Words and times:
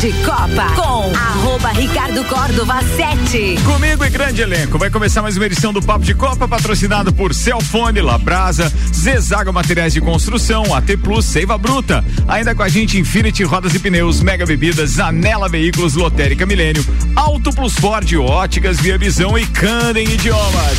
de 0.00 0.12
Copa 0.24 0.64
com 0.76 1.14
arroba 1.14 1.68
Ricardo 1.72 2.24
Córdova 2.24 2.80
7. 2.96 3.56
Comigo 3.62 4.02
e 4.02 4.08
grande 4.08 4.40
elenco. 4.40 4.78
Vai 4.78 4.88
começar 4.88 5.20
mais 5.20 5.36
uma 5.36 5.44
edição 5.44 5.74
do 5.74 5.82
Papo 5.82 6.06
de 6.06 6.14
Copa, 6.14 6.48
patrocinado 6.48 7.12
por 7.12 7.34
Celfone, 7.34 8.00
Labrasa, 8.00 8.72
Zezaga 8.94 9.52
Materiais 9.52 9.92
de 9.92 10.00
Construção, 10.00 10.74
AT 10.74 10.96
Plus, 10.96 11.26
Seiva 11.26 11.58
Bruta. 11.58 12.02
Ainda 12.26 12.54
com 12.54 12.62
a 12.62 12.68
gente, 12.68 12.98
Infinity 12.98 13.44
Rodas 13.44 13.74
e 13.74 13.78
Pneus, 13.78 14.22
Mega 14.22 14.46
Bebidas, 14.46 14.98
Anela 14.98 15.50
Veículos, 15.50 15.94
Lotérica 15.94 16.46
Milênio, 16.46 16.82
Auto 17.14 17.50
Plus 17.50 17.74
Ford, 17.74 18.10
Óticas, 18.16 18.80
Via 18.80 18.96
Visão 18.96 19.38
e 19.38 19.44
Candem 19.44 20.08
Idiomas. 20.10 20.78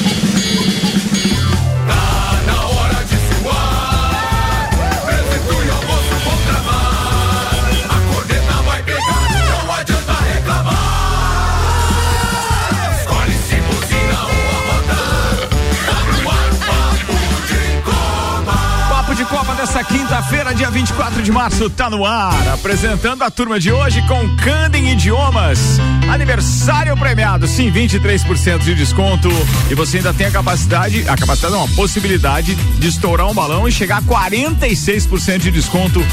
Quinta-feira, 20.21 20.53
dia 20.53 20.69
24 20.69 21.23
de 21.23 21.31
março, 21.31 21.69
tá 21.69 21.89
no 21.89 22.05
ar. 22.05 22.47
Apresentando 22.49 23.23
a 23.23 23.31
turma 23.31 23.59
de 23.59 23.71
hoje 23.71 24.01
com 24.07 24.35
Candem 24.37 24.91
Idiomas. 24.91 25.79
Aniversário 26.11 26.95
premiado, 26.95 27.47
sim, 27.47 27.71
23% 27.71 28.59
de 28.59 28.75
desconto. 28.75 29.29
E 29.69 29.75
você 29.75 29.97
ainda 29.97 30.13
tem 30.13 30.27
a 30.27 30.31
capacidade, 30.31 31.07
a 31.07 31.15
capacidade 31.15 31.53
não, 31.53 31.63
a 31.63 31.67
possibilidade 31.69 32.53
de 32.55 32.87
estourar 32.87 33.27
um 33.27 33.33
balão 33.33 33.67
e 33.67 33.71
chegar 33.71 33.97
a 33.97 34.01
46% 34.01 35.39
de 35.39 35.51
desconto 35.51 36.05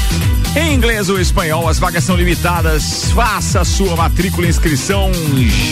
em 0.55 0.73
inglês 0.73 1.09
ou 1.09 1.19
espanhol. 1.19 1.67
As 1.67 1.77
vagas 1.77 2.03
são 2.03 2.15
limitadas. 2.15 3.11
Faça 3.11 3.63
sua 3.63 3.95
matrícula 3.95 4.47
e 4.47 4.49
inscrição 4.49 5.11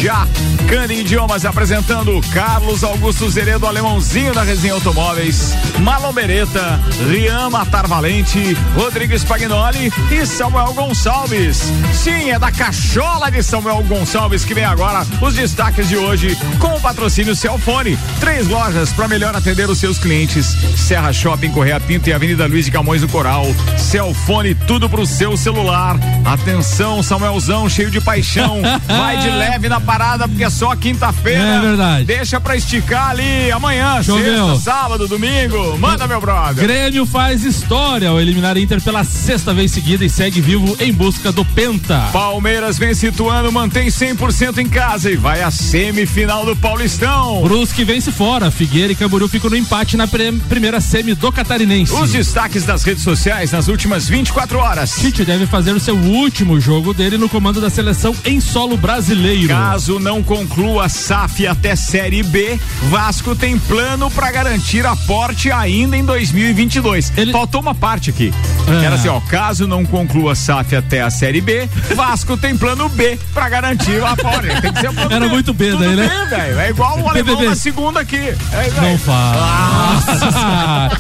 já. 0.02 0.28
Candem 0.68 1.00
Idiomas 1.00 1.46
apresentando 1.46 2.20
Carlos 2.34 2.84
Augusto 2.84 3.30
Zeredo, 3.30 3.66
alemãozinho 3.66 4.34
da 4.34 4.44
Resenha 4.44 4.74
Automóveis, 4.74 5.54
Malon 5.80 6.12
Beretta, 6.12 6.80
Rian 7.10 7.50
Matar 7.50 7.88
Valente, 7.88 8.27
Rodrigo 8.76 9.18
Spagnoli 9.18 9.92
e 10.12 10.26
Samuel 10.26 10.74
Gonçalves. 10.74 11.72
Sim, 11.94 12.30
é 12.30 12.38
da 12.38 12.52
cachola 12.52 13.32
de 13.32 13.42
Samuel 13.42 13.82
Gonçalves 13.84 14.44
que 14.44 14.54
vem 14.54 14.66
agora 14.66 15.08
os 15.22 15.34
destaques 15.34 15.88
de 15.88 15.96
hoje 15.96 16.38
com 16.60 16.76
o 16.76 16.82
patrocínio 16.82 17.34
Celfone. 17.34 17.98
Três 18.20 18.46
lojas 18.48 18.92
para 18.92 19.08
melhor 19.08 19.34
atender 19.34 19.70
os 19.70 19.78
seus 19.78 19.98
clientes. 19.98 20.58
Serra 20.76 21.14
Shopping, 21.14 21.52
Correia 21.52 21.80
Pinto 21.80 22.10
e 22.10 22.14
Avenida 22.14 22.46
Luiz 22.48 22.66
de 22.66 22.72
Camões 22.72 23.00
do 23.00 23.08
Coral. 23.08 23.46
Celfone, 23.78 24.54
tudo 24.54 24.90
pro 24.90 25.06
seu 25.06 25.38
celular. 25.38 25.96
Atenção, 26.26 27.02
Samuelzão, 27.02 27.70
cheio 27.70 27.90
de 27.90 28.02
paixão. 28.02 28.62
Vai 28.86 29.18
de 29.20 29.30
leve 29.30 29.70
na 29.70 29.80
parada 29.80 30.28
porque 30.28 30.44
é 30.44 30.50
só 30.50 30.76
quinta-feira. 30.76 31.40
É 31.42 31.60
verdade. 31.62 32.04
Deixa 32.06 32.42
pra 32.42 32.58
esticar 32.58 33.12
ali 33.12 33.50
amanhã, 33.52 34.04
Choveu. 34.04 34.50
sexta, 34.56 34.72
sábado, 34.72 35.08
domingo. 35.08 35.78
Manda, 35.78 36.06
meu 36.08 36.20
brother. 36.20 36.62
Grêmio 36.62 37.06
faz 37.06 37.46
história 37.46 38.07
ao 38.08 38.20
eliminar 38.20 38.58
Inter 38.58 38.82
pela 38.82 39.04
sexta 39.04 39.54
vez 39.54 39.72
seguida 39.72 40.04
e 40.06 40.10
segue 40.10 40.42
vivo 40.42 40.76
em 40.80 40.92
busca 40.94 41.32
do 41.32 41.44
Penta. 41.46 42.10
Palmeiras 42.14 42.78
vem 42.78 42.94
situando, 42.94 43.52
mantém 43.52 43.88
100% 43.90 44.58
em 44.60 44.68
casa 44.70 45.12
e 45.12 45.16
vai 45.16 45.42
à 45.42 45.52
semifinal 45.52 46.46
do 46.46 46.56
Paulistão. 46.56 47.42
Brusque 47.44 47.84
vence 47.84 48.12
fora. 48.12 48.50
Figueira 48.52 48.94
e 48.94 48.96
Camboriú 48.96 49.28
ficam 49.28 49.50
no 49.50 49.56
empate 49.58 49.98
na 49.98 50.08
primeira 50.08 50.80
semi 50.82 51.14
do 51.14 51.32
Catarinense. 51.32 51.94
Os 51.94 52.12
destaques 52.12 52.66
das 52.66 52.84
redes 52.84 53.04
sociais 53.04 53.52
nas 53.52 53.68
últimas 53.68 54.08
24 54.08 54.58
horas. 54.58 54.96
Tite 55.00 55.26
deve 55.26 55.46
fazer 55.46 55.72
o 55.74 55.80
seu 55.80 55.96
último 55.96 56.60
jogo 56.60 56.94
dele 56.94 57.18
no 57.18 57.28
comando 57.30 57.60
da 57.62 57.70
seleção 57.70 58.16
em 58.26 58.40
solo 58.40 58.78
brasileiro. 58.78 59.48
Caso 59.50 60.00
não 60.00 60.24
conclua 60.24 60.86
a 60.86 60.90
SAF 60.90 61.46
até 61.48 61.76
Série 61.76 62.24
B, 62.24 62.60
Vasco 62.90 63.36
tem 63.36 63.58
plano 63.58 64.10
para 64.12 64.32
garantir 64.32 64.86
aporte 64.86 65.52
ainda 65.52 65.98
em 65.98 66.04
2022. 66.06 67.12
Ele- 67.18 67.32
Faltou 67.32 67.62
uma 67.62 67.76
parte 67.76 67.97
aqui. 68.10 68.34
É. 68.68 68.80
Que 68.80 68.86
era 68.86 68.96
assim, 68.96 69.08
ó, 69.08 69.20
caso 69.22 69.68
não 69.68 69.86
conclua 69.86 70.34
a 70.34 70.36
SAF 70.36 70.76
até 70.76 71.02
a 71.02 71.10
Série 71.10 71.42
B, 71.42 71.68
Vasco 71.96 72.38
tem 72.38 72.56
plano 72.56 72.88
B 72.90 73.20
para 73.34 73.50
garantir 73.50 74.00
o 74.00 74.06
aporte. 74.06 74.48
Tem 74.62 74.72
que 74.74 74.80
ser 74.80 74.90
o 74.90 74.94
plano 74.94 75.14
Era 75.14 75.26
B. 75.26 75.32
muito 75.32 75.54
B 75.54 75.72
Tudo 75.72 75.80
daí, 75.84 75.96
né? 75.96 76.08
B, 76.08 76.36
velho. 76.36 76.60
É 76.60 76.70
igual 76.70 77.00
o 77.00 77.10
alemão 77.10 77.42
na 77.42 77.56
segunda 77.56 78.00
aqui. 78.02 78.18
É, 78.18 78.72
Não 78.82 78.98
fala. 78.98 80.92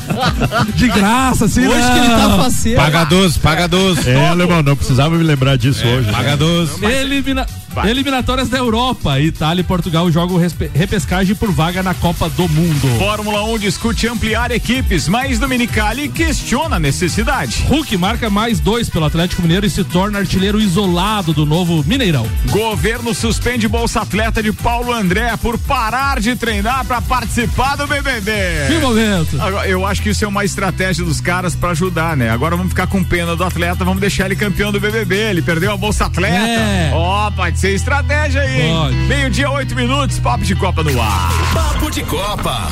De 0.75 0.88
graça, 0.88 1.46
assim. 1.46 1.68
Hoje 1.68 1.91
que 1.91 1.97
ele 2.00 2.08
tá 2.09 2.38
faceiro. 2.38 2.81
Paga 2.81 3.03
12, 3.06 3.40
paga 3.40 3.68
12. 3.68 4.09
É, 4.09 4.28
alemão, 4.28 4.62
não 4.64 4.75
precisava 4.75 5.16
me 5.16 5.24
lembrar 5.24 5.58
disso 5.58 5.85
hoje. 5.85 6.12
Paga 6.12 6.38
12. 6.38 6.84
Elimina... 6.85 7.46
Vai. 7.78 7.92
Eliminatórias 7.92 8.50
da 8.50 8.58
Europa. 8.58 9.20
Itália 9.20 9.62
e 9.62 9.64
Portugal 9.64 10.12
jogam 10.12 10.40
repescagem 10.74 11.36
por 11.36 11.52
vaga 11.52 11.84
na 11.84 11.94
Copa 11.94 12.28
do 12.28 12.50
Mundo. 12.50 12.88
Fórmula 12.98 13.44
1 13.44 13.60
discute 13.60 14.08
ampliar 14.08 14.50
equipes, 14.50 15.08
mas 15.08 15.38
Dominicali 15.38 16.10
questiona 16.10 16.78
a 16.78 16.80
necessidade. 16.80 17.64
Hulk 17.68 17.96
marca 17.98 18.32
mais 18.32 18.60
dois 18.60 18.90
pelo 18.90 19.06
Atlético 19.06 19.44
Mineiro 19.44 19.64
e 19.64 19.70
se 19.70 19.84
torna 19.84 20.18
artilheiro 20.18 20.60
isolado 20.60 21.34
do 21.34 21.46
novo 21.46 21.84
Mineirão. 21.86 22.28
Governo 22.50 23.14
suspende 23.14 23.68
Bolsa 23.68 24.02
Atleta 24.02 24.42
de 24.42 24.52
Paulo 24.52 24.92
André 24.92 25.38
por 25.38 25.59
parar 25.59 26.20
de 26.20 26.36
treinar 26.36 26.84
para 26.84 27.00
participar 27.00 27.76
do 27.76 27.86
BBB. 27.86 28.32
Que 28.70 28.80
momento! 28.80 29.40
Agora, 29.40 29.68
eu 29.68 29.86
acho 29.86 30.02
que 30.02 30.09
isso 30.09 30.26
é 30.26 30.28
uma 30.28 30.44
estratégia 30.44 31.06
dos 31.06 31.22
caras 31.22 31.56
para 31.56 31.70
ajudar, 31.70 32.18
né? 32.18 32.32
Agora 32.32 32.56
vamos 32.56 32.72
ficar 32.72 32.88
com 32.88 33.04
pena 33.04 33.36
do 33.36 33.44
atleta, 33.44 33.86
vamos 33.86 34.02
deixar 34.02 34.26
ele 34.26 34.36
campeão 34.36 34.72
do 34.72 34.80
BBB. 34.80 35.16
Ele 35.16 35.44
perdeu 35.44 35.72
a 35.72 35.78
Bolsa 35.78 36.06
Atleta. 36.06 36.36
É. 36.36 36.92
Ó, 36.96 37.30
pode 37.30 37.59
ser 37.59 37.66
estratégia 37.72 38.41
aí. 38.41 38.61
hein? 38.61 39.07
Meio-dia, 39.07 39.50
oito 39.51 39.75
minutos, 39.75 40.19
papo 40.19 40.44
de 40.44 40.55
Copa 40.55 40.83
no 40.83 41.01
ar. 41.01 41.31
Papo 41.53 41.89
de 41.91 42.03
Copa. 42.03 42.67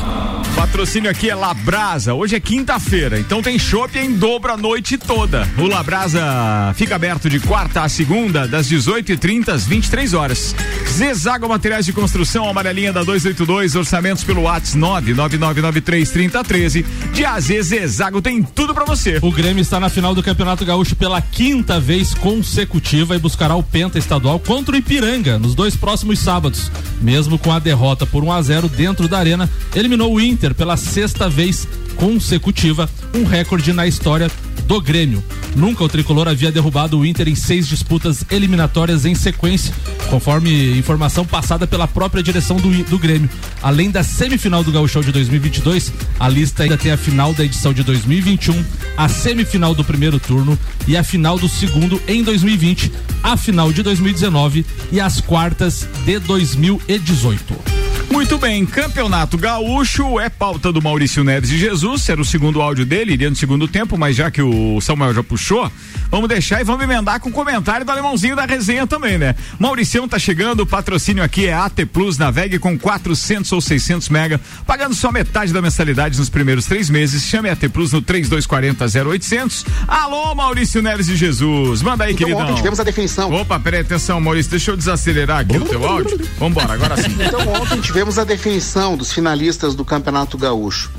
Patrocínio 0.56 1.12
aqui 1.12 1.30
é 1.30 1.36
Labrasa. 1.36 2.14
Hoje 2.14 2.36
é 2.36 2.40
quinta-feira, 2.40 3.20
então 3.20 3.42
tem 3.42 3.60
chopp 3.60 3.98
em 4.00 4.14
dobro 4.14 4.54
a 4.54 4.58
noite 4.58 4.98
toda. 4.98 5.46
O 5.58 5.68
Labrasa 5.68 6.74
fica 6.76 6.96
aberto 6.96 7.30
de 7.30 7.42
quarta 7.42 7.82
a 7.82 7.90
segunda, 7.90 8.48
das 8.48 8.70
18h30 8.70 9.50
às 9.50 9.66
23 9.66 10.14
horas. 10.14 10.56
Zezago 10.90 11.50
Materiais 11.50 11.86
de 11.86 11.92
Construção, 11.92 12.48
amarelinha 12.50 12.94
da 12.94 13.04
282, 13.04 13.76
orçamentos 13.76 14.24
pelo 14.24 14.44
WhatsApp 14.44 14.80
999933013. 15.14 16.86
De 17.12 17.26
AZ 17.26 17.46
Zezago 17.62 18.22
tem 18.22 18.42
tudo 18.42 18.74
pra 18.74 18.86
você. 18.86 19.20
O 19.22 19.32
Grêmio 19.32 19.62
está 19.62 19.80
na 19.80 19.90
final 19.90 20.16
do 20.16 20.24
Campeonato 20.24 20.64
Gaúcho 20.66 20.96
pela 20.96 21.22
quinta 21.22 21.80
vez 21.80 22.14
consecutiva 22.14 23.16
e 23.16 23.20
buscará 23.20 23.56
o 23.56 23.64
Penta 23.64 24.00
estadual 24.00 24.40
contra 24.40 24.74
o 24.74 24.75
Ipiranga 24.78 25.40
nos 25.40 25.56
dois 25.56 25.76
próximos 25.76 26.20
sábados. 26.20 26.72
Mesmo 27.02 27.38
com 27.40 27.52
a 27.52 27.60
derrota 27.60 28.06
por 28.06 28.24
1 28.24 28.32
a 28.32 28.42
0 28.42 28.70
dentro 28.70 29.08
da 29.08 29.18
arena, 29.18 29.50
eliminou 29.76 30.14
o 30.14 30.22
Inter 30.22 30.54
pela 30.54 30.78
sexta 30.78 31.30
vez 31.30 31.68
consecutiva, 31.96 32.90
um 33.14 33.24
recorde 33.24 33.74
na 33.74 33.88
história 33.88 34.30
do 34.68 34.82
Grêmio. 34.82 35.24
Nunca 35.56 35.84
o 35.84 35.90
tricolor 35.90 36.28
havia 36.28 36.52
derrubado 36.52 37.00
o 37.00 37.06
Inter 37.06 37.30
em 37.30 37.36
seis 37.36 37.68
disputas 37.68 38.26
eliminatórias 38.30 39.06
em 39.06 39.16
sequência, 39.16 39.74
conforme 40.10 40.78
informação 40.78 41.26
passada 41.26 41.66
pela 41.66 41.88
própria 41.88 42.22
direção 42.22 42.58
do, 42.58 42.70
do 42.84 43.00
Grêmio. 43.00 43.30
Além 43.62 43.90
da 43.90 44.04
semifinal 44.04 44.64
do 44.64 44.72
Gauchão 44.72 45.02
de 45.02 45.12
2022, 45.12 45.94
a 46.20 46.28
lista 46.28 46.64
ainda 46.64 46.78
tem 46.78 46.92
a 46.92 46.98
final 46.98 47.34
da 47.34 47.46
edição 47.46 47.74
de 47.74 47.84
2021, 47.84 48.64
a 48.98 49.08
semifinal 49.08 49.74
do 49.74 49.84
primeiro 49.84 50.20
turno 50.20 50.58
e 50.88 50.98
a 50.98 51.04
final 51.04 51.38
do 51.38 51.48
segundo 51.48 52.02
em 52.08 52.24
2020, 52.24 52.92
a 53.24 53.38
final 53.38 53.72
de 53.72 53.82
2019 53.82 54.66
e 54.92 55.00
as 55.00 55.22
quartas 55.22 55.88
de 56.06 56.20
2018. 56.20 57.85
Muito 58.16 58.38
bem, 58.38 58.66
Campeonato 58.66 59.38
Gaúcho 59.38 60.18
é 60.22 60.30
pauta 60.30 60.72
do 60.72 60.82
Maurício 60.82 61.22
Neves 61.22 61.50
de 61.50 61.58
Jesus, 61.58 62.08
era 62.08 62.20
o 62.22 62.24
segundo 62.24 62.62
áudio 62.62 62.86
dele, 62.86 63.12
iria 63.12 63.30
no 63.30 63.36
segundo 63.36 63.68
tempo, 63.68 63.98
mas 63.98 64.16
já 64.16 64.32
que 64.32 64.42
o 64.42 64.80
Samuel 64.80 65.14
já 65.14 65.22
puxou, 65.22 65.70
vamos 66.10 66.30
deixar 66.30 66.62
e 66.62 66.64
vamos 66.64 66.82
emendar 66.82 67.20
com 67.20 67.28
o 67.28 67.32
comentário 67.32 67.86
do 67.86 67.92
alemãozinho 67.92 68.34
da 68.34 68.46
resenha 68.46 68.88
também, 68.88 69.18
né? 69.18 69.36
Mauricião 69.60 70.08
tá 70.08 70.18
chegando, 70.18 70.62
o 70.62 70.66
patrocínio 70.66 71.22
aqui 71.22 71.48
é 71.48 71.54
AT 71.54 71.86
Plus, 71.92 72.18
navegue 72.18 72.58
com 72.58 72.80
400 72.80 73.52
ou 73.52 73.60
600 73.60 74.08
mega, 74.08 74.40
pagando 74.66 74.96
só 74.96 75.12
metade 75.12 75.52
da 75.52 75.62
mensalidade 75.62 76.18
nos 76.18 76.30
primeiros 76.30 76.66
três 76.66 76.90
meses, 76.90 77.22
chame 77.26 77.50
AT 77.50 77.68
Plus 77.68 77.92
no 77.92 78.02
3240 78.02 79.10
0800. 79.10 79.66
Alô, 79.90 80.34
Maurício 80.34 80.82
Neves 80.82 81.08
de 81.08 81.18
Jesus, 81.18 81.82
manda 81.82 82.06
aí, 82.06 82.14
Então, 82.14 82.28
queridão. 82.28 82.46
ontem 82.46 82.56
tivemos 82.56 82.80
a 82.80 82.84
definição. 82.84 83.30
Opa, 83.34 83.60
peraí, 83.60 83.82
atenção, 83.82 84.22
Maurício, 84.22 84.52
deixa 84.52 84.72
eu 84.72 84.78
desacelerar 84.78 85.40
aqui 85.40 85.58
o 85.58 85.66
teu 85.66 85.86
áudio. 85.86 86.18
Vambora, 86.40 86.74
agora 86.74 86.96
sim. 86.96 87.14
Então, 87.20 87.42
ontem 87.62 87.82
tivemos 87.82 88.05
a 88.06 88.24
definição 88.24 88.96
dos 88.96 89.12
finalistas 89.12 89.74
do 89.74 89.84
Campeonato 89.84 90.38
Gaúcho. 90.38 90.92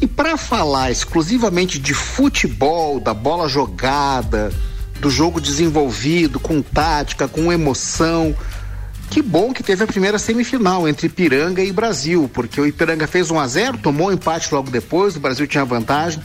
E 0.00 0.06
para 0.06 0.36
falar 0.36 0.90
exclusivamente 0.90 1.78
de 1.78 1.94
futebol, 1.94 3.00
da 3.00 3.14
bola 3.14 3.48
jogada, 3.48 4.52
do 5.00 5.08
jogo 5.08 5.40
desenvolvido, 5.40 6.38
com 6.38 6.60
tática, 6.60 7.26
com 7.26 7.50
emoção, 7.50 8.36
que 9.10 9.22
bom 9.22 9.52
que 9.52 9.62
teve 9.62 9.82
a 9.82 9.86
primeira 9.86 10.18
semifinal 10.18 10.86
entre 10.86 11.06
Ipiranga 11.06 11.62
e 11.62 11.72
Brasil, 11.72 12.30
porque 12.32 12.60
o 12.60 12.66
Ipiranga 12.66 13.06
fez 13.06 13.30
1 13.30 13.38
a 13.38 13.46
0 13.46 13.78
tomou 13.78 14.12
empate 14.12 14.52
logo 14.52 14.70
depois, 14.70 15.16
o 15.16 15.20
Brasil 15.20 15.46
tinha 15.46 15.64
vantagem. 15.64 16.22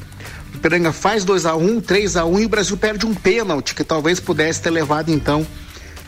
O 0.54 0.58
Ipiranga 0.58 0.92
faz 0.92 1.24
2 1.24 1.46
a 1.46 1.56
1 1.56 1.82
3 1.82 2.18
a 2.18 2.26
1 2.26 2.40
e 2.40 2.46
o 2.46 2.50
Brasil 2.50 2.76
perde 2.76 3.06
um 3.06 3.14
pênalti, 3.14 3.74
que 3.74 3.84
talvez 3.84 4.20
pudesse 4.20 4.62
ter 4.62 4.72
levado 4.72 5.10
então 5.10 5.48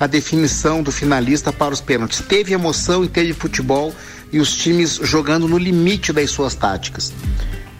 a 0.02 0.08
definição 0.08 0.82
do 0.82 0.92
finalista 0.92 1.54
para 1.54 1.72
os 1.72 1.80
pênaltis. 1.80 2.24
Teve 2.28 2.54
emoção 2.54 3.06
e 3.06 3.08
teve 3.08 3.34
futebol 3.34 3.94
e 4.32 4.40
os 4.40 4.56
times 4.56 5.00
jogando 5.04 5.48
no 5.48 5.60
limite 5.60 6.12
das 6.12 6.32
suas 6.32 6.56
táticas, 6.56 7.14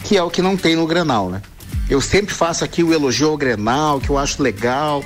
que 0.04 0.16
é 0.16 0.22
o 0.22 0.30
que 0.30 0.40
não 0.40 0.56
tem 0.56 0.76
no 0.76 0.86
Grenal, 0.86 1.32
né? 1.32 1.42
Eu 1.90 2.00
sempre 2.00 2.32
faço 2.32 2.64
aqui 2.64 2.84
o 2.84 2.94
elogio 2.94 3.30
ao 3.30 3.38
Grenal, 3.38 4.00
que 4.00 4.12
eu 4.12 4.20
acho 4.20 4.44
legal, 4.44 5.04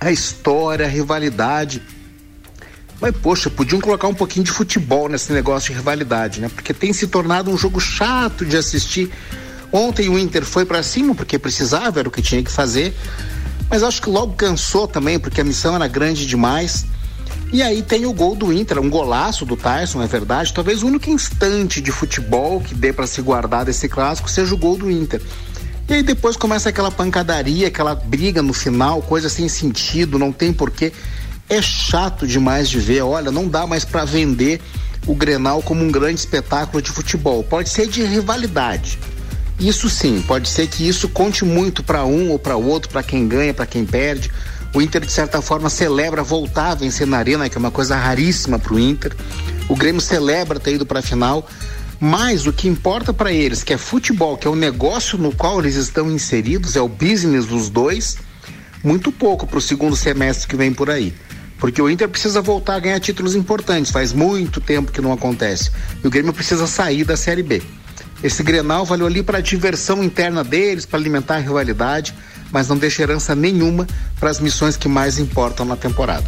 a 0.00 0.10
história, 0.10 0.86
a 0.86 0.88
rivalidade. 0.88 1.80
Mas, 3.00 3.16
poxa, 3.16 3.48
podiam 3.48 3.80
colocar 3.80 4.08
um 4.08 4.14
pouquinho 4.14 4.44
de 4.44 4.50
futebol 4.50 5.08
nesse 5.08 5.32
negócio 5.32 5.70
de 5.70 5.78
rivalidade, 5.78 6.40
né? 6.40 6.50
Porque 6.52 6.74
tem 6.74 6.92
se 6.92 7.06
tornado 7.06 7.48
um 7.48 7.56
jogo 7.56 7.78
chato 7.78 8.44
de 8.44 8.56
assistir. 8.56 9.08
Ontem 9.70 10.08
o 10.08 10.18
Inter 10.18 10.44
foi 10.44 10.64
para 10.64 10.82
cima 10.82 11.14
porque 11.14 11.38
precisava, 11.38 12.00
era 12.00 12.08
o 12.08 12.12
que 12.12 12.20
tinha 12.20 12.42
que 12.42 12.50
fazer. 12.50 12.92
Mas 13.68 13.82
acho 13.82 14.00
que 14.00 14.08
logo 14.08 14.34
cansou 14.34 14.86
também, 14.86 15.18
porque 15.18 15.40
a 15.40 15.44
missão 15.44 15.74
era 15.74 15.88
grande 15.88 16.26
demais. 16.26 16.86
E 17.52 17.62
aí 17.62 17.82
tem 17.82 18.06
o 18.06 18.12
gol 18.12 18.34
do 18.34 18.52
Inter, 18.52 18.78
um 18.80 18.90
golaço 18.90 19.46
do 19.46 19.56
Tyson, 19.56 20.02
é 20.02 20.06
verdade. 20.06 20.52
Talvez 20.52 20.82
o 20.82 20.86
único 20.86 21.08
instante 21.10 21.80
de 21.80 21.92
futebol 21.92 22.60
que 22.60 22.74
dê 22.74 22.92
para 22.92 23.06
se 23.06 23.22
guardar 23.22 23.64
desse 23.64 23.88
clássico 23.88 24.30
seja 24.30 24.54
o 24.54 24.58
gol 24.58 24.76
do 24.76 24.90
Inter. 24.90 25.22
E 25.88 25.94
aí 25.94 26.02
depois 26.02 26.36
começa 26.36 26.68
aquela 26.68 26.90
pancadaria, 26.90 27.68
aquela 27.68 27.94
briga 27.94 28.42
no 28.42 28.52
final, 28.52 29.00
coisa 29.02 29.28
sem 29.28 29.48
sentido, 29.48 30.18
não 30.18 30.32
tem 30.32 30.52
porquê. 30.52 30.92
É 31.48 31.62
chato 31.62 32.26
demais 32.26 32.68
de 32.68 32.80
ver. 32.80 33.02
Olha, 33.02 33.30
não 33.30 33.46
dá 33.46 33.66
mais 33.66 33.84
para 33.84 34.04
vender 34.04 34.60
o 35.06 35.14
Grenal 35.14 35.62
como 35.62 35.84
um 35.84 35.90
grande 35.90 36.18
espetáculo 36.18 36.82
de 36.82 36.90
futebol. 36.90 37.44
Pode 37.44 37.68
ser 37.68 37.86
de 37.86 38.02
rivalidade. 38.02 38.98
Isso 39.58 39.88
sim, 39.88 40.22
pode 40.22 40.48
ser 40.48 40.66
que 40.66 40.86
isso 40.86 41.08
conte 41.08 41.44
muito 41.44 41.82
para 41.82 42.04
um 42.04 42.30
ou 42.30 42.38
para 42.38 42.56
outro, 42.56 42.90
para 42.90 43.02
quem 43.02 43.26
ganha, 43.26 43.54
para 43.54 43.66
quem 43.66 43.86
perde. 43.86 44.30
O 44.74 44.82
Inter, 44.82 45.00
de 45.00 45.10
certa 45.10 45.40
forma, 45.40 45.70
celebra 45.70 46.22
voltar 46.22 46.72
a 46.72 46.74
vencer 46.74 47.06
na 47.06 47.16
Arena, 47.16 47.48
que 47.48 47.56
é 47.56 47.58
uma 47.58 47.70
coisa 47.70 47.96
raríssima 47.96 48.58
para 48.58 48.74
o 48.74 48.78
Inter. 48.78 49.16
O 49.68 49.74
Grêmio 49.74 50.00
celebra 50.00 50.60
ter 50.60 50.74
ido 50.74 50.84
para 50.84 50.98
a 50.98 51.02
final. 51.02 51.48
Mas 51.98 52.46
o 52.46 52.52
que 52.52 52.68
importa 52.68 53.14
para 53.14 53.32
eles, 53.32 53.64
que 53.64 53.72
é 53.72 53.78
futebol, 53.78 54.36
que 54.36 54.46
é 54.46 54.50
o 54.50 54.54
negócio 54.54 55.16
no 55.16 55.34
qual 55.34 55.60
eles 55.60 55.76
estão 55.76 56.10
inseridos, 56.10 56.76
é 56.76 56.80
o 56.80 56.88
business 56.88 57.46
dos 57.46 57.70
dois, 57.70 58.18
muito 58.84 59.10
pouco 59.10 59.46
para 59.46 59.56
o 59.56 59.62
segundo 59.62 59.96
semestre 59.96 60.46
que 60.46 60.56
vem 60.56 60.74
por 60.74 60.90
aí. 60.90 61.14
Porque 61.58 61.80
o 61.80 61.88
Inter 61.88 62.06
precisa 62.06 62.42
voltar 62.42 62.74
a 62.74 62.80
ganhar 62.80 63.00
títulos 63.00 63.34
importantes, 63.34 63.90
faz 63.90 64.12
muito 64.12 64.60
tempo 64.60 64.92
que 64.92 65.00
não 65.00 65.10
acontece. 65.10 65.70
E 66.04 66.06
o 66.06 66.10
Grêmio 66.10 66.34
precisa 66.34 66.66
sair 66.66 67.02
da 67.02 67.16
Série 67.16 67.42
B. 67.42 67.62
Esse 68.22 68.42
Grenal 68.42 68.84
valeu 68.84 69.06
ali 69.06 69.22
para 69.22 69.38
a 69.38 69.42
diversão 69.42 70.02
interna 70.02 70.42
deles, 70.42 70.86
para 70.86 70.98
alimentar 70.98 71.36
a 71.36 71.40
rivalidade, 71.40 72.14
mas 72.50 72.68
não 72.68 72.76
deixa 72.76 73.02
herança 73.02 73.34
nenhuma 73.34 73.86
para 74.18 74.30
as 74.30 74.40
missões 74.40 74.76
que 74.76 74.88
mais 74.88 75.18
importam 75.18 75.66
na 75.66 75.76
temporada. 75.76 76.24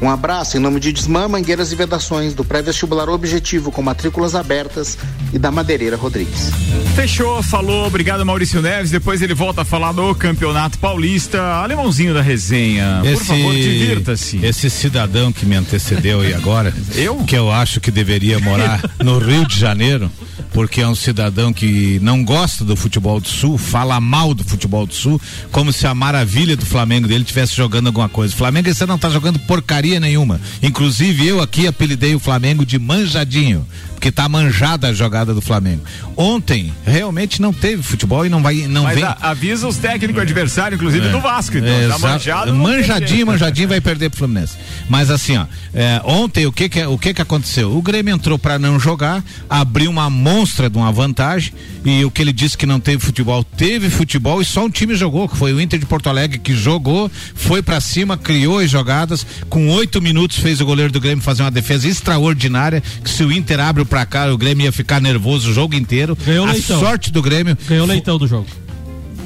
Um 0.00 0.08
abraço 0.08 0.56
em 0.56 0.60
nome 0.60 0.80
de 0.80 0.92
Desmã, 0.92 1.28
Mangueiras 1.28 1.72
e 1.72 1.76
Vedações, 1.76 2.32
do 2.32 2.42
pré-vestibular 2.42 3.08
Objetivo, 3.10 3.70
com 3.70 3.82
matrículas 3.82 4.34
abertas, 4.34 4.96
e 5.32 5.38
da 5.38 5.50
Madeireira 5.50 5.96
Rodrigues. 5.96 6.50
Fechou, 6.94 7.42
falou, 7.42 7.86
obrigado 7.86 8.24
Maurício 8.24 8.62
Neves. 8.62 8.90
Depois 8.90 9.20
ele 9.20 9.34
volta 9.34 9.60
a 9.60 9.64
falar 9.64 9.92
do 9.92 10.14
Campeonato 10.14 10.78
Paulista. 10.78 11.40
Alemãozinho 11.62 12.14
da 12.14 12.22
resenha, 12.22 13.02
esse, 13.04 13.14
por 13.16 13.24
favor, 13.26 13.54
divirta-se. 13.54 14.44
Esse 14.44 14.70
cidadão 14.70 15.32
que 15.32 15.44
me 15.44 15.54
antecedeu 15.54 16.20
aí 16.20 16.32
agora, 16.32 16.72
eu? 16.96 17.16
Que 17.24 17.36
eu 17.36 17.50
acho 17.50 17.80
que 17.80 17.90
deveria 17.90 18.38
morar 18.40 18.80
no 19.04 19.18
Rio 19.18 19.46
de 19.46 19.58
Janeiro, 19.58 20.10
porque 20.52 20.80
é 20.80 20.88
um 20.88 20.94
cidadão 20.94 21.52
que 21.52 21.98
não 22.02 22.24
gosta 22.24 22.64
do 22.64 22.74
futebol 22.74 23.20
do 23.20 23.28
Sul, 23.28 23.58
fala 23.58 24.00
mal 24.00 24.32
do 24.32 24.44
futebol 24.44 24.86
do 24.86 24.94
Sul, 24.94 25.20
como 25.52 25.72
se 25.72 25.86
a 25.86 25.94
maravilha 25.94 26.56
do 26.56 26.64
Flamengo 26.64 27.06
dele 27.06 27.22
estivesse 27.22 27.54
jogando 27.54 27.88
alguma 27.88 28.08
coisa. 28.08 28.32
O 28.34 28.36
Flamengo 28.36 28.68
esse 28.68 28.84
não 28.86 28.98
tá 28.98 29.10
jogando 29.10 29.38
porcaria 29.40 29.89
nenhuma. 29.98 30.40
Inclusive 30.62 31.26
eu 31.26 31.40
aqui 31.40 31.66
apelidei 31.66 32.14
o 32.14 32.20
Flamengo 32.20 32.64
de 32.64 32.78
manjadinho, 32.78 33.66
porque 34.00 34.10
tá 34.10 34.26
manjada 34.30 34.88
a 34.88 34.94
jogada 34.94 35.34
do 35.34 35.42
Flamengo. 35.42 35.82
Ontem 36.16 36.72
realmente 36.86 37.42
não 37.42 37.52
teve 37.52 37.82
futebol 37.82 38.24
e 38.24 38.30
não 38.30 38.42
vai 38.42 38.66
não 38.66 38.84
Mas 38.84 38.94
vem. 38.94 39.04
a, 39.04 39.16
avisa 39.20 39.68
os 39.68 39.76
técnicos 39.76 40.22
adversários, 40.22 40.80
inclusive 40.80 41.10
do 41.10 41.20
Vasco, 41.20 41.58
então. 41.58 41.68
É, 41.68 41.86
tá 41.86 41.98
manjado. 41.98 42.54
manjadinho, 42.54 43.26
manjadinho 43.26 43.68
vai 43.68 43.78
perder 43.78 44.08
pro 44.08 44.20
Fluminense. 44.20 44.56
Mas 44.88 45.10
assim, 45.10 45.36
ó, 45.36 45.44
é, 45.74 46.00
ontem 46.02 46.46
o 46.46 46.52
que 46.52 46.70
que 46.70 46.82
o 46.82 46.96
que 46.96 47.12
que 47.12 47.20
aconteceu? 47.20 47.76
O 47.76 47.82
Grêmio 47.82 48.14
entrou 48.14 48.38
para 48.38 48.58
não 48.58 48.80
jogar, 48.80 49.22
abriu 49.50 49.90
uma 49.90 50.08
monstra 50.08 50.70
de 50.70 50.78
uma 50.78 50.90
vantagem 50.90 51.52
e 51.84 52.02
o 52.02 52.10
que 52.10 52.22
ele 52.22 52.32
disse 52.32 52.56
que 52.56 52.64
não 52.64 52.80
teve 52.80 53.04
futebol, 53.04 53.44
teve 53.44 53.90
futebol 53.90 54.40
e 54.40 54.46
só 54.46 54.64
um 54.64 54.70
time 54.70 54.94
jogou, 54.94 55.28
que 55.28 55.36
foi 55.36 55.52
o 55.52 55.60
Inter 55.60 55.78
de 55.78 55.84
Porto 55.84 56.08
Alegre 56.08 56.38
que 56.38 56.54
jogou, 56.54 57.10
foi 57.34 57.62
para 57.62 57.78
cima, 57.82 58.16
criou 58.16 58.60
as 58.60 58.70
jogadas, 58.70 59.26
com 59.50 59.68
oito 59.68 60.00
minutos 60.00 60.38
fez 60.38 60.58
o 60.58 60.64
goleiro 60.64 60.90
do 60.90 61.00
Grêmio 61.00 61.22
fazer 61.22 61.42
uma 61.42 61.50
defesa 61.50 61.86
extraordinária, 61.86 62.82
que 63.04 63.10
se 63.10 63.22
o 63.22 63.30
Inter 63.30 63.60
abre 63.60 63.82
para 63.90 64.06
cá, 64.06 64.32
o 64.32 64.38
Grêmio 64.38 64.64
ia 64.64 64.72
ficar 64.72 65.00
nervoso 65.00 65.50
o 65.50 65.52
jogo 65.52 65.74
inteiro. 65.74 66.16
Ganhou 66.24 66.46
o 66.46 66.48
a 66.48 66.52
leitão. 66.52 66.78
sorte 66.78 67.10
do 67.10 67.20
Grêmio 67.20 67.58
Ganhou 67.68 67.84
o 67.84 67.88
leitão 67.88 68.16
do 68.16 68.26
jogo. 68.26 68.46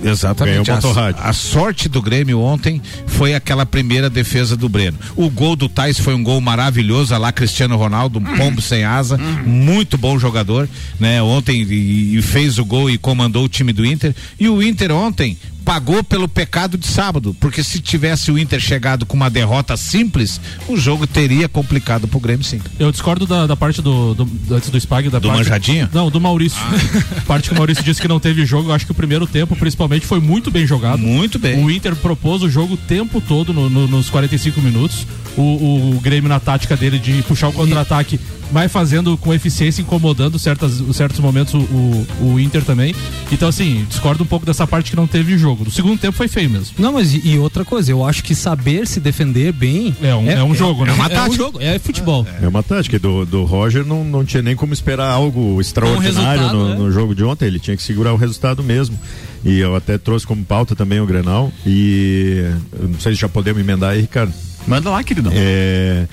Exatamente. 0.02 0.66
Ganhou 0.66 0.80
o 0.80 0.82
Motorrad. 0.82 1.16
A, 1.18 1.30
a 1.30 1.32
sorte 1.32 1.88
do 1.88 2.00
Grêmio 2.02 2.40
ontem 2.40 2.80
foi 3.06 3.34
aquela 3.34 3.64
primeira 3.64 4.10
defesa 4.10 4.56
do 4.56 4.68
Breno. 4.68 4.98
O 5.14 5.30
gol 5.30 5.54
do 5.54 5.68
Tais 5.68 5.98
foi 5.98 6.14
um 6.14 6.22
gol 6.22 6.40
maravilhoso, 6.40 7.14
a 7.14 7.18
lá 7.18 7.32
Cristiano 7.32 7.76
Ronaldo, 7.76 8.18
um 8.18 8.36
pombo 8.36 8.60
sem 8.60 8.84
asa, 8.84 9.16
muito 9.16 9.96
bom 9.96 10.18
jogador, 10.18 10.68
né? 10.98 11.22
Ontem 11.22 11.62
e, 11.62 12.16
e 12.16 12.22
fez 12.22 12.58
o 12.58 12.64
gol 12.64 12.90
e 12.90 12.98
comandou 12.98 13.44
o 13.44 13.48
time 13.48 13.72
do 13.72 13.84
Inter. 13.84 14.14
E 14.40 14.48
o 14.48 14.62
Inter 14.62 14.92
ontem 14.92 15.38
pagou 15.64 16.04
pelo 16.04 16.28
pecado 16.28 16.76
de 16.76 16.86
sábado, 16.86 17.34
porque 17.40 17.62
se 17.64 17.80
tivesse 17.80 18.30
o 18.30 18.38
Inter 18.38 18.60
chegado 18.60 19.06
com 19.06 19.16
uma 19.16 19.30
derrota 19.30 19.76
simples, 19.76 20.40
o 20.68 20.76
jogo 20.76 21.06
teria 21.06 21.48
complicado 21.48 22.06
pro 22.06 22.20
Grêmio 22.20 22.44
sim. 22.44 22.60
Eu 22.78 22.92
discordo 22.92 23.26
da, 23.26 23.46
da 23.46 23.56
parte 23.56 23.80
do, 23.80 24.14
do- 24.14 24.54
antes 24.54 24.68
do 24.70 24.78
Spag 24.78 25.08
da 25.08 25.18
Do 25.18 25.28
parte, 25.28 25.38
manjadinho? 25.38 25.88
Não, 25.92 26.10
do 26.10 26.20
Maurício. 26.20 26.58
parte 27.26 27.48
que 27.48 27.54
o 27.54 27.58
Maurício 27.58 27.82
disse 27.82 28.00
que 28.00 28.08
não 28.08 28.20
teve 28.20 28.44
jogo. 28.44 28.68
Eu 28.70 28.74
acho 28.74 28.84
que 28.84 28.92
o 28.92 28.94
primeiro 28.94 29.26
tempo, 29.26 29.56
principalmente, 29.56 30.04
foi 30.06 30.20
muito 30.20 30.50
bem 30.50 30.66
jogado. 30.66 30.98
Muito 30.98 31.38
bem. 31.38 31.64
O 31.64 31.70
Inter 31.70 31.96
propôs 31.96 32.42
o 32.42 32.48
jogo 32.50 32.74
o 32.74 32.76
tempo 32.76 33.20
todo 33.20 33.52
no- 33.52 33.70
no- 33.70 33.88
nos 33.88 34.10
45 34.10 34.60
minutos. 34.60 35.06
O, 35.36 35.40
o, 35.42 35.96
o 35.96 36.00
Grêmio 36.00 36.28
na 36.28 36.38
tática 36.38 36.76
dele 36.76 36.98
de 36.98 37.22
puxar 37.22 37.48
o 37.48 37.52
contra-ataque 37.52 38.20
vai 38.54 38.68
fazendo 38.68 39.18
com 39.18 39.34
eficiência, 39.34 39.82
incomodando 39.82 40.38
certas, 40.38 40.80
certos 40.92 41.18
momentos 41.18 41.54
o, 41.54 41.58
o, 41.58 42.06
o 42.20 42.40
Inter 42.40 42.62
também. 42.62 42.94
Então, 43.32 43.48
assim, 43.48 43.84
discordo 43.88 44.22
um 44.22 44.26
pouco 44.26 44.46
dessa 44.46 44.64
parte 44.64 44.90
que 44.90 44.96
não 44.96 45.08
teve 45.08 45.36
jogo. 45.36 45.64
No 45.64 45.72
segundo 45.72 45.98
tempo 45.98 46.16
foi 46.16 46.28
feio 46.28 46.48
mesmo. 46.48 46.68
Não, 46.78 46.92
mas 46.92 47.12
e, 47.12 47.36
outra 47.36 47.64
coisa, 47.64 47.90
eu 47.90 48.06
acho 48.06 48.22
que 48.22 48.32
saber 48.32 48.86
se 48.86 49.00
defender 49.00 49.52
bem. 49.52 49.94
É 50.00 50.14
um, 50.14 50.30
é, 50.30 50.44
um 50.44 50.54
jogo, 50.54 50.84
né? 50.84 50.94
É, 51.10 51.14
é 51.14 51.22
um 51.22 51.32
jogo, 51.32 51.60
é 51.60 51.78
futebol. 51.80 52.24
É 52.40 52.46
uma 52.46 52.62
tática. 52.62 52.94
e 52.94 52.98
Do, 53.00 53.26
do 53.26 53.42
Roger 53.42 53.84
não, 53.84 54.04
não 54.04 54.24
tinha 54.24 54.42
nem 54.42 54.54
como 54.54 54.72
esperar 54.72 55.10
algo 55.10 55.60
extraordinário 55.60 56.14
resultado, 56.14 56.56
no, 56.56 56.68
né? 56.68 56.74
no 56.76 56.92
jogo 56.92 57.12
de 57.12 57.24
ontem. 57.24 57.46
Ele 57.46 57.58
tinha 57.58 57.76
que 57.76 57.82
segurar 57.82 58.12
o 58.12 58.16
resultado 58.16 58.62
mesmo. 58.62 58.96
E 59.44 59.58
eu 59.58 59.74
até 59.74 59.98
trouxe 59.98 60.24
como 60.24 60.44
pauta 60.44 60.76
também 60.76 61.00
o 61.00 61.06
Grenal. 61.06 61.52
E 61.66 62.48
eu 62.80 62.88
não 62.88 63.00
sei 63.00 63.14
se 63.14 63.20
já 63.20 63.28
podemos 63.28 63.60
emendar 63.60 63.90
aí, 63.90 64.02
Ricardo. 64.02 64.32
Manda 64.64 64.90
lá, 64.90 65.02
queridão. 65.02 65.32
É, 65.34 66.06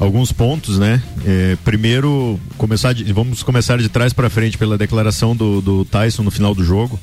alguns 0.00 0.32
pontos, 0.32 0.78
né? 0.78 1.00
É, 1.24 1.56
primeiro, 1.64 2.40
começar 2.58 2.92
de- 2.92 3.12
vamos 3.12 3.42
começar 3.44 3.78
de 3.78 3.88
trás 3.88 4.12
para 4.12 4.28
frente 4.28 4.58
pela 4.58 4.76
declaração 4.76 5.36
do, 5.36 5.60
do 5.60 5.84
Tyson 5.84 6.22
no 6.24 6.30
final 6.30 6.54
do 6.54 6.64
jogo. 6.64 6.98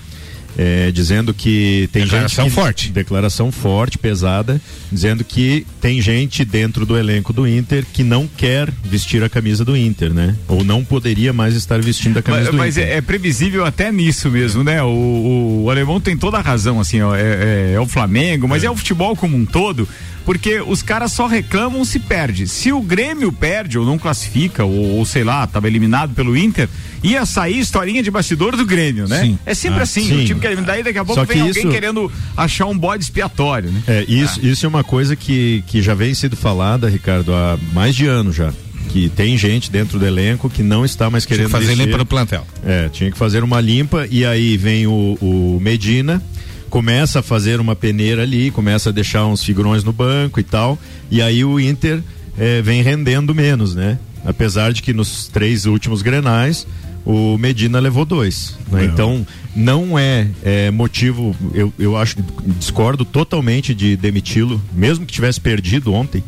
é, 0.59 0.89
dizendo 0.91 1.35
que 1.35 1.87
tem 1.93 2.01
Declaração 2.01 2.45
gente 2.45 2.55
que- 2.55 2.59
forte. 2.59 2.89
declaração 2.91 3.51
forte, 3.51 3.95
pesada, 3.95 4.59
dizendo 4.91 5.23
que 5.23 5.67
tem 5.79 6.01
gente 6.01 6.43
dentro 6.43 6.83
do 6.83 6.97
elenco 6.97 7.31
do 7.31 7.47
Inter 7.47 7.85
que 7.93 8.01
não 8.01 8.25
quer 8.27 8.73
vestir 8.83 9.23
a 9.23 9.29
camisa 9.29 9.63
do 9.63 9.77
Inter, 9.77 10.11
né? 10.11 10.35
Ou 10.47 10.63
não 10.63 10.83
poderia 10.83 11.31
mais 11.31 11.53
estar 11.53 11.79
vestindo 11.79 12.17
a 12.17 12.23
camisa 12.23 12.45
Mas, 12.45 12.51
do 12.51 12.57
mas 12.57 12.77
Inter. 12.77 12.89
é, 12.89 12.95
é 12.97 13.01
previsível 13.01 13.65
até 13.65 13.91
nisso 13.91 14.31
mesmo, 14.31 14.63
né? 14.63 14.81
O, 14.81 14.87
o- 14.87 15.63
o 15.65 15.69
alemão 15.69 16.01
tem 16.01 16.17
toda 16.17 16.37
a 16.37 16.41
razão, 16.41 16.79
assim, 16.79 17.01
ó, 17.03 17.13
é, 17.15 17.21
é- 17.21 17.71
é 17.75 17.79
o 17.79 17.85
Flamengo, 17.85 18.47
mas 18.47 18.63
é. 18.63 18.69
o 18.71 18.75
futebol 18.75 19.15
como 19.15 19.37
um 19.37 19.45
todo, 19.45 19.87
porque 20.27 20.59
os 20.59 20.81
caras 20.81 21.13
só 21.13 21.25
reclamam 21.25 21.85
se 21.85 21.99
perde. 21.99 22.49
Se 22.49 22.69
o 22.73 22.81
Grêmio 22.81 23.31
perde 23.31 23.79
ou 23.79 23.85
não 23.85 23.97
classifica, 23.97 24.65
ou, 24.65 24.97
ou 24.97 25.05
sei 25.05 25.23
lá, 25.23 25.45
estava 25.45 25.67
eliminado 25.67 26.13
pelo 26.13 26.35
Inter, 26.35 26.67
ia 27.01 27.25
sair 27.25 27.57
historinha 27.59 28.03
de 28.03 28.11
bastidor 28.11 28.57
do 28.57 28.65
Grêmio, 28.65 29.07
né? 29.07 29.21
Sim. 29.21 29.39
É 29.45 29.53
sempre 29.53 29.79
Ah, 29.79 29.83
assim, 29.83 30.03
sim. 30.05 30.23
o 30.23 30.25
time 30.25 30.39
quer 30.41 30.57
daí 30.57 30.83
daqui 30.83 30.99
a 30.99 31.05
pouco 31.05 31.21
Só 31.21 31.25
vem 31.25 31.37
que 31.37 31.47
alguém 31.47 31.63
isso- 31.63 31.71
querendo 31.71 32.11
achar 32.35 32.65
um 32.65 32.77
bode 32.77 33.05
expiatório, 33.05 33.71
né? 33.71 33.81
É, 33.87 34.03
isso, 34.05 34.45
isso 34.45 34.65
é 34.65 34.69
uma 34.69 34.83
coisa 34.83 35.15
que, 35.15 35.63
que 35.65 35.81
já 35.81 35.93
vem 35.93 36.13
sido 36.13 36.35
falada, 36.35 36.89
Ricardo, 36.89 37.33
há 37.33 37.57
mais 37.71 37.95
de 37.95 38.05
anos 38.05 38.35
já. 38.35 38.51
Que 38.89 39.07
tem 39.07 39.37
gente 39.37 39.71
dentro 39.71 39.97
do 39.97 40.05
elenco 40.05 40.49
que 40.49 40.61
não 40.61 40.83
está 40.83 41.09
mais 41.09 41.25
Tinha 41.25 41.37
querendo 41.37 41.45
que 41.47 41.51
fazer 41.53 41.67
vestir- 41.67 41.85
limpa 41.85 41.97
no 41.99 42.05
plantel. 42.05 42.45
É, 42.65 42.89
tinha 42.89 43.09
que 43.09 43.17
fazer 43.17 43.43
uma 43.45 43.61
limpa 43.61 44.05
e 44.11 44.25
aí 44.25 44.57
vem 44.57 44.87
o, 44.87 45.17
o 45.21 45.57
Medina, 45.61 46.21
começa 46.69 47.19
a 47.19 47.23
fazer 47.23 47.59
uma 47.59 47.75
peneira 47.75 48.23
ali, 48.23 48.51
começa 48.51 48.89
a 48.89 48.91
deixar 48.91 49.25
uns 49.25 49.43
figurões 49.43 49.83
no 49.83 49.93
banco 49.93 50.39
e 50.39 50.43
tal, 50.43 50.77
e 51.09 51.21
aí 51.21 51.43
o 51.43 51.59
Inter 51.59 52.01
eh, 52.37 52.61
vem 52.61 52.81
rendendo 52.81 53.33
menos, 53.33 53.75
né? 53.75 53.97
Apesar 54.25 54.73
de 54.73 54.81
que 54.81 54.93
nos 54.93 55.27
três 55.27 55.65
últimos 55.65 56.01
grenais 56.01 56.67
o 57.05 57.37
Medina 57.37 57.79
levou 57.79 58.03
dois. 58.03 58.57
né? 58.69 58.83
Então 58.83 59.25
não 59.55 59.97
é, 59.97 60.27
é, 60.43 60.69
motivo, 60.69 61.33
eu, 61.53 61.73
eu 61.79 61.95
acho, 61.95 62.17
discordo 62.59 63.05
totalmente 63.05 63.73
de 63.73 63.95
demiti-lo, 63.95 64.61
mesmo 64.73 65.05
que 65.05 65.13
tivesse 65.13 65.39
perdido 65.39 65.93
ontem. 65.93 66.21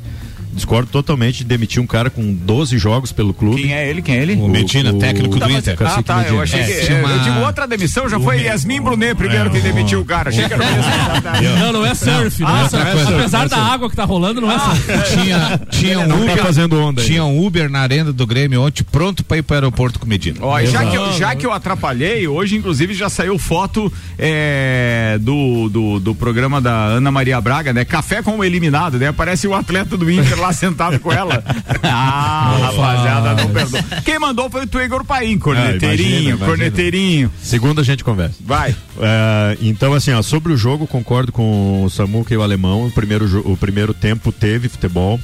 Discordo 0.54 0.90
totalmente 0.92 1.38
de 1.40 1.44
demitir 1.46 1.82
um 1.82 1.88
cara 1.88 2.10
com 2.10 2.34
12 2.34 2.78
jogos 2.78 3.12
pelo 3.12 3.34
clube. 3.34 3.62
Quem 3.62 3.74
é 3.74 3.90
ele? 3.90 4.02
Quem 4.02 4.16
é 4.18 4.22
ele? 4.22 4.36
O 4.36 4.48
Medina, 4.48 4.94
técnico 4.94 5.36
do 5.36 5.40
Tá, 5.40 5.48
mas- 5.48 5.58
Inter. 5.68 5.78
Ah, 5.88 6.02
tá. 6.04 6.24
Eu 6.28 6.42
achei 6.42 6.60
É, 6.60 6.66
que. 6.66 6.92
Eu 6.92 7.20
digo 7.24 7.40
outra 7.46 7.68
demissão, 7.68 8.10
já 8.10 8.20
foi 8.20 8.42
Yasmin 8.42 8.82
Brunet 8.82 9.16
primeiro 9.16 9.50
que 9.50 9.60
demitiu 9.60 10.02
o 10.02 10.06
cara. 10.06 10.30
Achei 10.30 10.48
que 10.48 10.54
era 10.54 10.64
o 10.64 10.66
mesmo. 10.66 10.84
Não, 11.60 11.72
não 11.74 11.86
é 11.86 11.94
surf, 11.94 12.42
não, 12.42 12.50
Ah, 12.50 12.62
é 12.66 12.70
surf. 12.70 12.84
não 12.84 12.92
é 12.92 12.96
surf, 13.06 13.14
Apesar 13.20 13.38
não 13.40 13.46
é 13.46 13.50
da 13.50 13.58
água 13.58 13.90
que 13.90 13.96
tá 13.96 14.04
rolando, 14.06 14.42
não 14.42 14.52
é 14.52 14.58
surf. 14.60 14.82
Tinha, 15.14 15.62
tinha 15.70 16.00
um 16.00 16.08
tá 16.08 16.16
Uber, 16.16 16.38
fazendo 16.38 16.80
onda 16.82 17.02
aí. 17.02 17.08
tinha 17.08 17.24
um 17.24 17.46
Uber 17.46 17.70
na 17.70 17.80
arena 17.80 18.12
do 18.12 18.26
Grêmio 18.26 18.62
ontem 18.62 18.84
pronto 18.84 19.24
para 19.24 19.38
ir 19.38 19.44
para 19.44 19.54
o 19.54 19.58
aeroporto 19.58 20.00
com 20.00 20.06
o 20.06 20.10
Medina. 20.10 20.40
Ó, 20.42 20.60
já, 20.64 20.86
que 20.86 20.96
eu, 20.96 21.14
já 21.18 21.36
que 21.36 21.46
eu 21.46 21.52
atrapalhei, 21.54 22.28
hoje 22.28 22.56
inclusive 22.56 22.94
já 22.94 23.10
saiu 23.10 23.38
foto 23.38 23.92
é, 24.18 25.18
do, 25.22 25.70
do, 25.70 26.00
do 26.00 26.16
programa 26.16 26.60
da 26.62 26.74
Ana 26.74 27.12
Maria 27.12 27.40
Braga, 27.40 27.72
né? 27.74 27.86
Café 27.86 28.22
com 28.22 28.38
o 28.38 28.44
eliminado, 28.44 28.98
né? 28.98 29.08
Aparece 29.08 29.48
o 29.48 29.54
atleta 29.54 29.96
do 29.98 30.10
Inter 30.10 30.39
lá 30.40 30.52
sentado 30.54 31.00
com 31.00 31.12
ela. 31.12 31.44
Ah, 31.82 32.58
rapaziada, 32.62 33.36
não 33.36 33.50
perdoa. 33.52 33.82
Quem 34.04 34.20
mandou 34.20 34.50
foi 34.50 34.64
o 34.64 34.68
tu 34.68 34.80
Igor 34.80 35.04
Paim, 35.06 35.38
corneteirinho, 35.38 36.38
Ah, 36.42 36.46
corneteirinho. 36.46 37.32
Segunda 37.42 37.82
a 37.82 37.84
gente 37.84 38.04
conversa. 38.04 38.36
Vai. 38.42 38.76
É, 39.00 39.58
então, 39.62 39.94
assim, 39.94 40.12
ó, 40.14 40.22
sobre 40.22 40.52
o 40.54 40.58
jogo, 40.58 40.86
concordo 40.88 41.32
com 41.32 41.84
o 41.84 41.90
Samuca 41.90 42.34
e 42.34 42.38
o 42.38 42.42
Alemão. 42.42 42.86
O 42.88 42.92
primeiro, 42.92 43.42
o 43.50 43.58
primeiro 43.58 43.94
tempo 43.94 44.32
teve 44.32 44.70
futebol. 44.70 45.20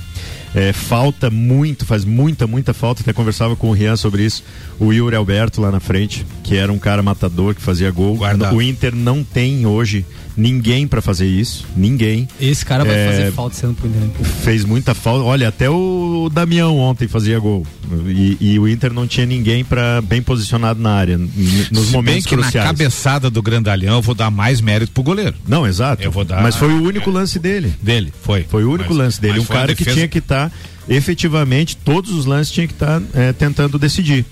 É, 0.53 0.71
falta 0.71 1.29
muito, 1.29 1.85
faz 1.85 2.05
muita, 2.05 2.47
muita 2.47 2.73
falta. 2.73 3.01
Até 3.01 3.11
conversava 3.11 3.55
com 3.55 3.69
o 3.69 3.73
Rian 3.73 3.97
sobre 3.97 4.23
isso. 4.23 4.43
O 4.79 4.93
Yuri 4.93 5.15
Alberto 5.15 5.59
lá 5.61 5.69
na 5.69 5.81
frente, 5.81 6.25
que 6.43 6.55
era 6.55 6.71
um 6.71 6.79
cara 6.79 7.03
matador, 7.03 7.53
que 7.53 7.61
fazia 7.61 7.91
gol. 7.91 8.15
Guardava. 8.15 8.55
O 8.55 8.61
Inter 8.61 8.95
não 8.95 9.23
tem 9.23 9.65
hoje 9.65 10.05
ninguém 10.37 10.87
pra 10.87 11.01
fazer 11.01 11.25
isso. 11.27 11.65
Ninguém. 11.75 12.27
Esse 12.39 12.65
cara 12.65 12.83
vai 12.83 12.95
É, 12.95 13.07
fazer 13.11 13.31
falta 13.31 13.55
sendo 13.55 13.73
pro 13.75 13.87
Inter. 13.87 14.25
Fez 14.43 14.63
muita 14.65 14.93
falta. 14.93 15.23
Olha, 15.23 15.47
até 15.47 15.69
o 15.69 16.29
Damião 16.33 16.77
ontem 16.77 17.07
fazia 17.07 17.39
gol. 17.39 17.65
E, 18.07 18.37
e 18.39 18.59
o 18.59 18.67
Inter 18.67 18.91
não 18.93 19.07
tinha 19.07 19.25
ninguém 19.25 19.63
para 19.63 20.01
bem 20.01 20.21
posicionado 20.21 20.79
na 20.81 20.91
área, 20.91 21.17
nos 21.17 21.29
Se 21.29 21.69
bem 21.71 21.91
momentos 21.91 22.25
que 22.25 22.35
cruciais. 22.35 22.53
na 22.55 22.63
cabeçada 22.73 23.29
do 23.29 23.41
grandalhão 23.41 23.95
eu 23.95 24.01
vou 24.01 24.15
dar 24.15 24.31
mais 24.31 24.59
mérito 24.61 24.91
pro 24.91 25.03
goleiro. 25.03 25.35
Não, 25.47 25.65
exato. 25.67 26.01
Eu 26.03 26.11
vou 26.11 26.25
dar- 26.25 26.41
Mas 26.41 26.55
foi 26.55 26.73
o 26.73 26.81
único 26.83 27.09
lance 27.11 27.37
dele. 27.39 27.73
Dele, 27.81 28.11
foi. 28.23 28.43
Foi 28.49 28.63
o 28.63 28.71
único 28.71 28.89
Mas- 28.89 28.97
lance 28.97 29.21
dele. 29.21 29.39
Um 29.39 29.45
cara 29.45 29.73
que 29.75 29.79
defesa- 29.83 29.95
tinha 29.95 30.07
que 30.07 30.17
estar, 30.17 30.51
efetivamente, 30.89 31.77
todos 31.77 32.11
os 32.11 32.25
lances 32.25 32.51
tinha 32.51 32.67
que 32.67 32.73
estar 32.73 33.01
eh, 33.13 33.33
tentando 33.33 33.77
decidir. 33.77 34.25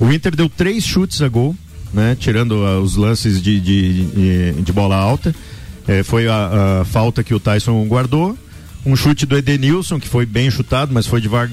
O 0.00 0.12
Inter 0.12 0.34
deu 0.34 0.48
três 0.48 0.84
chutes 0.84 1.22
a 1.22 1.28
gol, 1.28 1.54
né? 1.92 2.16
Tirando 2.18 2.64
ah, 2.64 2.80
os 2.80 2.96
lances 2.96 3.40
de, 3.42 3.60
de, 3.60 4.04
de- 4.04 4.62
de 4.62 4.72
bola 4.72 4.96
alta. 4.96 5.34
Eh, 5.88 6.02
foi 6.02 6.26
a, 6.28 6.80
a 6.80 6.84
falta 6.84 7.22
que 7.22 7.32
o 7.34 7.40
Tyson 7.40 7.84
guardou. 7.86 8.36
Um 8.84 8.94
chute 8.94 9.26
do 9.26 9.36
Edenilson, 9.36 9.98
que 9.98 10.08
foi 10.08 10.24
bem 10.24 10.48
chutado, 10.50 10.94
mas 10.94 11.06
foi, 11.06 11.20
devagar, 11.20 11.50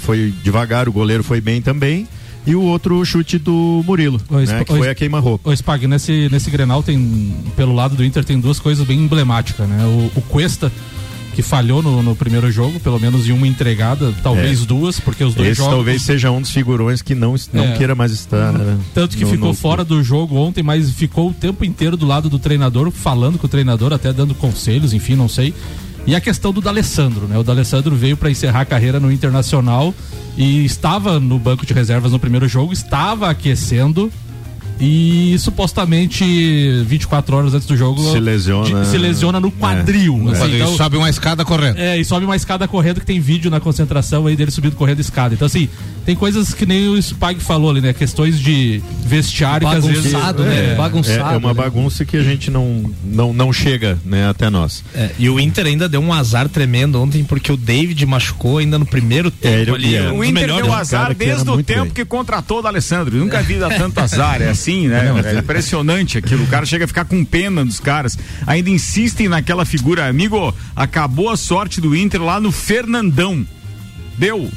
foi 0.00 0.32
devagar, 0.42 0.88
o 0.88 0.92
goleiro 0.92 1.22
foi 1.22 1.38
bem 1.40 1.60
também. 1.60 2.08
E 2.46 2.54
o 2.54 2.60
outro 2.62 3.02
chute 3.04 3.38
do 3.38 3.82
Murilo, 3.86 4.20
né? 4.30 4.64
Que 4.64 4.72
foi 4.76 4.88
a 4.90 4.94
queima-roupa. 4.94 5.48
Ô, 5.48 5.52
Spag, 5.56 5.86
nesse, 5.86 6.28
nesse 6.30 6.50
Grenal 6.50 6.82
tem, 6.82 7.34
pelo 7.56 7.74
lado 7.74 7.96
do 7.96 8.04
Inter, 8.04 8.22
tem 8.24 8.38
duas 8.38 8.58
coisas 8.60 8.86
bem 8.86 8.98
emblemáticas, 9.00 9.66
né? 9.68 9.82
O, 9.84 10.18
o 10.18 10.22
Cuesta, 10.22 10.70
que 11.34 11.42
falhou 11.42 11.82
no, 11.82 12.02
no 12.02 12.14
primeiro 12.14 12.50
jogo, 12.50 12.78
pelo 12.80 12.98
menos 13.00 13.28
em 13.28 13.32
uma 13.32 13.46
entregada, 13.46 14.14
talvez 14.22 14.62
É. 14.62 14.66
duas, 14.66 15.00
porque 15.00 15.24
os 15.24 15.34
dois 15.34 15.50
Esse 15.50 15.58
jogos... 15.58 15.74
talvez 15.74 16.02
seja 16.02 16.30
um 16.30 16.40
dos 16.40 16.50
figurões 16.50 17.02
que 17.02 17.14
não, 17.14 17.34
não 17.52 17.64
É. 17.64 17.72
queira 17.76 17.94
mais 17.94 18.12
estar. 18.12 18.52
Tanto 18.94 19.16
que 19.16 19.24
no- 19.24 19.30
ficou 19.30 19.48
no- 19.48 19.54
fora 19.54 19.84
do 19.84 20.02
jogo 20.02 20.36
ontem, 20.36 20.62
mas 20.62 20.90
ficou 20.90 21.30
o 21.30 21.34
tempo 21.34 21.64
inteiro 21.64 21.96
do 21.96 22.06
lado 22.06 22.28
do 22.28 22.38
treinador, 22.38 22.90
falando 22.90 23.38
com 23.38 23.46
o 23.46 23.50
treinador, 23.50 23.92
até 23.92 24.12
dando 24.12 24.34
conselhos, 24.34 24.92
enfim, 24.92 25.14
não 25.16 25.28
sei. 25.28 25.52
E 26.06 26.14
a 26.14 26.20
questão 26.20 26.52
do 26.52 26.60
D'Alessandro, 26.60 27.26
né? 27.26 27.38
O 27.38 27.42
D'Alessandro 27.42 27.96
veio 27.96 28.16
para 28.16 28.30
encerrar 28.30 28.60
a 28.60 28.64
carreira 28.66 29.00
no 29.00 29.10
Internacional 29.10 29.94
e 30.36 30.64
estava 30.64 31.18
no 31.18 31.38
banco 31.38 31.64
de 31.64 31.72
reservas 31.72 32.12
no 32.12 32.18
primeiro 32.18 32.46
jogo, 32.46 32.72
estava 32.74 33.30
aquecendo 33.30 34.12
e 34.80 35.36
supostamente 35.38 36.24
24 36.84 37.36
horas 37.36 37.54
antes 37.54 37.66
do 37.66 37.76
jogo 37.76 38.02
Se 38.12 38.18
lesiona. 38.20 38.82
de- 38.84 38.88
se 38.88 38.98
lesiona 38.98 39.38
no 39.40 39.50
quadril. 39.50 40.14
É. 40.14 40.32
assim, 40.32 40.38
Quando 40.40 40.54
então- 40.54 40.68
ele 40.68 40.76
sobe 40.76 40.96
uma 40.96 41.10
escada 41.10 41.44
correndo. 41.44 41.78
é, 41.78 41.98
e 41.98 42.04
sobe 42.04 42.24
uma 42.24 42.36
escada 42.36 42.66
correndo 42.66 43.00
que 43.00 43.06
tem 43.06 43.20
vídeo 43.20 43.50
na 43.50 43.60
concentração 43.60 44.26
aí 44.26 44.36
dele 44.36 44.50
subindo 44.50 44.74
correndo 44.76 44.98
a 44.98 45.00
escada. 45.00 45.34
Então, 45.34 45.46
assim, 45.46 45.68
tem 46.04 46.14
coisas 46.16 46.52
que 46.52 46.66
nem 46.66 46.88
o 46.88 46.96
Spag 47.00 47.40
falou 47.40 47.70
ali, 47.70 47.80
né? 47.80 47.92
Questões 47.92 48.38
de 48.40 48.82
vestiário 49.04 49.68
que 49.68 49.74
às 49.76 49.84
vezes. 49.86 50.12
Bagunçado, 50.12 50.42
né? 50.42 50.72
É, 50.72 50.74
Bagunçado, 50.74 51.30
É, 51.30 51.34
é 51.34 51.36
uma 51.36 51.48
né? 51.48 51.54
bagunça 51.54 52.04
que 52.04 52.16
a 52.16 52.22
gente 52.22 52.50
não, 52.50 52.90
não, 53.04 53.32
não 53.32 53.52
chega 53.52 53.98
né, 54.04 54.28
até 54.28 54.50
nós. 54.50 54.84
É, 54.94 55.10
e 55.18 55.28
o 55.30 55.38
Inter 55.38 55.66
ainda 55.66 55.88
deu 55.88 56.00
um 56.00 56.12
azar 56.12 56.48
tremendo 56.48 57.00
ontem 57.00 57.22
porque 57.24 57.50
o 57.52 57.56
David 57.56 58.04
machucou 58.06 58.58
ainda 58.58 58.78
no 58.78 58.86
primeiro 58.86 59.30
tempo 59.30 59.76
ele- 59.76 59.86
ali. 59.86 59.94
é. 59.96 60.10
um 60.12 60.18
O 60.18 60.24
Inter 60.24 60.46
deu 60.54 60.66
um 60.66 60.72
azar 60.74 61.14
desde 61.14 61.48
o 61.48 61.62
tempo 61.62 61.82
bem. 61.84 61.90
que 61.92 62.04
contratou 62.04 62.58
o 62.58 62.62
D'Alessandro. 62.62 63.16
Nunca 63.16 63.40
vi 63.42 63.58
dar 63.58 63.70
tanto 63.76 63.98
azar. 64.00 64.40
É 64.44 64.52
assim, 64.64 64.88
né? 64.88 65.12
É 65.24 65.38
impressionante 65.38 66.16
aquilo. 66.16 66.44
O 66.44 66.46
cara 66.46 66.64
chega 66.64 66.86
a 66.86 66.88
ficar 66.88 67.04
com 67.04 67.22
pena 67.24 67.64
dos 67.64 67.78
caras. 67.78 68.18
Ainda 68.46 68.70
insistem 68.70 69.28
naquela 69.28 69.64
figura. 69.64 70.08
Amigo, 70.08 70.54
acabou 70.74 71.28
a 71.28 71.36
sorte 71.36 71.80
do 71.80 71.94
Inter 71.94 72.22
lá 72.22 72.40
no 72.40 72.50
Fernandão. 72.50 73.46
Deu. 74.16 74.50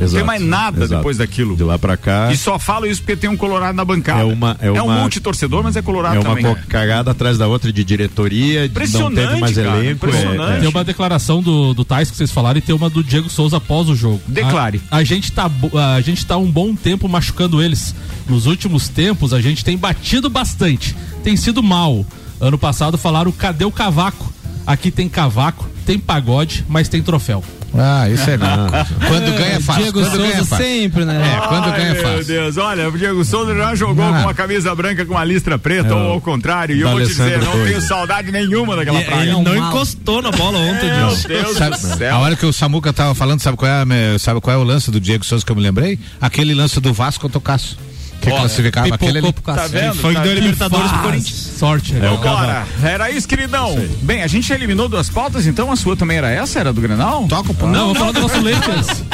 Não 0.00 0.08
tem 0.08 0.24
mais 0.24 0.42
nada 0.42 0.78
exato. 0.84 0.96
depois 0.96 1.16
daquilo. 1.18 1.56
De 1.56 1.62
lá 1.62 1.78
pra 1.78 1.96
cá. 1.96 2.30
E 2.32 2.36
só 2.36 2.58
falo 2.58 2.86
isso 2.86 3.00
porque 3.02 3.16
tem 3.16 3.30
um 3.30 3.36
colorado 3.36 3.74
na 3.76 3.84
bancada. 3.84 4.20
É 4.20 4.24
uma- 4.24 4.56
é 4.60 4.70
um 4.70 4.84
uma- 4.84 4.98
multitorcedor, 5.00 5.62
mas 5.62 5.76
é 5.76 5.82
colorado 5.82 6.16
É 6.16 6.20
uma 6.20 6.28
também. 6.36 6.54
cagada 6.68 7.10
atrás 7.10 7.38
da 7.38 7.46
outra 7.46 7.72
de 7.72 7.84
diretoria, 7.84 8.68
de 8.68 8.74
não 8.74 8.82
Impressionante, 8.82 9.28
teve 9.28 9.40
mais 9.40 9.54
cara, 9.56 9.68
elenco. 9.78 9.92
impressionante. 10.06 10.56
é- 10.56 10.60
Tem 10.60 10.68
uma 10.68 10.84
declaração 10.84 11.42
do, 11.42 11.72
do 11.74 11.84
Tais 11.84 12.10
que 12.10 12.16
vocês 12.16 12.30
falaram 12.30 12.58
e 12.58 12.62
tem 12.62 12.74
uma 12.74 12.90
do 12.90 13.02
Diego 13.04 13.28
Souza 13.30 13.58
após 13.58 13.88
o 13.88 13.94
jogo. 13.94 14.20
Declare. 14.26 14.80
A, 14.90 14.96
a 14.98 15.04
gente 15.04 15.30
tá, 15.32 15.50
a 15.96 16.00
gente 16.00 16.24
tá 16.26 16.36
um 16.36 16.50
bom 16.50 16.74
tempo 16.74 17.08
machucando 17.08 17.62
eles. 17.62 17.94
Nos 18.28 18.46
últimos 18.46 18.88
tempos, 18.88 19.32
a 19.32 19.40
gente 19.40 19.64
tem 19.64 19.76
batido 19.76 20.28
bastante. 20.30 20.96
Tem 21.22 21.36
sido 21.36 21.62
mal. 21.62 22.04
Ano 22.40 22.58
passado 22.58 22.96
falaram: 22.98 23.30
cadê 23.30 23.64
o 23.64 23.70
cavaco? 23.70 24.32
Aqui 24.66 24.90
tem 24.90 25.08
cavaco, 25.08 25.68
tem 25.84 25.98
pagode, 25.98 26.64
mas 26.68 26.88
tem 26.88 27.02
troféu. 27.02 27.44
Ah, 27.76 28.08
isso 28.10 28.28
é 28.28 28.36
não. 28.36 28.66
Quando 29.08 29.32
ganha 29.38 29.56
é 29.56 29.60
fácil. 29.60 29.82
Diego 29.82 30.00
Quando 30.02 30.16
ganha 30.18 30.28
é 30.28 30.36
Souza 30.36 30.44
fácil. 30.50 30.64
sempre, 30.66 31.04
né? 31.04 31.34
É, 31.36 31.48
quando 31.48 31.64
Ai, 31.64 31.70
ganha 31.78 31.88
é 31.88 31.92
Meu 31.94 32.02
fácil. 32.02 32.24
Deus, 32.26 32.56
olha, 32.58 32.88
o 32.88 32.92
Diego 32.98 33.24
Souza 33.24 33.54
já 33.54 33.74
jogou 33.74 34.04
Não. 34.04 34.12
com 34.12 34.18
uma 34.20 34.34
camisa 34.34 34.74
branca 34.74 35.06
com 35.06 35.14
uma 35.14 35.24
listra 35.24 35.58
preta, 35.58 35.94
ou 35.94 36.12
ao 36.12 36.20
contrário. 36.20 36.76
E 36.76 36.80
eu 36.82 36.90
vou 36.90 37.00
te 37.00 37.06
dizer, 37.08 37.40
não 37.40 37.52
tenho 37.64 37.80
saudade 37.80 38.30
nenhuma 38.30 38.76
daquela 38.76 39.00
E- 39.00 39.04
praia. 39.04 39.22
Ele 39.22 39.32
não 39.42 39.54
mal. 39.56 39.68
encostou 39.70 40.20
na 40.20 40.30
bola 40.30 40.58
ontem, 40.58 40.86
Meu 40.90 41.06
Deus. 41.08 41.24
Deus 41.24 41.56
Sabe, 41.56 41.70
do 41.78 41.96
céu. 41.96 42.14
a 42.14 42.18
hora 42.18 42.36
que 42.36 42.44
o 42.44 42.52
Samuca 42.52 42.92
tava 42.92 43.14
falando, 43.14 43.40
sabe 43.40 43.56
qual, 43.56 43.70
é, 43.70 44.18
sabe 44.18 44.40
qual 44.40 44.54
é 44.54 44.58
o 44.58 44.64
lance 44.64 44.90
do 44.90 45.00
Diego 45.00 45.24
Souza 45.24 45.44
que 45.44 45.50
eu 45.50 45.56
me 45.56 45.62
lembrei? 45.62 45.98
Aquele 46.20 46.54
lance 46.54 46.78
do 46.80 46.92
Vasco 46.92 47.22
contra 47.22 47.38
o 47.38 47.40
Cássio. 47.40 47.76
Que 48.22 48.30
Ó, 48.30 48.38
classificava 48.38 48.94
aquele 48.94 49.18
ali. 49.18 49.26
Pipocou 49.32 49.54
pro 49.54 49.54
Tá 49.54 49.66
vendo? 49.66 49.94
Foi 49.96 50.14
Tá 50.14 50.20
que 50.20 50.26
deu 50.28 50.34
vendo? 50.36 50.44
Libertadores 50.44 50.86
pro 50.86 50.90
Faz. 50.98 51.06
Corinthians. 51.10 51.52
Sorte, 51.58 51.92
né? 51.94 52.06
É 52.06 52.10
o 52.10 52.18
Bora, 52.18 52.64
era 52.82 53.10
isso, 53.10 53.26
queridão. 53.28 53.76
Bem, 54.02 54.22
a 54.22 54.26
gente 54.26 54.52
eliminou 54.52 54.88
duas 54.88 55.10
pautas, 55.10 55.46
então 55.46 55.70
a 55.70 55.76
sua 55.76 55.96
também 55.96 56.16
era 56.18 56.30
essa? 56.30 56.60
Era 56.60 56.72
do 56.72 56.80
Grenal? 56.80 57.26
Toca 57.28 57.50
o 57.50 57.54
pau. 57.54 57.68
Não, 57.68 57.92
vamos 57.92 57.98
falar 57.98 58.12
do 58.12 58.20
nosso 58.20 58.40
Lakers. 58.40 59.04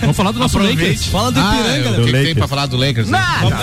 Vamos 0.00 0.16
falar 0.16 0.30
do 0.32 0.38
nosso 0.38 0.58
Lakers. 0.58 1.06
Fala 1.06 1.32
do 1.32 1.40
Ah, 1.40 1.54
Ipiranga, 1.54 1.88
o 1.88 1.92
né? 1.92 2.04
que, 2.04 2.12
que 2.12 2.24
tem 2.24 2.34
pra 2.34 2.48
falar 2.48 2.66
do 2.66 2.76
Lakers? 2.76 3.08
né? 3.08 3.18
Nada. 3.18 3.56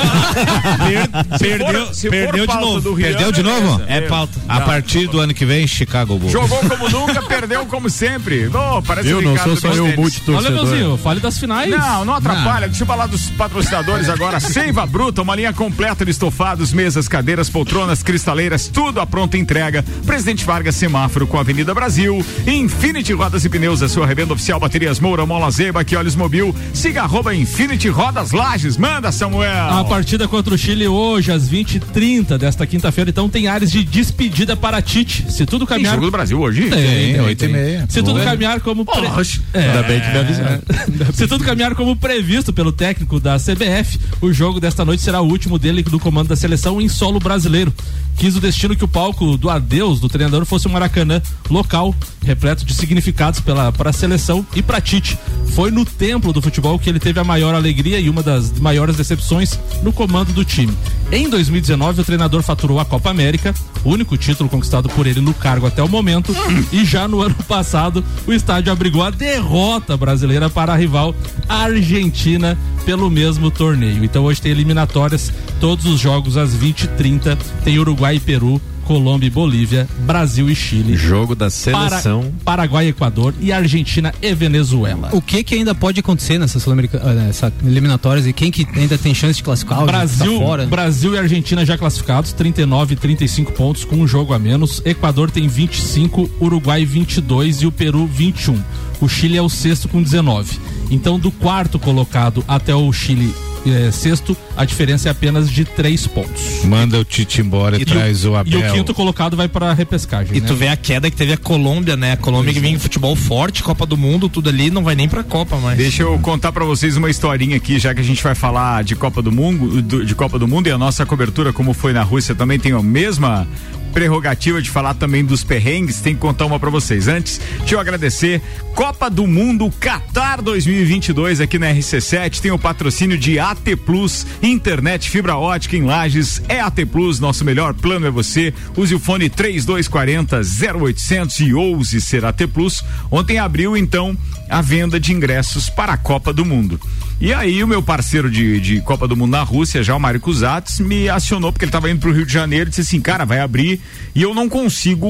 Perdeu, 1.40 1.94
Se 1.94 2.08
for 2.08 2.12
perdeu 2.12 2.42
de 2.48 2.54
pauta 2.54 2.66
novo. 2.66 2.96
Perdeu 2.96 3.32
de 3.32 3.44
novo? 3.44 3.82
É 3.88 4.02
pauta. 4.02 4.34
A 4.48 4.62
partir 4.62 5.08
do 5.08 5.20
ano 5.20 5.34
que 5.34 5.46
vem, 5.46 5.68
Chicago 5.68 6.18
Bulls. 6.18 6.32
Jogou 6.32 6.58
como 6.60 6.90
nunca, 6.90 7.22
perdeu 7.24 7.66
como 7.66 7.90
sempre. 7.90 8.48
Oh, 8.48 8.82
parece 8.82 9.10
Eu 9.10 9.20
o 9.20 9.22
não 9.22 9.38
sou 9.38 9.56
só 9.56 9.68
eu 9.70 9.86
o 9.86 9.96
Bestenes. 9.96 10.30
Olha. 10.30 10.50
Meuzinho, 10.50 10.98
fale 10.98 11.20
das 11.20 11.38
finais. 11.38 11.70
Não, 11.70 12.06
não 12.06 12.16
atrapalha. 12.16 12.68
Deixa 12.68 12.84
eu 12.84 12.88
falar 12.88 13.08
dos 13.08 13.30
patrocinadores 13.32 14.10
agora. 14.10 14.40
Seiva 14.56 14.86
Bruta, 14.86 15.22
uma 15.22 15.36
linha 15.36 15.52
completa 15.52 16.06
de 16.06 16.12
estofados, 16.12 16.72
mesas, 16.72 17.10
cadeiras, 17.10 17.50
poltronas, 17.50 18.02
cristaleiras, 18.02 18.70
tudo 18.70 19.02
à 19.02 19.06
pronta 19.06 19.38
entrega. 19.38 19.84
Presidente 20.06 20.46
Vargas 20.46 20.78
Semáforo 20.78 21.28
com 21.28 21.38
a 21.38 21.42
Avenida 21.42 21.74
Brasil. 21.74 22.26
Infinity 22.48 23.12
Rodas 23.12 23.44
e 23.44 23.50
Pneus, 23.50 23.84
a 23.84 23.90
sua 23.90 24.06
revenda 24.08 24.32
oficial 24.32 24.58
Baterias 24.58 24.98
Moura, 24.98 25.26
Molas 25.26 25.56
Zeiba, 25.56 25.84
que 25.84 25.94
Olhos 25.98 26.16
Mobil. 26.16 26.56
Siga 26.74 27.02
arroba 27.02 27.36
Infinity 27.36 27.90
Rodas 27.90 28.32
Lages. 28.32 28.78
Manda, 28.78 29.12
Samuel. 29.12 29.72
A 29.72 29.84
partida 29.84 30.26
contra 30.26 30.54
o 30.54 30.58
Chile 30.58 30.88
hoje, 30.88 31.34
às 31.34 31.50
20h30 31.50 32.38
desta 32.38 32.66
quinta-feira, 32.66 33.10
então 33.10 33.28
tem 33.28 33.50
áreas 33.50 33.70
de 33.70 33.84
despedida 33.84 34.56
para 34.56 34.82
Tite. 34.82 35.30
Se 35.30 35.46
tudo 35.46 35.66
Tem 35.66 35.76
caminhar. 35.76 35.96
jogo 35.96 36.06
do 36.06 36.12
Brasil 36.12 36.40
hoje? 36.40 36.70
Tem, 36.70 37.20
oito 37.20 37.44
e 37.44 37.48
meia. 37.50 37.86
Se 37.90 38.00
tudo 38.02 38.14
Boa. 38.14 38.24
caminhar 38.24 38.62
como. 38.62 38.86
pre-. 38.86 39.06
É. 39.54 39.68
Ainda 39.68 39.84
bem 39.84 40.00
que 40.00 40.10
me 40.12 40.18
avisaram. 40.18 40.62
Se 41.14 41.28
tudo 41.28 41.44
caminhar 41.44 41.76
como 41.76 41.94
previsto 41.98 42.54
pelo 42.54 42.72
técnico 42.72 43.20
da 43.20 43.38
CBF, 43.38 44.00
o 44.22 44.32
jogo 44.32 44.45
desta 44.54 44.86
noite 44.86 45.04
será 45.04 45.22
o 45.22 45.28
último 45.28 45.60
dele 45.60 45.84
do 45.84 46.00
comando 46.00 46.28
da 46.28 46.36
seleção 46.36 46.80
em 46.80 46.88
solo 46.88 47.20
brasileiro. 47.20 47.74
Quis 48.18 48.36
o 48.36 48.40
destino 48.40 48.76
que 48.76 48.84
o 48.84 48.88
palco 48.88 49.36
do 49.36 49.50
adeus 49.50 50.00
do 50.00 50.08
treinador 50.08 50.46
fosse 50.46 50.68
um 50.68 50.72
Maracanã 50.72 51.22
local, 51.50 51.94
repleto 52.24 52.64
de 52.64 52.74
significados 52.74 53.42
pela 53.42 53.72
para 53.72 53.90
a 53.90 53.94
seleção 53.94 54.46
e 54.56 54.62
para 54.62 54.80
Tite. 54.80 55.18
Foi 55.54 55.70
no 55.70 55.84
templo 55.84 56.32
do 56.32 56.42
futebol 56.42 56.80
que 56.80 56.90
ele 56.90 57.00
teve 57.00 57.20
a 57.20 57.24
maior 57.24 57.54
alegria 57.54 58.00
e 58.00 58.10
uma 58.10 58.24
das 58.24 58.58
maiores 58.60 58.96
decepções 58.96 59.60
no 59.84 59.92
comando 59.92 60.32
do 60.32 60.46
time. 60.46 60.74
Em 61.12 61.30
2019, 61.30 62.02
o 62.02 62.06
treinador 62.06 62.42
faturou 62.42 62.80
a 62.80 62.86
Copa 62.86 63.10
América, 63.10 63.54
o 63.84 63.90
único 63.90 64.18
título 64.18 64.50
conquistado 64.50 64.90
por 64.90 65.06
ele 65.06 65.22
no 65.22 65.34
cargo 65.34 65.68
até 65.68 65.84
o 65.84 65.90
momento, 65.90 66.34
e 66.72 66.86
já 66.86 67.08
no 67.08 67.22
ano 67.22 67.36
passado, 67.48 68.04
o 68.26 68.34
estádio 68.34 68.72
abrigou 68.72 69.04
a 69.04 69.10
derrota 69.10 69.98
brasileira 69.98 70.50
para 70.50 70.74
a 70.74 70.76
rival 70.76 71.14
Argentina 71.48 72.58
pelo 72.86 73.10
mesmo 73.10 73.50
torneio. 73.50 74.04
Então 74.04 74.24
hoje 74.24 74.35
tem 74.40 74.52
eliminatórias, 74.52 75.32
todos 75.60 75.86
os 75.86 76.00
jogos 76.00 76.38
às 76.38 76.56
20h30, 76.56 77.38
tem 77.64 77.80
Uruguai 77.80 78.16
e 78.16 78.20
Peru, 78.20 78.62
Colômbia 78.86 79.28
e 79.28 79.32
Bolívia, 79.32 79.88
Brasil 80.02 80.50
e 80.50 80.56
Chile. 80.56 80.96
Jogo 80.96 81.34
da 81.34 81.48
Para, 81.48 81.50
seleção. 81.50 82.32
Paraguai 82.46 82.86
e 82.86 82.90
Equador 82.90 83.34
e 83.42 83.52
Argentina 83.52 84.14
e 84.22 84.34
Venezuela. 84.34 85.10
O 85.12 85.22
que 85.22 85.44
que 85.44 85.56
ainda 85.56 85.74
pode 85.74 86.00
acontecer 86.00 86.38
nessas 86.38 86.66
ah, 86.68 87.14
nessa 87.14 87.52
eliminatórias 87.66 88.28
e 88.28 88.34
quem 88.34 88.52
que 88.52 88.66
ainda 88.76 88.98
tem 88.98 89.14
chance 89.14 89.38
de 89.38 89.44
classificar? 89.44 89.82
o 89.82 89.86
Brasil, 89.88 90.40
tá 90.40 90.46
fora? 90.46 90.66
Brasil 90.68 91.16
e 91.16 91.18
Argentina 91.18 91.66
já 91.66 91.78
classificados, 91.78 92.32
39 92.34 92.94
e 92.94 92.98
35 92.98 93.52
pontos 93.54 93.84
com 93.84 93.96
um 93.96 94.08
jogo 94.08 94.34
a 94.34 94.40
menos. 94.40 94.82
Equador 94.86 95.32
tem 95.32 95.48
25, 95.48 96.30
Uruguai 96.40 96.86
22 96.86 97.64
e 97.64 97.68
o 97.68 97.72
Peru 97.72 98.06
21. 98.06 98.56
O 99.02 99.10
Chile 99.10 99.36
é 99.36 99.42
o 99.42 99.50
sexto 99.50 99.90
com 99.90 100.02
19. 100.02 100.60
Então, 100.92 101.20
do 101.20 101.32
quarto 101.32 101.78
colocado 101.80 102.44
até 102.48 102.74
o 102.76 102.92
Chile 102.94 103.34
eh, 103.68 103.90
sexto, 103.92 104.38
a 104.56 104.64
diferença 104.64 105.08
é 105.10 105.12
apenas 105.12 105.50
de 105.50 105.66
três 105.66 106.06
pontos. 106.06 106.64
Manda 106.66 107.00
o 107.00 107.04
Tite 107.04 107.42
embora 107.42 107.78
e, 107.78 107.82
E 107.82 107.86
traz 107.86 108.24
o, 108.24 108.34
E 108.34 108.36
Abel. 108.36 108.60
o 108.70 108.74
quinto 108.74 108.94
colocado 108.94 109.36
vai 109.36 109.48
para 109.48 109.72
a 109.72 109.74
repescagem. 109.74 110.38
E 110.38 110.42
né? 110.42 110.48
tu 110.48 110.54
vê 110.54 110.68
a 110.68 110.78
queda 110.78 111.10
que 111.10 111.18
teve 111.18 111.34
a 111.34 111.38
Colômbia, 111.38 111.96
né? 111.98 112.12
A 112.12 112.18
Colômbia 112.18 112.54
que 112.54 112.60
vinha 112.60 112.76
em 112.76 112.80
futebol 112.80 113.16
forte, 113.16 113.64
Copa 113.64 113.86
do 113.88 113.98
Mundo, 113.98 114.30
tudo 114.30 114.50
ali, 114.50 114.70
não 114.70 114.84
vai 114.84 114.94
nem 114.96 115.10
pra 115.10 115.24
Copa 115.24 115.58
mais. 115.58 115.78
Deixa 115.80 116.04
eu 116.04 116.18
contar 116.20 116.52
pra 116.52 116.64
vocês 116.64 116.96
uma 116.96 117.10
historinha 117.10 117.58
aqui, 117.58 117.80
já 117.80 117.94
que 117.96 118.02
a 118.02 118.04
gente 118.04 118.22
vai 118.24 118.36
falar 118.36 118.84
de 118.84 118.96
Copa 118.96 119.20
do 119.22 119.32
Mundo, 119.32 119.82
do- 119.82 120.06
de 120.06 120.14
Copa 120.14 120.38
do 120.38 120.48
Mundo 120.48 120.68
e 120.68 120.72
a 120.72 120.78
nossa 120.78 121.04
cobertura, 121.06 121.52
como 121.52 121.74
foi 121.74 121.92
na 121.92 122.04
Rússia, 122.04 122.36
também 122.36 122.60
tem 122.60 122.72
a 122.72 122.82
mesma 122.84 123.48
prerrogativa 123.96 124.62
de 124.62 124.70
falar 124.70 124.94
também 124.94 125.24
dos 125.24 125.42
perrengues, 125.42 126.02
tem 126.02 126.14
que 126.14 126.20
contar 126.20 126.46
uma 126.46 126.60
pra 126.60 126.70
vocês. 126.70 127.08
Antes, 127.08 127.40
deixa 127.60 127.76
eu 127.76 127.80
agradecer 127.80 128.42
Copa 128.76 129.10
do 129.10 129.26
Mundo 129.26 129.72
Qatar 129.80 130.42
2022 130.42 131.40
aqui 131.40 131.58
na 131.58 131.74
RC7, 131.74 132.42
tem 132.42 132.52
o 132.52 132.60
patrocínio 132.60 133.18
de 133.18 133.40
AT 133.40 133.74
Plus, 133.86 134.28
internet 134.44 135.10
fibra 135.10 135.38
ótica 135.38 135.78
em 135.78 135.84
Lages, 135.84 136.42
é 136.50 136.60
AT 136.60 136.86
Plus, 136.92 137.22
nosso 137.22 137.46
melhor 137.46 137.74
plano 137.74 138.06
é 138.06 138.12
você. 138.12 138.54
Use 138.76 138.94
o 138.94 139.00
fone 139.00 139.30
3240 139.30 140.42
0800 140.78 141.40
e 141.40 141.54
ouse 141.54 142.02
ser 142.02 142.26
AT 142.26 142.48
Plus. 142.54 142.84
Ontem 143.10 143.40
abriu 143.40 143.78
então 143.78 144.18
a 144.50 144.62
venda 144.62 145.00
de 145.00 145.14
ingressos 145.14 145.70
para 145.70 145.94
a 145.94 145.98
Copa 145.98 146.34
do 146.34 146.44
Mundo. 146.44 146.78
E 147.20 147.34
aí 147.34 147.64
o 147.64 147.68
meu 147.68 147.82
parceiro 147.82 148.30
de, 148.30 148.60
de 148.60 148.82
Copa 148.82 149.08
do 149.08 149.16
Mundo 149.16 149.32
na 149.32 149.42
Rússia, 149.42 149.82
já 149.82 149.96
o 149.96 150.00
Mário 150.00 150.20
Cusatz, 150.20 150.80
me 150.80 151.08
acionou 151.08 151.52
porque 151.52 151.64
ele 151.64 151.70
estava 151.70 151.90
indo 151.90 152.00
para 152.00 152.10
o 152.10 152.14
Rio 152.14 152.26
de 152.26 152.34
Janeiro 152.34 152.68
e 152.68 152.70
disse 152.70 152.82
assim, 152.82 153.00
cara, 153.00 153.24
vai 153.24 153.40
abrir 153.40 153.80
e 154.14 154.22
eu 154.22 154.34
não 154.34 154.50
consigo 154.50 155.08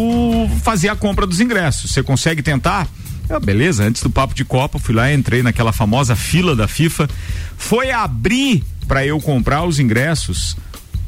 fazer 0.63 0.89
a 0.89 0.95
compra 0.95 1.25
dos 1.25 1.39
ingressos. 1.39 1.91
Você 1.91 2.03
consegue 2.03 2.43
tentar? 2.43 2.87
Eu, 3.27 3.39
beleza, 3.39 3.83
antes 3.83 4.03
do 4.03 4.09
papo 4.09 4.35
de 4.35 4.45
Copa, 4.45 4.77
fui 4.77 4.93
lá, 4.93 5.11
entrei 5.11 5.41
naquela 5.41 5.73
famosa 5.73 6.15
fila 6.15 6.55
da 6.55 6.67
FIFA. 6.67 7.09
Foi 7.57 7.89
abrir 7.91 8.63
para 8.87 9.05
eu 9.05 9.19
comprar 9.19 9.63
os 9.63 9.79
ingressos. 9.79 10.55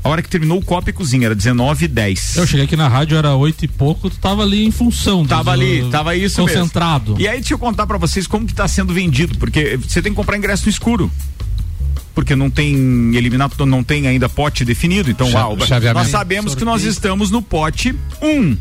A 0.08 0.10
hora 0.10 0.22
que 0.22 0.30
terminou 0.30 0.58
o 0.58 0.64
Copa 0.64 0.90
e 0.90 0.94
Cozinha, 0.94 1.26
era 1.26 1.36
19 1.36 1.84
e 1.84 1.88
10. 1.90 2.38
Eu 2.38 2.48
cheguei 2.48 2.64
aqui 2.64 2.78
na 2.78 2.88
rádio, 2.88 3.18
era 3.18 3.36
oito 3.36 3.66
e 3.66 3.68
pouco, 3.68 4.10
tu 4.10 4.18
tava 4.18 4.42
ali 4.42 4.66
em 4.66 4.72
função. 4.72 5.26
Tava 5.26 5.52
ali, 5.52 5.86
tava 5.92 6.16
isso 6.16 6.42
Concentrado. 6.42 7.12
mesmo. 7.12 7.26
E 7.26 7.28
aí 7.28 7.40
deixa 7.40 7.54
eu 7.54 7.60
contar 7.60 7.86
pra 7.86 7.98
vocês 7.98 8.26
como 8.26 8.46
que 8.48 8.54
tá 8.54 8.66
sendo 8.70 8.94
vendido, 8.94 9.38
porque 9.38 9.76
você 9.76 10.02
tem 10.02 10.14
que 10.14 10.16
comprar 10.16 10.38
ingresso 10.38 10.64
no 10.64 10.70
escuro. 10.70 11.12
Porque 12.16 12.38
não 12.38 12.50
tem 12.50 12.74
eliminado, 13.18 13.66
não 13.66 13.84
tem 13.84 14.08
ainda 14.08 14.30
pote 14.30 14.64
definido. 14.64 15.12
Então, 15.12 15.30
Cha- 15.30 15.50
o- 15.50 15.60
chaveamento. 15.66 16.04
nós 16.06 16.08
sabemos 16.10 16.56
que 16.56 16.64
nós 16.64 16.84
estamos 16.84 17.30
no 17.30 17.42
pote 17.42 17.94
1. 18.22 18.56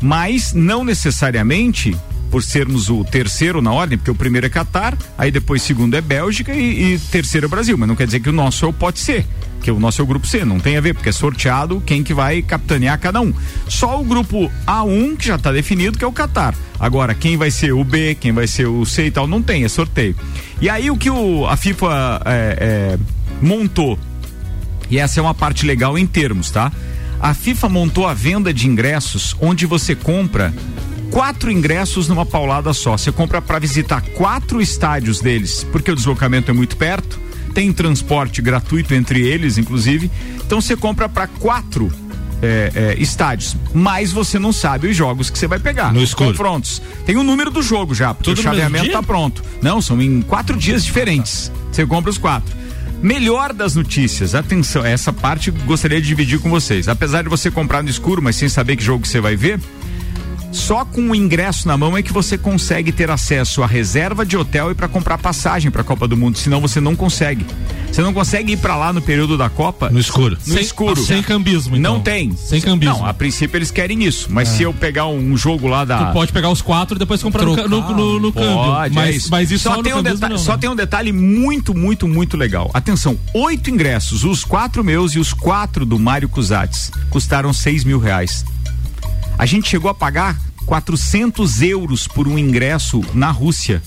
Mas 0.00 0.54
não 0.54 0.82
necessariamente 0.82 1.94
por 2.30 2.42
sermos 2.42 2.88
o 2.88 3.04
terceiro 3.04 3.60
na 3.60 3.72
ordem, 3.72 3.98
porque 3.98 4.10
o 4.10 4.14
primeiro 4.14 4.46
é 4.46 4.50
Catar, 4.50 4.96
aí 5.18 5.30
depois 5.30 5.62
segundo 5.62 5.94
é 5.94 6.00
Bélgica 6.00 6.54
e, 6.54 6.94
e 6.94 6.98
terceiro 6.98 7.46
é 7.46 7.48
Brasil. 7.48 7.76
Mas 7.76 7.88
não 7.88 7.96
quer 7.96 8.06
dizer 8.06 8.20
que 8.20 8.28
o 8.28 8.32
nosso 8.32 8.64
é 8.64 8.68
o 8.68 8.72
pote 8.72 9.00
C, 9.00 9.24
que 9.62 9.70
o 9.70 9.80
nosso 9.80 10.00
é 10.00 10.04
o 10.04 10.06
grupo 10.06 10.26
C, 10.26 10.44
não 10.44 10.60
tem 10.60 10.76
a 10.76 10.80
ver, 10.80 10.94
porque 10.94 11.08
é 11.08 11.12
sorteado 11.12 11.82
quem 11.84 12.02
que 12.02 12.14
vai 12.14 12.42
capitanear 12.42 12.98
cada 12.98 13.20
um. 13.20 13.32
Só 13.68 14.00
o 14.00 14.04
grupo 14.04 14.50
A1 14.66 15.16
que 15.16 15.26
já 15.26 15.36
está 15.36 15.52
definido, 15.52 15.98
que 15.98 16.04
é 16.04 16.08
o 16.08 16.12
Catar. 16.12 16.54
Agora, 16.78 17.14
quem 17.14 17.36
vai 17.36 17.50
ser 17.50 17.72
o 17.72 17.84
B, 17.84 18.14
quem 18.14 18.32
vai 18.32 18.46
ser 18.46 18.66
o 18.66 18.84
C 18.86 19.06
e 19.06 19.10
tal, 19.10 19.26
não 19.26 19.42
tem, 19.42 19.64
é 19.64 19.68
sorteio. 19.68 20.14
E 20.60 20.68
aí 20.68 20.90
o 20.90 20.96
que 20.96 21.10
o, 21.10 21.46
a 21.46 21.56
FIFA 21.56 22.22
é, 22.24 22.56
é, 22.60 22.98
montou 23.42 23.98
e 24.90 24.98
essa 24.98 25.20
é 25.20 25.22
uma 25.22 25.34
parte 25.34 25.64
legal 25.64 25.96
em 25.96 26.06
termos, 26.06 26.50
tá? 26.50 26.72
A 27.20 27.32
FIFA 27.32 27.68
montou 27.68 28.08
a 28.08 28.14
venda 28.14 28.52
de 28.52 28.66
ingressos 28.66 29.36
onde 29.40 29.64
você 29.64 29.94
compra 29.94 30.52
quatro 31.10 31.50
ingressos 31.50 32.08
numa 32.08 32.24
paulada 32.24 32.72
só. 32.72 32.96
Você 32.96 33.12
compra 33.12 33.42
para 33.42 33.58
visitar 33.58 34.00
quatro 34.14 34.60
estádios 34.60 35.20
deles, 35.20 35.66
porque 35.70 35.90
o 35.90 35.96
deslocamento 35.96 36.50
é 36.50 36.54
muito 36.54 36.76
perto, 36.76 37.18
tem 37.52 37.72
transporte 37.72 38.40
gratuito 38.40 38.94
entre 38.94 39.20
eles, 39.26 39.58
inclusive. 39.58 40.10
Então 40.36 40.60
você 40.60 40.76
compra 40.76 41.08
para 41.08 41.26
quatro 41.26 41.92
é, 42.42 42.72
é, 42.74 43.02
estádios, 43.02 43.56
mas 43.74 44.12
você 44.12 44.38
não 44.38 44.52
sabe 44.52 44.88
os 44.88 44.96
jogos 44.96 45.28
que 45.28 45.38
você 45.38 45.46
vai 45.46 45.58
pegar. 45.58 45.92
No 45.92 46.02
escuro. 46.02 46.30
confrontos. 46.30 46.80
Tem 47.04 47.16
o 47.16 47.22
número 47.22 47.50
do 47.50 47.62
jogo 47.62 47.94
já, 47.94 48.14
porque 48.14 48.30
Tudo 48.30 48.38
o 48.38 48.42
chaveamento 48.42 48.84
dia? 48.84 48.92
tá 48.92 49.02
pronto. 49.02 49.42
Não, 49.60 49.82
são 49.82 50.00
em 50.00 50.22
quatro 50.22 50.56
dias 50.56 50.84
diferentes. 50.84 51.52
Você 51.70 51.84
compra 51.84 52.10
os 52.10 52.18
quatro. 52.18 52.60
Melhor 53.02 53.54
das 53.54 53.74
notícias, 53.74 54.34
atenção, 54.34 54.84
essa 54.84 55.10
parte 55.10 55.50
gostaria 55.50 56.00
de 56.00 56.06
dividir 56.06 56.38
com 56.38 56.50
vocês. 56.50 56.86
Apesar 56.86 57.22
de 57.22 57.30
você 57.30 57.50
comprar 57.50 57.82
no 57.82 57.88
escuro, 57.88 58.20
mas 58.20 58.36
sem 58.36 58.48
saber 58.48 58.76
que 58.76 58.84
jogo 58.84 59.06
você 59.06 59.20
vai 59.20 59.36
ver, 59.36 59.58
só 60.52 60.84
com 60.84 61.10
o 61.10 61.14
ingresso 61.14 61.66
na 61.68 61.76
mão 61.76 61.96
é 61.96 62.02
que 62.02 62.12
você 62.12 62.36
consegue 62.36 62.90
ter 62.92 63.10
acesso 63.10 63.62
à 63.62 63.66
reserva 63.66 64.26
de 64.26 64.36
hotel 64.36 64.70
e 64.70 64.74
para 64.74 64.88
comprar 64.88 65.16
passagem 65.18 65.70
para 65.70 65.82
a 65.82 65.84
Copa 65.84 66.08
do 66.08 66.16
Mundo, 66.16 66.38
senão 66.38 66.60
você 66.60 66.80
não 66.80 66.96
consegue. 66.96 67.46
Você 67.90 68.02
não 68.02 68.12
consegue 68.12 68.52
ir 68.52 68.56
para 68.56 68.76
lá 68.76 68.92
no 68.92 69.00
período 69.02 69.36
da 69.36 69.48
Copa 69.50 69.90
No 69.90 69.98
escuro. 69.98 70.36
no 70.46 70.52
Sem- 70.54 70.62
escuro. 70.62 71.02
Sem 71.02 71.22
cambismo, 71.22 71.76
então. 71.76 71.94
Não 71.94 72.00
tem. 72.00 72.34
Sem 72.36 72.60
cambismo. 72.60 72.98
Não, 72.98 73.06
a 73.06 73.12
princípio 73.14 73.56
eles 73.58 73.70
querem 73.70 74.04
isso, 74.04 74.28
mas 74.30 74.48
se 74.48 74.62
eu 74.62 74.72
pegar 74.72 75.06
um 75.06 75.36
jogo 75.36 75.66
lá 75.66 75.84
da 75.84 76.06
Tu 76.06 76.12
pode 76.12 76.32
pegar 76.32 76.50
os 76.50 76.62
quatro 76.62 76.96
e 76.96 76.98
depois 76.98 77.22
comprar 77.22 77.44
no, 77.44 77.54
ca- 77.56 77.68
no, 77.68 77.80
no, 77.94 78.20
no 78.20 78.32
câmbio. 78.32 78.54
Pode, 78.54 78.94
mas, 78.94 79.08
é 79.08 79.12
isso. 79.16 79.28
mas 79.30 79.50
isso 79.50 79.64
só, 79.64 79.76
no 79.76 79.82
tem 79.82 79.94
um 79.94 80.02
detalhe, 80.02 80.32
não, 80.34 80.38
só 80.40 80.52
né? 80.52 80.58
tem 80.58 80.70
um 80.70 80.76
detalhe 80.76 81.12
muito, 81.12 81.74
muito, 81.76 82.06
muito 82.08 82.36
legal. 82.36 82.70
Atenção, 82.74 83.18
oito 83.34 83.70
ingressos, 83.70 84.24
os 84.24 84.44
quatro 84.44 84.84
meus 84.84 85.12
e 85.14 85.18
os 85.18 85.32
quatro 85.32 85.84
do 85.84 85.98
Mário 85.98 86.28
Cusatz, 86.28 86.90
custaram 87.08 87.52
seis 87.52 87.82
mil 87.84 87.98
reais. 87.98 88.44
A 89.40 89.46
gente 89.46 89.70
chegou 89.70 89.90
a 89.90 89.94
pagar 89.94 90.38
400 90.66 91.62
euros 91.62 92.06
por 92.06 92.28
um 92.28 92.38
ingresso 92.38 93.00
na 93.14 93.30
Rússia. 93.30 93.82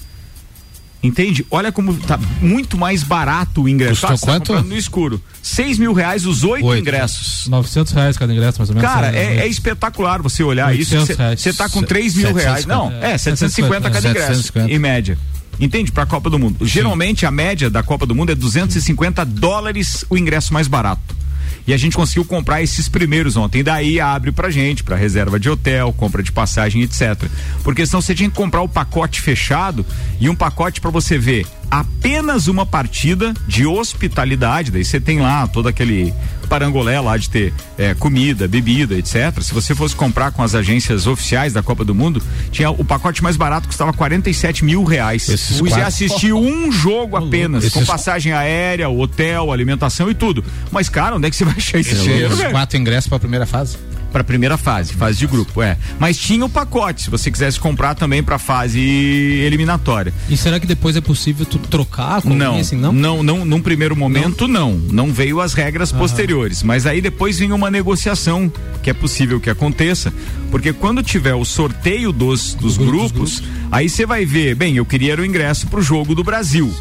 Entende? 1.04 1.46
Olha 1.52 1.72
como 1.72 1.94
tá 1.96 2.18
muito 2.42 2.76
mais 2.76 3.04
barato 3.04 3.62
o 3.62 3.70
ingresso. 3.70 4.02
Custou 4.02 4.18
você 4.18 4.26
tá 4.26 4.32
quanto? 4.32 4.48
comprando 4.48 4.70
no 4.70 4.76
escuro. 4.76 5.22
Seis 5.44 5.78
mil 5.78 5.94
reais 5.94 6.26
os 6.26 6.44
oito 6.44 6.66
Oito. 6.66 6.82
ingressos. 6.82 7.46
900 7.48 7.94
reais 7.94 8.18
cada 8.18 8.34
ingresso, 8.34 8.58
mais 8.58 8.70
ou 8.72 8.76
menos. 8.76 8.90
Cara, 8.90 9.12
né? 9.12 9.36
é, 9.36 9.40
é 9.42 9.48
espetacular 9.48 10.24
você 10.24 10.42
olhar 10.42 10.76
isso. 10.76 10.96
800 10.96 11.18
reais. 11.18 11.42
Você 11.42 11.54
tá 11.54 11.70
com 11.70 11.84
3 11.84 12.16
mil 12.16 12.34
reais. 12.34 12.64
750. 12.64 12.68
Não, 12.76 12.92
é, 13.08 13.16
750 13.16 13.92
cada 13.92 14.10
ingresso, 14.10 14.28
750. 14.28 14.74
em 14.74 14.80
média. 14.80 15.20
Entende? 15.60 15.92
Pra 15.92 16.08
Copa 16.08 16.32
do 16.32 16.40
Mundo. 16.40 16.66
Geralmente 16.66 17.28
a 17.28 17.32
média 17.32 17.70
da 17.70 17.84
Copa 17.84 18.08
do 18.08 18.16
Mundo 18.16 18.32
é 18.32 18.36
250 18.36 19.24
dólares 19.24 20.04
o 20.10 20.18
ingresso 20.18 20.52
mais 20.52 20.68
barato. 20.68 21.16
E 21.66 21.74
a 21.74 21.78
gente 21.78 21.96
conseguiu 21.96 22.26
comprar 22.26 22.62
esses 22.62 22.90
primeiros 22.90 23.38
ontem. 23.38 23.64
Daí 23.64 24.00
abre 24.00 24.32
pra 24.32 24.50
gente, 24.50 24.84
pra 24.84 24.96
reserva 24.96 25.40
de 25.40 25.50
hotel, 25.50 25.94
compra 25.94 26.22
de 26.22 26.32
passagem, 26.32 26.82
etc. 26.82 27.30
Porque 27.64 27.86
senão 27.86 28.02
você 28.02 28.14
tinha 28.14 28.30
que 28.30 28.36
comprar 28.36 28.62
o 28.62 28.70
pacote 28.70 29.22
fechado 29.22 29.86
e 30.20 30.30
um 30.30 30.36
pacote 30.36 30.82
pra 30.82 30.92
você 30.92 31.18
ver 31.18 31.46
apenas 31.72 32.48
uma 32.48 32.66
partida 32.66 33.34
de 33.48 33.66
hospitalidade. 33.66 34.72
Daí 34.72 34.86
você 34.86 35.00
tem 35.00 35.20
lá 35.20 35.48
todo 35.48 35.68
aquele 35.68 36.14
parangolé 36.54 37.00
lá 37.00 37.18
de 37.18 37.30
ter 37.32 37.52
é, 37.80 37.96
comida, 37.96 38.48
bebida, 38.48 38.94
etc. 38.96 39.42
Se 39.42 39.52
você 39.54 39.74
fosse 39.74 39.96
comprar 39.96 40.32
com 40.32 40.44
as 40.44 40.54
agências 40.54 41.08
oficiais 41.08 41.52
da 41.52 41.64
Copa 41.64 41.84
do 41.84 41.96
Mundo, 41.96 42.22
tinha 42.52 42.70
o 42.70 42.86
pacote 42.86 43.24
mais 43.24 43.36
barato 43.36 43.68
custava 43.68 43.92
47 43.92 44.64
mil 44.64 44.84
reais. 44.84 45.28
Esses 45.30 45.60
Você 45.60 45.70
quatro- 45.70 45.88
assistiu 45.88 46.38
um 46.38 46.72
jogo 46.72 47.18
apenas, 47.18 47.70
com 47.70 47.84
passagem 47.86 48.34
aérea, 48.34 48.88
hotel, 48.88 49.52
alimentação 49.52 50.12
e 50.12 50.14
tudo. 50.14 50.44
Mas, 50.72 50.90
cara, 50.90 51.16
onde 51.16 51.28
é 51.28 51.30
que 51.32 51.36
você 51.36 51.44
vai 51.46 51.56
achar 51.56 51.80
esse 51.80 51.96
dinheiro? 51.96 52.32
Os 52.34 52.38
velho? 52.38 52.52
quatro 52.52 52.78
ingressos 52.78 53.08
pra 53.10 53.18
primeira 53.20 53.46
fase. 53.48 53.78
Para 54.14 54.22
a 54.22 54.24
primeira 54.24 54.58
fase, 54.58 54.94
fase 54.94 55.18
de 55.18 55.26
grupo, 55.26 55.62
é. 55.62 55.76
Mas 56.00 56.18
tinha 56.18 56.46
o 56.46 56.50
pacote, 56.50 57.02
se 57.02 57.10
você 57.10 57.32
quisesse 57.32 57.60
comprar 57.60 57.96
também 57.96 58.22
para 58.22 58.38
fase 58.38 58.80
eliminatória. 58.80 60.14
E 60.30 60.38
será 60.38 60.60
que 60.60 60.68
depois 60.68 60.96
é 60.96 61.02
possível 61.02 61.46
tu 61.48 61.58
trocar 61.58 62.24
Não, 62.24 62.60
assim, 62.60 62.76
não? 62.76 62.94
não, 62.94 63.24
não, 63.24 63.44
num 63.44 63.60
primeiro 63.60 63.96
momento 63.96 64.48
não, 64.48 64.74
não 64.74 65.12
veio 65.12 65.42
as 65.42 65.56
regras 65.56 65.92
posteriores, 65.92 66.62
mas 66.62 66.86
aí 66.86 67.02
depois 67.02 67.40
vem 67.40 67.52
uma 67.52 67.72
negociação 67.72 68.52
que 68.84 68.90
é 68.90 68.94
possível 68.94 69.40
que 69.40 69.50
aconteça, 69.50 70.14
porque 70.52 70.72
quando 70.72 71.02
tiver 71.02 71.34
o 71.34 71.44
sorteio 71.44 72.12
dos, 72.12 72.54
dos 72.54 72.78
grupos, 72.78 73.42
aí 73.72 73.90
você 73.90 74.06
vai 74.06 74.26
ver, 74.26 74.54
bem, 74.54 74.76
eu 74.76 74.86
queria 74.86 75.20
o 75.20 75.26
ingresso 75.26 75.66
para 75.68 75.80
o 75.80 75.84
jogo 75.84 76.14
do 76.14 76.24
Brasil. 76.24 76.72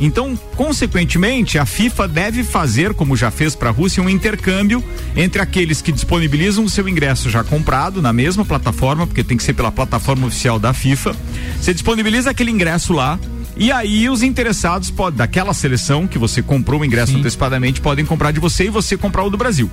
Então, 0.00 0.38
consequentemente, 0.56 1.58
a 1.58 1.66
FIFA 1.66 2.08
deve 2.08 2.42
fazer, 2.42 2.94
como 2.94 3.16
já 3.16 3.30
fez 3.30 3.54
para 3.54 3.68
a 3.68 3.72
Rússia, 3.72 4.02
um 4.02 4.08
intercâmbio 4.08 4.82
entre 5.14 5.42
aqueles 5.42 5.82
que 5.82 5.92
disponibilizam 5.92 6.64
o 6.64 6.70
seu 6.70 6.88
ingresso 6.88 7.28
já 7.28 7.44
comprado 7.44 8.00
na 8.00 8.12
mesma 8.12 8.44
plataforma, 8.44 9.06
porque 9.06 9.22
tem 9.22 9.36
que 9.36 9.42
ser 9.42 9.52
pela 9.52 9.70
plataforma 9.70 10.26
oficial 10.26 10.58
da 10.58 10.72
FIFA. 10.72 11.14
Você 11.60 11.74
disponibiliza 11.74 12.30
aquele 12.30 12.50
ingresso 12.50 12.94
lá, 12.94 13.18
e 13.56 13.70
aí 13.70 14.08
os 14.08 14.22
interessados 14.22 14.90
podem, 14.90 15.18
daquela 15.18 15.52
seleção 15.52 16.06
que 16.06 16.18
você 16.18 16.40
comprou 16.40 16.80
o 16.80 16.84
ingresso 16.84 17.16
antecipadamente, 17.16 17.80
podem 17.80 18.06
comprar 18.06 18.30
de 18.30 18.40
você 18.40 18.64
e 18.64 18.70
você 18.70 18.96
comprar 18.96 19.24
o 19.24 19.30
do 19.30 19.36
Brasil. 19.36 19.70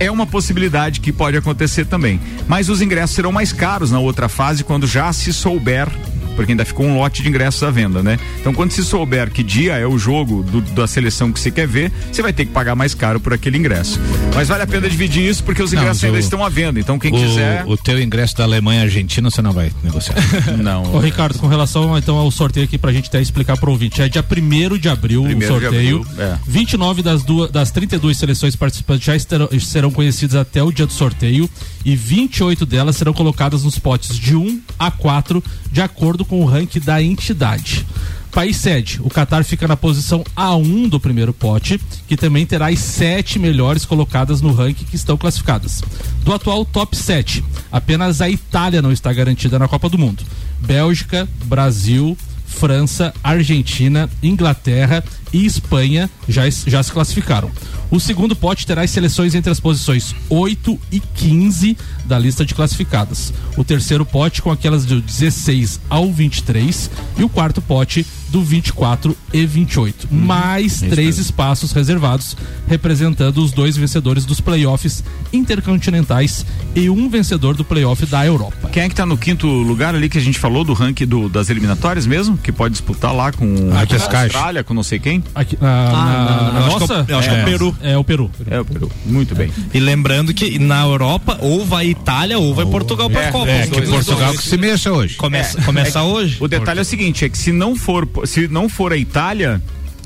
É 0.00 0.10
uma 0.10 0.26
possibilidade 0.26 0.98
que 0.98 1.12
pode 1.12 1.36
acontecer 1.36 1.86
também. 1.86 2.20
Mas 2.48 2.68
os 2.68 2.82
ingressos 2.82 3.14
serão 3.14 3.30
mais 3.30 3.52
caros 3.52 3.92
na 3.92 4.00
outra 4.00 4.28
fase 4.28 4.64
quando 4.64 4.86
já 4.86 5.12
se 5.12 5.32
souber. 5.32 5.88
Porque 6.34 6.52
ainda 6.52 6.64
ficou 6.64 6.86
um 6.86 6.98
lote 6.98 7.22
de 7.22 7.28
ingressos 7.28 7.62
à 7.62 7.70
venda, 7.70 8.02
né? 8.02 8.18
Então, 8.40 8.52
quando 8.52 8.72
se 8.72 8.84
souber 8.84 9.30
que 9.30 9.42
dia 9.42 9.74
é 9.76 9.86
o 9.86 9.98
jogo 9.98 10.42
do- 10.42 10.60
da 10.60 10.86
seleção 10.86 11.32
que 11.32 11.38
você 11.40 11.50
quer 11.50 11.66
ver, 11.66 11.92
você 12.10 12.22
vai 12.22 12.32
ter 12.32 12.44
que 12.46 12.52
pagar 12.52 12.74
mais 12.74 12.94
caro 12.94 13.20
por 13.20 13.32
aquele 13.32 13.56
ingresso. 13.58 14.00
Mas 14.34 14.48
vale 14.48 14.62
a 14.62 14.66
pena 14.66 14.88
dividir 14.88 15.22
isso 15.28 15.42
porque 15.44 15.62
os 15.62 15.72
Não, 15.72 15.80
ingressos 15.82 16.02
mas 16.02 16.08
ainda 16.08 16.16
o- 16.16 16.20
estão 16.20 16.44
à 16.44 16.48
venda. 16.48 16.80
Então, 16.80 16.98
quem 16.98 17.12
quiser. 17.12 17.64
O, 17.66 17.72
o 17.72 17.76
teu 17.76 18.00
ingresso 18.02 18.36
da 18.36 18.44
Alemanha 18.44 18.80
e 18.80 18.84
Argentina 18.84 19.30
você 19.30 19.40
não 19.42 19.52
vai 19.52 19.70
negociar. 19.82 20.16
Não. 20.62 20.94
Ô, 20.94 20.98
Ricardo, 20.98 21.38
com 21.38 21.46
relação 21.46 21.96
então 21.96 22.16
ao 22.16 22.30
sorteio 22.30 22.64
aqui 22.64 22.76
pra 22.78 22.92
gente 22.92 23.08
até 23.08 23.20
explicar 23.20 23.56
pro 23.56 23.70
ouvinte, 23.70 24.02
é 24.02 24.08
dia 24.08 24.22
1 24.24 24.78
de 24.78 24.88
abril 24.88 25.22
o 25.22 25.26
Primeiro 25.26 25.54
de 25.54 25.60
sorteio. 25.60 26.02
abril, 26.02 26.06
é. 26.18 26.36
29 26.46 27.02
das, 27.02 27.22
duas, 27.22 27.50
das 27.50 27.70
32 27.70 28.16
seleções 28.16 28.56
participantes 28.56 29.04
já 29.06 29.14
estarão- 29.16 29.48
serão 29.60 29.90
conhecidas 29.90 30.34
até 30.36 30.62
o 30.62 30.72
dia 30.72 30.86
do 30.86 30.92
sorteio 30.92 31.48
e 31.84 31.94
28 31.96 32.64
delas 32.66 32.96
serão 32.96 33.12
colocadas 33.12 33.62
nos 33.64 33.78
potes 33.78 34.18
de 34.18 34.34
1 34.34 34.60
a 34.78 34.90
4, 34.90 35.42
de 35.70 35.80
acordo 35.80 36.23
com 36.24 36.42
o 36.42 36.46
ranking 36.46 36.80
da 36.80 37.02
entidade. 37.02 37.86
País 38.30 38.56
sede, 38.56 39.00
o 39.00 39.08
Catar 39.08 39.44
fica 39.44 39.68
na 39.68 39.76
posição 39.76 40.24
A1 40.36 40.88
do 40.88 40.98
primeiro 40.98 41.32
pote, 41.32 41.80
que 42.08 42.16
também 42.16 42.44
terá 42.44 42.66
as 42.66 42.80
sete 42.80 43.38
melhores 43.38 43.84
colocadas 43.84 44.40
no 44.40 44.52
ranking 44.52 44.84
que 44.84 44.96
estão 44.96 45.16
classificadas. 45.16 45.82
Do 46.24 46.34
atual 46.34 46.64
top 46.64 46.96
7, 46.96 47.44
apenas 47.70 48.20
a 48.20 48.28
Itália 48.28 48.82
não 48.82 48.90
está 48.90 49.12
garantida 49.12 49.56
na 49.56 49.68
Copa 49.68 49.88
do 49.88 49.96
Mundo. 49.96 50.24
Bélgica, 50.60 51.28
Brasil, 51.44 52.18
França, 52.44 53.14
Argentina, 53.22 54.10
Inglaterra 54.20 55.04
e 55.34 55.44
Espanha 55.44 56.08
já, 56.28 56.48
já 56.48 56.82
se 56.82 56.90
classificaram. 56.92 57.50
O 57.90 58.00
segundo 58.00 58.34
pote 58.34 58.66
terá 58.66 58.82
as 58.82 58.90
seleções 58.90 59.34
entre 59.34 59.50
as 59.52 59.60
posições 59.60 60.14
8 60.30 60.80
e 60.90 61.00
15 61.00 61.76
da 62.06 62.18
lista 62.18 62.44
de 62.44 62.54
classificadas. 62.54 63.32
O 63.56 63.62
terceiro 63.64 64.06
pote 64.06 64.40
com 64.40 64.50
aquelas 64.50 64.84
do 64.86 65.00
16 65.00 65.78
ao 65.90 66.10
23 66.12 66.90
e 67.18 67.22
o 67.24 67.28
quarto 67.28 67.60
pote 67.60 68.06
do 68.30 68.42
24 68.42 69.16
e 69.32 69.46
28. 69.46 70.08
Mais 70.12 70.80
três 70.80 71.18
espaços 71.18 71.70
reservados, 71.72 72.36
representando 72.66 73.38
os 73.44 73.52
dois 73.52 73.76
vencedores 73.76 74.24
dos 74.24 74.40
playoffs 74.40 75.04
intercontinentais 75.32 76.44
e 76.74 76.90
um 76.90 77.08
vencedor 77.08 77.54
do 77.56 77.64
playoff 77.64 78.04
da 78.06 78.24
Europa. 78.26 78.68
Quem 78.70 78.82
é 78.82 78.88
que 78.88 78.94
tá 78.94 79.06
no 79.06 79.16
quinto 79.16 79.46
lugar 79.46 79.94
ali 79.94 80.08
que 80.08 80.18
a 80.18 80.20
gente 80.20 80.38
falou 80.38 80.64
do 80.64 80.72
ranking 80.72 81.06
do- 81.06 81.28
das 81.28 81.48
eliminatórias 81.48 82.06
mesmo? 82.06 82.36
Que 82.36 82.52
pode 82.52 82.72
disputar 82.72 83.14
lá 83.14 83.32
com 83.32 83.70
A 83.72 83.80
a. 83.80 84.22
Austrália, 84.24 84.62
com 84.64 84.74
não 84.74 84.82
sei 84.82 84.98
quem? 84.98 85.22
Aqui, 85.34 85.58
na, 85.60 85.90
na- 85.90 85.92
não, 85.92 86.52
na 86.52 86.62
que 86.62 86.80
nossa? 86.80 86.94
é 86.94 87.02
o- 87.02 87.04
eu 87.08 87.18
acho 87.18 87.28
que 87.28 87.34
é 87.34 87.40
o 87.42 87.44
Peru. 87.44 87.76
É 87.82 87.98
o 87.98 88.04
Peru. 88.04 88.30
É 88.50 88.60
o 88.60 88.64
Peru. 88.64 88.90
Muito 89.04 89.34
bem. 89.34 89.50
E 89.72 89.80
lembrando 89.80 90.32
que 90.32 90.58
na 90.58 90.82
Europa, 90.84 91.38
ou 91.40 91.64
vai 91.64 91.86
Itália 91.88 92.38
ou 92.38 92.54
vai 92.54 92.66
Portugal 92.66 93.10
pra 93.10 93.22
é, 93.24 93.30
Copa. 93.32 93.50
é, 93.50 93.66
que 93.66 93.82
Portugal 93.82 94.32
que 94.32 94.42
se 94.42 94.56
mexa 94.56 94.92
hoje. 94.92 95.16
Começa, 95.16 95.60
começa 95.62 96.02
hoje. 96.02 96.36
O 96.40 96.48
detalhe 96.48 96.78
é 96.78 96.82
o 96.82 96.84
seguinte, 96.84 97.24
é 97.24 97.28
que 97.28 97.38
se 97.38 97.52
não 97.52 97.74
for, 97.76 98.08
se 98.24 98.46
não 98.48 98.68
for 98.68 98.92
a 98.92 98.96
Itália, 98.96 99.60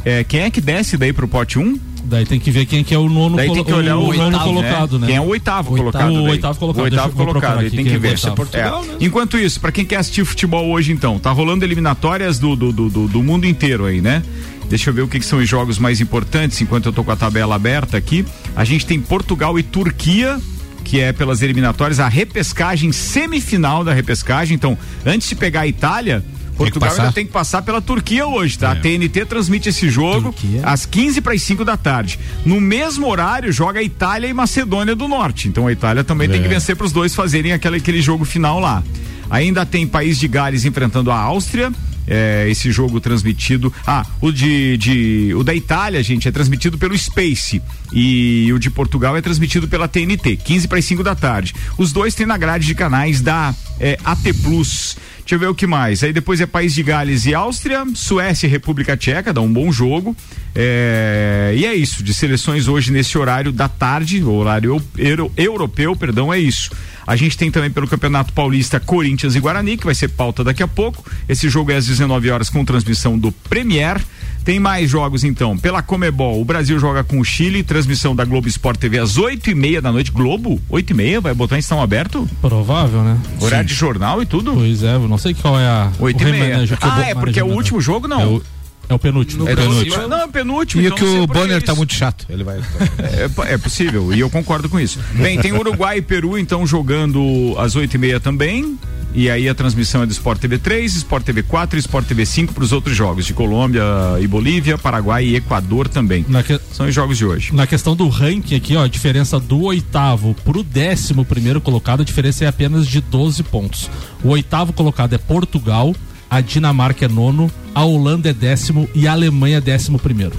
é, 0.04 0.24
quem 0.24 0.40
é 0.40 0.50
que 0.50 0.60
desce 0.60 0.96
daí 0.96 1.12
pro 1.12 1.28
pote 1.28 1.58
1? 1.58 1.78
Daí 2.04 2.24
tem 2.24 2.40
que 2.40 2.50
ver 2.50 2.64
quem 2.64 2.82
que 2.82 2.94
é 2.94 2.98
o 2.98 3.06
nono, 3.06 3.36
Daí 3.36 3.52
tem 3.52 3.62
que 3.62 3.72
olhar 3.72 3.98
o, 3.98 4.10
nono 4.14 4.24
oitavo, 4.24 4.44
colocado, 4.44 4.98
né? 4.98 5.06
Quem 5.08 5.16
é 5.16 5.20
o 5.20 5.26
oitavo 5.26 5.72
Oitavo. 5.72 5.76
colocado? 5.92 6.10
O 6.10 6.22
daí? 6.22 6.30
oitavo 6.30 6.58
colocado. 6.58 6.80
O 6.80 6.84
oitavo 6.84 7.12
colocado, 7.16 7.58
aí 7.58 7.66
aqui 7.66 7.76
tem 7.76 7.84
que 7.84 7.92
é 7.92 7.96
o 7.96 8.00
ver. 8.00 8.08
oitavo. 8.12 8.34
Portugal, 8.36 8.82
É. 8.82 8.86
né? 8.86 8.94
Enquanto 9.00 9.36
isso, 9.36 9.60
pra 9.60 9.70
quem 9.70 9.84
quer 9.84 9.96
assistir 9.96 10.24
futebol 10.24 10.70
hoje 10.70 10.90
então, 10.90 11.18
tá 11.18 11.30
rolando 11.30 11.66
eliminatórias 11.66 12.38
do, 12.38 12.56
do, 12.56 12.72
do, 12.72 12.88
do- 12.88 13.08
do 13.08 13.22
mundo 13.22 13.44
inteiro 13.46 13.84
aí, 13.84 14.00
né? 14.00 14.22
Deixa 14.68 14.90
eu 14.90 14.94
ver 14.94 15.02
o 15.02 15.08
que, 15.08 15.18
que 15.18 15.24
são 15.24 15.38
os 15.38 15.48
jogos 15.48 15.78
mais 15.78 16.00
importantes 16.00 16.60
enquanto 16.60 16.86
eu 16.86 16.92
tô 16.92 17.02
com 17.02 17.10
a 17.10 17.16
tabela 17.16 17.54
aberta 17.54 17.96
aqui. 17.96 18.24
A 18.54 18.64
gente 18.64 18.84
tem 18.84 19.00
Portugal 19.00 19.58
e 19.58 19.62
Turquia, 19.62 20.38
que 20.84 21.00
é 21.00 21.12
pelas 21.12 21.42
eliminatórias, 21.42 22.00
a 22.00 22.08
repescagem 22.08 22.92
semifinal 22.92 23.82
da 23.82 23.92
repescagem. 23.92 24.54
Então, 24.54 24.76
antes 25.06 25.28
de 25.28 25.34
pegar 25.34 25.62
a 25.62 25.66
Itália, 25.66 26.24
Portugal 26.58 26.90
passar. 26.90 27.02
ainda 27.02 27.14
tem 27.14 27.24
que 27.24 27.32
passar 27.32 27.62
pela 27.62 27.80
Turquia 27.80 28.26
hoje, 28.26 28.58
tá? 28.58 28.72
A 28.72 28.76
TNT 28.76 29.24
transmite 29.24 29.68
esse 29.68 29.88
jogo 29.88 30.32
Turquia. 30.32 30.60
às 30.64 30.84
15 30.84 31.20
para 31.20 31.32
as 31.32 31.42
5 31.42 31.64
da 31.64 31.76
tarde. 31.76 32.18
No 32.44 32.60
mesmo 32.60 33.06
horário 33.06 33.52
joga 33.52 33.80
Itália 33.80 34.26
e 34.26 34.34
Macedônia 34.34 34.94
do 34.96 35.06
Norte. 35.06 35.48
Então 35.48 35.66
a 35.66 35.72
Itália 35.72 36.02
também 36.02 36.28
tem 36.28 36.42
que 36.42 36.48
vencer 36.48 36.74
para 36.74 36.84
os 36.84 36.92
dois 36.92 37.14
fazerem 37.14 37.52
aquele, 37.52 37.76
aquele 37.76 38.02
jogo 38.02 38.24
final 38.24 38.58
lá. 38.58 38.82
Ainda 39.30 39.64
tem 39.64 39.86
País 39.86 40.18
de 40.18 40.26
Gales 40.26 40.64
enfrentando 40.64 41.10
a 41.10 41.16
Áustria. 41.16 41.72
É, 42.08 42.46
esse 42.48 42.72
jogo 42.72 43.00
transmitido. 43.00 43.72
Ah, 43.86 44.04
o 44.20 44.32
de, 44.32 44.76
de- 44.76 45.34
o 45.34 45.44
da 45.44 45.54
Itália, 45.54 46.02
gente, 46.02 46.26
é 46.26 46.30
transmitido 46.32 46.78
pelo 46.78 46.96
Space 46.96 47.60
e 47.92 48.50
o 48.52 48.58
de 48.58 48.70
Portugal 48.70 49.16
é 49.16 49.20
transmitido 49.20 49.68
pela 49.68 49.86
TNT, 49.88 50.36
15 50.36 50.66
para 50.68 50.78
as 50.78 50.84
5 50.84 51.02
da 51.02 51.14
tarde. 51.14 51.54
Os 51.76 51.92
dois 51.92 52.14
têm 52.14 52.26
na 52.26 52.36
grade 52.38 52.66
de 52.66 52.74
canais 52.74 53.20
da 53.20 53.54
é, 53.78 53.98
AT 54.04 54.32
Plus. 54.42 54.96
Deixa 55.20 55.34
eu 55.34 55.38
ver 55.40 55.48
o 55.48 55.54
que 55.54 55.66
mais. 55.66 56.02
Aí 56.02 56.10
depois 56.12 56.40
é 56.40 56.46
País 56.46 56.72
de 56.74 56.82
Gales 56.82 57.26
e 57.26 57.34
Áustria, 57.34 57.84
Suécia 57.94 58.46
e 58.46 58.50
República 58.50 58.96
Tcheca, 58.96 59.30
dá 59.30 59.42
um 59.42 59.52
bom 59.52 59.70
jogo. 59.70 60.16
É, 60.54 61.52
e 61.54 61.66
é 61.66 61.74
isso, 61.74 62.02
de 62.02 62.12
seleções 62.14 62.66
hoje 62.66 62.90
nesse 62.90 63.16
horário 63.18 63.52
da 63.52 63.68
tarde, 63.68 64.24
horário 64.24 64.70
eu- 64.74 64.82
euro- 65.06 65.32
europeu, 65.36 65.94
perdão, 65.94 66.32
é 66.32 66.38
isso. 66.40 66.70
A 67.08 67.16
gente 67.16 67.38
tem 67.38 67.50
também 67.50 67.70
pelo 67.70 67.88
Campeonato 67.88 68.34
Paulista 68.34 68.78
Corinthians 68.78 69.34
e 69.34 69.40
Guarani, 69.40 69.78
que 69.78 69.86
vai 69.86 69.94
ser 69.94 70.08
pauta 70.08 70.44
daqui 70.44 70.62
a 70.62 70.68
pouco. 70.68 71.02
Esse 71.26 71.48
jogo 71.48 71.72
é 71.72 71.76
às 71.76 71.86
19 71.86 72.30
horas 72.30 72.50
com 72.50 72.62
transmissão 72.66 73.18
do 73.18 73.32
Premier. 73.32 73.98
Tem 74.44 74.60
mais 74.60 74.90
jogos 74.90 75.24
então. 75.24 75.56
Pela 75.56 75.80
Comebol, 75.80 76.38
o 76.38 76.44
Brasil 76.44 76.78
joga 76.78 77.02
com 77.02 77.18
o 77.18 77.24
Chile, 77.24 77.62
transmissão 77.62 78.14
da 78.14 78.26
Globo 78.26 78.46
Esporte 78.46 78.80
TV 78.80 78.98
às 78.98 79.16
8 79.16 79.48
e 79.48 79.54
meia 79.54 79.80
da 79.80 79.90
noite. 79.90 80.12
Globo? 80.12 80.60
8 80.68 80.90
e 80.90 80.94
meia? 80.94 81.18
Vai 81.18 81.32
botar 81.32 81.56
em 81.56 81.60
estão 81.60 81.80
aberto? 81.80 82.28
Provável, 82.42 83.02
né? 83.02 83.18
Horário 83.40 83.66
de 83.66 83.74
jornal 83.74 84.20
e 84.20 84.26
tudo? 84.26 84.52
Pois 84.52 84.82
é, 84.82 84.98
não 84.98 85.16
sei 85.16 85.32
qual 85.32 85.58
é 85.58 85.66
a. 85.66 85.90
8 85.98 86.22
o 86.22 86.28
e 86.28 86.30
meia. 86.30 86.64
Ah, 86.82 87.08
é 87.08 87.14
porque 87.14 87.40
é 87.40 87.44
o 87.44 87.48
último 87.48 87.80
jogo, 87.80 88.06
não. 88.06 88.20
É 88.20 88.26
o, 88.26 88.42
é 88.88 88.94
o 88.94 88.98
penúltimo. 88.98 89.48
É 89.48 89.54
do- 89.54 89.62
penúltimo. 89.62 90.08
Não, 90.08 90.18
é 90.20 90.24
o 90.24 90.28
penúltimo. 90.28 90.82
E 90.82 90.86
então 90.86 90.96
o 90.96 91.00
que 91.00 91.06
o 91.20 91.26
Bonner 91.26 91.62
tá 91.62 91.72
isso. 91.72 91.76
muito 91.76 91.94
chato. 91.94 92.26
Ele 92.28 92.42
vai. 92.44 92.58
É, 92.98 93.28
po- 93.28 93.44
é 93.44 93.58
possível, 93.58 94.12
e 94.14 94.20
eu 94.20 94.30
concordo 94.30 94.68
com 94.68 94.78
isso. 94.80 94.98
Bem, 95.14 95.38
tem 95.40 95.52
Uruguai 95.52 95.98
e 95.98 96.02
Peru, 96.02 96.38
então, 96.38 96.66
jogando 96.66 97.54
às 97.58 97.76
oito 97.76 97.94
e 97.94 97.98
meia 97.98 98.18
também. 98.20 98.78
E 99.14 99.30
aí 99.30 99.48
a 99.48 99.54
transmissão 99.54 100.02
é 100.02 100.06
do 100.06 100.12
Sport 100.12 100.38
TV 100.38 100.58
3, 100.58 100.94
Sport 100.96 101.24
TV 101.24 101.42
4 101.42 101.78
e 101.78 101.80
Sport 101.80 102.06
TV 102.06 102.26
5 102.26 102.52
para 102.52 102.62
os 102.62 102.72
outros 102.72 102.94
jogos, 102.94 103.24
de 103.24 103.32
Colômbia 103.32 103.82
e 104.20 104.26
Bolívia, 104.26 104.76
Paraguai 104.76 105.24
e 105.24 105.36
Equador 105.36 105.88
também. 105.88 106.24
Na, 106.28 106.42
que- 106.42 106.60
São 106.72 106.86
os 106.86 106.94
jogos 106.94 107.16
de 107.16 107.24
hoje. 107.24 107.54
na 107.54 107.66
questão 107.66 107.96
do 107.96 108.06
ranking 108.08 108.54
aqui, 108.54 108.76
ó, 108.76 108.84
a 108.84 108.88
diferença 108.88 109.40
do 109.40 109.62
oitavo 109.62 110.34
pro 110.44 110.62
décimo 110.62 111.24
primeiro 111.24 111.58
colocado, 111.60 112.02
a 112.02 112.04
diferença 112.04 112.44
é 112.44 112.48
apenas 112.48 112.86
de 112.86 113.00
12 113.00 113.42
pontos. 113.42 113.90
O 114.22 114.28
oitavo 114.28 114.74
colocado 114.74 115.14
é 115.14 115.18
Portugal, 115.18 115.96
a 116.30 116.40
Dinamarca 116.40 117.04
é 117.04 117.08
nono, 117.08 117.50
a 117.74 117.84
Holanda 117.84 118.30
é 118.30 118.32
décimo 118.32 118.88
e 118.94 119.06
a 119.08 119.12
Alemanha 119.12 119.58
é 119.58 119.60
décimo 119.60 119.98
primeiro. 119.98 120.34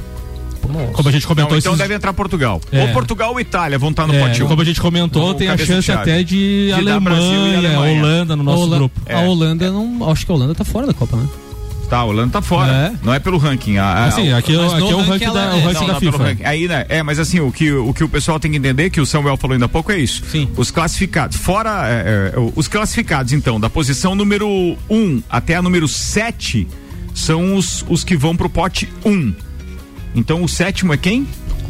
Como 0.94 1.10
a 1.10 1.12
gente 1.12 1.26
comentou 1.26 1.52
Não, 1.54 1.58
então 1.58 1.72
esses- 1.72 1.82
deve 1.82 1.96
entrar 1.96 2.14
Portugal. 2.14 2.62
É. 2.72 2.82
Ou 2.84 2.90
Portugal 2.90 3.32
ou 3.32 3.40
Itália 3.40 3.80
vão 3.80 3.90
estar 3.90 4.06
no 4.06 4.14
É, 4.14 4.20
pote 4.20 4.44
1. 4.44 4.48
como 4.48 4.62
a 4.62 4.66
gente 4.66 4.80
comentou, 4.80 5.30
No 5.30 5.34
tem 5.34 5.50
a 5.50 5.58
chance 5.58 5.92
até 5.92 6.22
de, 6.22 6.26
De 6.26 6.68
e 6.70 6.74
Alemanha, 6.74 7.58
Alemanha. 7.58 8.00
Holanda 8.04 8.36
no 8.36 8.44
nosso 8.44 8.64
Holan- 8.64 8.78
grupo. 8.78 9.02
É. 9.06 9.16
A 9.16 9.22
Holanda 9.22 9.72
não. 9.72 10.08
Acho 10.12 10.26
que 10.26 10.32
a 10.32 10.36
Holanda 10.36 10.54
tá 10.54 10.64
fora 10.64 10.86
da 10.86 10.94
Copa, 10.94 11.18
né? 11.18 11.26
Tá, 11.90 11.98
a 11.98 12.04
Holanda 12.04 12.34
tá 12.34 12.42
fora. 12.42 12.72
É. 12.72 12.92
Não 13.04 13.12
é 13.14 13.20
pelo 13.20 13.38
ranking. 13.40 13.78
A, 13.78 13.84
a- 13.84 14.06
Assim, 14.06 14.32
aqui, 14.32 14.52
aqui 14.52 14.54
no 14.54 14.62
é 14.62 14.66
o 14.66 14.70
ranking 14.70 15.10
ranking 15.10 15.26
ela 15.26 15.34
da, 15.34 15.42
é. 15.42 15.48
o 15.48 15.60
ranking 15.66 15.74
não, 15.74 15.88
da 15.88 15.94
não, 15.94 16.00
FIFA. 16.00 16.18
ranking. 16.24 16.44
Aí, 16.46 16.68
né, 16.68 16.86
é, 16.88 17.02
mas 17.02 17.18
assim, 17.20 17.40
o 17.40 17.52
que, 17.52 17.72
o 17.72 17.92
que 17.94 18.04
o 18.04 18.10
pessoal 18.10 18.40
tem 18.40 18.52
que 18.52 18.58
entender, 18.58 18.92
que 18.92 19.02
o 19.02 19.06
Samuel 19.08 19.36
falou 19.38 19.54
ainda 19.54 19.66
há 19.66 19.70
pouco, 19.70 19.92
é 19.92 19.98
isso. 19.98 20.24
Sim. 20.30 20.48
Os 20.56 20.70
classificados, 20.70 21.38
fora 21.38 21.88
é, 21.90 22.34
é, 22.36 22.52
os 22.56 22.68
classificados, 22.68 23.34
então, 23.34 23.60
da 23.60 23.70
posição 23.72 24.14
número 24.14 24.48
1 24.48 24.78
um 24.90 25.24
até 25.28 25.56
a 25.56 25.62
número 25.64 25.88
7 25.88 26.68
são 27.16 27.56
os, 27.56 27.84
os 27.90 28.04
que 28.04 28.16
vão 28.16 28.36
pro 28.36 28.50
pote 28.50 28.88
1. 29.04 29.10
Um. 29.12 29.34
Então 30.16 30.44
o 30.44 30.48
sétimo 30.48 30.94
é 30.94 30.98
quem? 30.98 31.28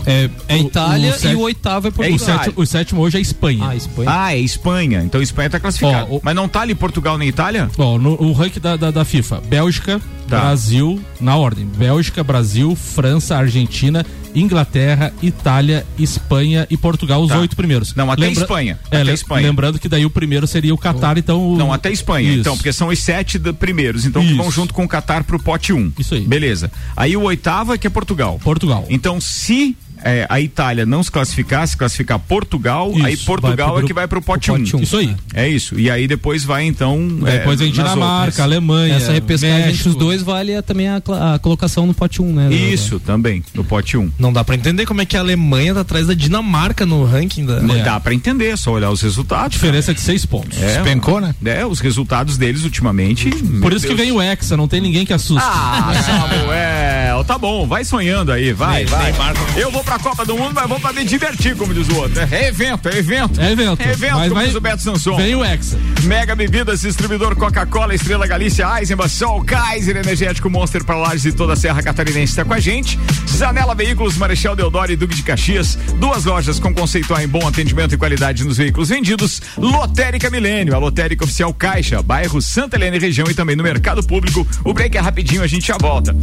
É, 0.09 0.29
é 0.47 0.55
O- 0.55 0.59
Itália 0.61 1.09
o 1.11 1.13
sete- 1.13 1.33
e 1.33 1.35
o 1.35 1.39
oitavo 1.41 1.87
é 1.87 1.89
O, 1.89 1.93
Portugal. 1.93 2.19
sétimo, 2.19 2.53
o 2.55 2.65
sétimo 2.65 3.01
hoje 3.01 3.17
é 3.17 3.21
Espanha. 3.21 3.67
Ah, 3.67 3.75
Espanha. 3.75 4.09
Ah, 4.11 4.33
é 4.35 4.39
Espanha. 4.39 5.01
Então 5.03 5.21
Espanha 5.21 5.49
tá 5.49 5.59
classificado. 5.59 6.07
Ó, 6.11 6.15
o- 6.17 6.21
Mas 6.23 6.35
não 6.35 6.47
tá 6.47 6.61
ali 6.61 6.73
Portugal 6.73 7.17
nem 7.17 7.27
Itália? 7.29 7.69
Ó, 7.77 7.97
no 7.97 8.13
o 8.21 8.31
ranking 8.33 8.59
da, 8.59 8.75
da, 8.75 8.89
da 8.91 9.05
FIFA, 9.05 9.41
Bélgica, 9.47 10.01
Tá. 10.27 10.39
Brasil, 10.41 10.99
na 11.19 11.35
ordem, 11.37 11.65
Bélgica, 11.65 12.23
Brasil, 12.23 12.75
França, 12.75 13.35
Argentina, 13.35 14.05
Inglaterra, 14.35 15.11
Itália, 15.23 15.85
Espanha 15.97 16.67
e 16.69 16.77
Portugal, 16.77 17.21
os 17.23 17.29
Tá. 17.29 17.39
oito 17.39 17.55
primeiros. 17.55 17.95
Não, 17.95 18.11
até 18.11 18.29
Espanha, 18.31 18.79
É, 18.91 19.01
até 19.01 19.11
Espanha. 19.13 19.47
Lembrando 19.47 19.79
que 19.79 19.89
daí 19.89 20.05
o 20.05 20.09
primeiro 20.09 20.45
seria 20.47 20.73
o 20.73 20.77
Catar, 20.77 21.17
então. 21.17 21.53
o- 21.53 21.57
Não, 21.57 21.73
até 21.73 21.91
Espanha. 21.91 22.29
Isso. 22.29 22.39
Então, 22.41 22.55
porque 22.55 22.71
são 22.71 22.89
os 22.89 22.99
sete 22.99 23.37
da- 23.39 23.51
primeiros. 23.53 24.05
Então, 24.05 24.21
que 24.21 24.27
Isso. 24.29 24.37
vão 24.37 24.51
junto 24.51 24.73
com 24.73 24.83
o 24.83 24.87
Catar 24.87 25.23
pro 25.23 25.39
pote 25.39 25.73
1. 25.73 25.77
Um. 25.79 25.91
Isso 25.97 26.13
aí. 26.15 26.21
Beleza. 26.21 26.71
Aí 26.95 27.15
o 27.17 27.21
oitavo 27.23 27.73
é 27.73 27.77
que 27.77 27.87
é 27.87 27.89
Portugal. 27.89 28.39
Portugal. 28.43 28.85
Então, 28.89 29.19
se 29.19 29.75
é, 30.03 30.25
a 30.29 30.39
Itália 30.39 30.85
não 30.85 31.01
se 31.03 31.11
classificar, 31.11 31.67
se 31.67 31.75
classificar 31.77 32.19
Portugal, 32.19 32.91
Isso, 32.95 33.05
aí 33.05 33.17
Portugal 33.17 33.73
pro 33.75 33.83
é 33.83 33.87
que 33.87 33.93
vai 33.93 34.07
pro 34.07 34.21
pote 34.21 34.51
1. 34.51 34.57
pote 34.59 34.75
um. 34.75 34.81
Isso 34.81 34.97
aí. 34.97 35.15
É 35.33 35.47
isso. 35.47 35.79
E 35.79 35.89
aí 35.89 36.07
depois 36.07 36.43
vai, 36.43 36.63
então. 36.65 36.97
Depois 37.23 37.59
é, 37.59 37.63
vem 37.63 37.71
Dinamarca. 37.73 38.43
Alemanha. 38.43 38.95
Essa 38.95 39.11
repescagem 39.11 39.69
entre 39.71 39.89
os 39.89 39.95
dois 39.95 40.21
vale 40.21 40.55
a- 40.55 40.61
também 40.61 40.87
a, 40.87 41.01
a 41.33 41.39
colocação 41.39 41.85
no 41.85 41.93
pote 41.93 42.21
1, 42.21 42.33
né? 42.33 42.53
Isso, 42.53 42.99
também, 42.99 43.43
no 43.53 43.63
pote 43.63 43.97
1. 43.97 44.01
Um. 44.01 44.11
Não 44.19 44.31
dá 44.31 44.43
pra 44.43 44.55
entender 44.55 44.85
como 44.85 45.01
é 45.01 45.05
que 45.05 45.17
a 45.17 45.19
Alemanha 45.19 45.73
tá 45.73 45.81
atrás 45.81 46.07
da 46.07 46.13
Dinamarca 46.13 46.85
no 46.85 47.03
ranking 47.05 47.45
da. 47.45 47.59
Não 47.59 47.75
É. 47.75 47.83
dá 47.83 47.99
pra 47.99 48.13
entender, 48.13 48.47
é 48.49 48.55
só 48.55 48.71
olhar 48.71 48.89
os 48.91 49.01
resultados. 49.01 49.51
Diferença 49.51 49.93
de 49.93 49.99
seis 50.01 50.25
pontos. 50.25 50.61
É, 50.61 50.75
Despencou, 50.75 51.19
né? 51.19 51.33
É, 51.43 51.65
os 51.65 51.79
resultados 51.79 52.37
deles 52.37 52.63
ultimamente. 52.63 53.29
Por 53.61 53.73
isso 53.73 53.85
que 53.87 53.93
vem 53.95 54.11
o 54.11 54.21
Hexa, 54.21 54.55
não 54.55 54.67
tem 54.67 54.79
ninguém 54.81 55.05
que 55.05 55.13
assusta. 55.13 55.43
Ah, 55.45 55.91
Samuel, 56.05 57.23
tá 57.25 57.37
bom, 57.37 57.67
vai 57.67 57.83
sonhando 57.83 58.31
aí, 58.31 58.53
vai, 58.53 58.85
vai. 58.85 59.13
Eu 59.57 59.71
vou 59.71 59.83
pra 59.89 59.97
Copa 59.97 60.23
do 60.23 60.37
Mundo, 60.37 60.51
mas 60.53 60.69
vou 60.69 60.79
pra 60.79 60.93
me 60.93 61.03
divertir, 61.03 61.55
como 61.55 61.73
diz 61.73 61.87
o 61.89 61.95
outro. 61.95 62.19
É 62.31 62.47
evento, 62.49 62.87
é 62.89 62.97
evento. 62.99 63.41
É 63.41 63.51
evento. 63.51 63.81
É 63.81 63.91
evento, 63.91 64.13
Mas 64.13 64.23
como 64.29 64.35
vai- 64.35 64.45
diz 64.45 64.55
o 64.55 64.61
Beto 64.61 64.83
Sanson. 64.83 65.15
Vem 65.17 65.33
o 65.33 65.43
Hexa. 65.43 65.79
Mega 66.03 66.35
Bebidas, 66.35 66.81
distribuidor 66.81 67.35
Coca-Cola, 67.35 67.95
Estrela 67.95 68.27
Galícia, 68.27 68.67
Eisenbach, 68.77 69.09
Sol, 69.09 69.43
Kaiser, 69.43 69.97
Energético 69.97 70.47
Monster 70.47 70.83
para 70.83 70.95
Lages 70.95 71.25
e 71.25 71.31
toda 71.31 71.53
a 71.53 71.55
Serra 71.55 71.81
Catarinense 71.81 72.33
está 72.33 72.45
com 72.45 72.53
a 72.53 72.59
gente. 72.59 72.99
Zanela 73.27 73.73
Veículos, 73.73 74.15
Marechal 74.15 74.55
Deodoro 74.55 74.91
e 74.91 74.95
Duque 74.95 75.15
de 75.15 75.23
Caxias. 75.23 75.75
Duas 75.95 76.23
lojas 76.25 76.59
com 76.59 76.71
conceito 76.71 77.15
A 77.15 77.23
em 77.23 77.27
bom 77.27 77.47
atendimento 77.47 77.95
e 77.95 77.97
qualidade 77.97 78.43
nos 78.43 78.57
veículos 78.57 78.89
vendidos. 78.89 79.41
Lotérica 79.57 80.29
Milênio, 80.29 80.75
a 80.75 80.77
lotérica 80.77 81.23
oficial 81.23 81.51
Caixa, 81.51 82.03
bairro 82.03 82.39
Santa 82.43 82.75
Helena 82.77 82.97
e 82.97 82.99
região 82.99 83.25
e 83.27 83.33
também 83.33 83.55
no 83.55 83.63
mercado 83.63 84.03
público. 84.03 84.45
O 84.63 84.71
break 84.71 84.95
é 84.95 84.99
rapidinho, 85.01 85.41
a 85.41 85.47
gente 85.47 85.65
já 85.65 85.77
volta. 85.79 86.15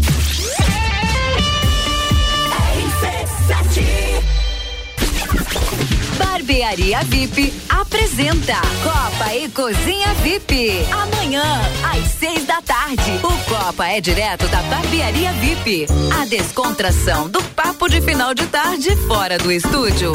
Barbearia 6.56 7.00
VIP 7.04 7.52
apresenta 7.68 8.54
Copa 8.82 9.34
e 9.34 9.46
Cozinha 9.50 10.14
VIP. 10.22 10.86
Amanhã, 10.90 11.44
às 11.84 12.10
seis 12.12 12.46
da 12.46 12.62
tarde. 12.62 13.20
O 13.22 13.44
Copa 13.44 13.86
é 13.86 14.00
direto 14.00 14.48
da 14.48 14.62
Barbearia 14.62 15.34
VIP. 15.34 15.86
A 16.18 16.24
descontração 16.24 17.28
do 17.28 17.42
papo 17.42 17.90
de 17.90 18.00
final 18.00 18.32
de 18.32 18.46
tarde 18.46 18.96
fora 19.06 19.36
do 19.36 19.52
estúdio. 19.52 20.12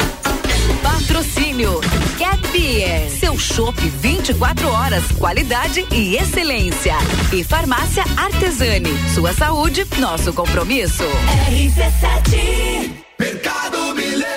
Patrocínio 0.82 1.80
Cat 2.18 2.44
Beer, 2.48 3.08
seu 3.08 3.38
chopp 3.38 3.78
24 3.80 4.68
horas, 4.68 5.04
qualidade 5.12 5.86
e 5.92 6.16
excelência. 6.16 6.96
E 7.32 7.44
Farmácia 7.44 8.02
Artesani, 8.16 8.92
sua 9.14 9.32
saúde, 9.32 9.86
nosso 9.96 10.32
compromisso. 10.32 11.04
Mercado 13.16 13.94
Milênio. 13.94 14.31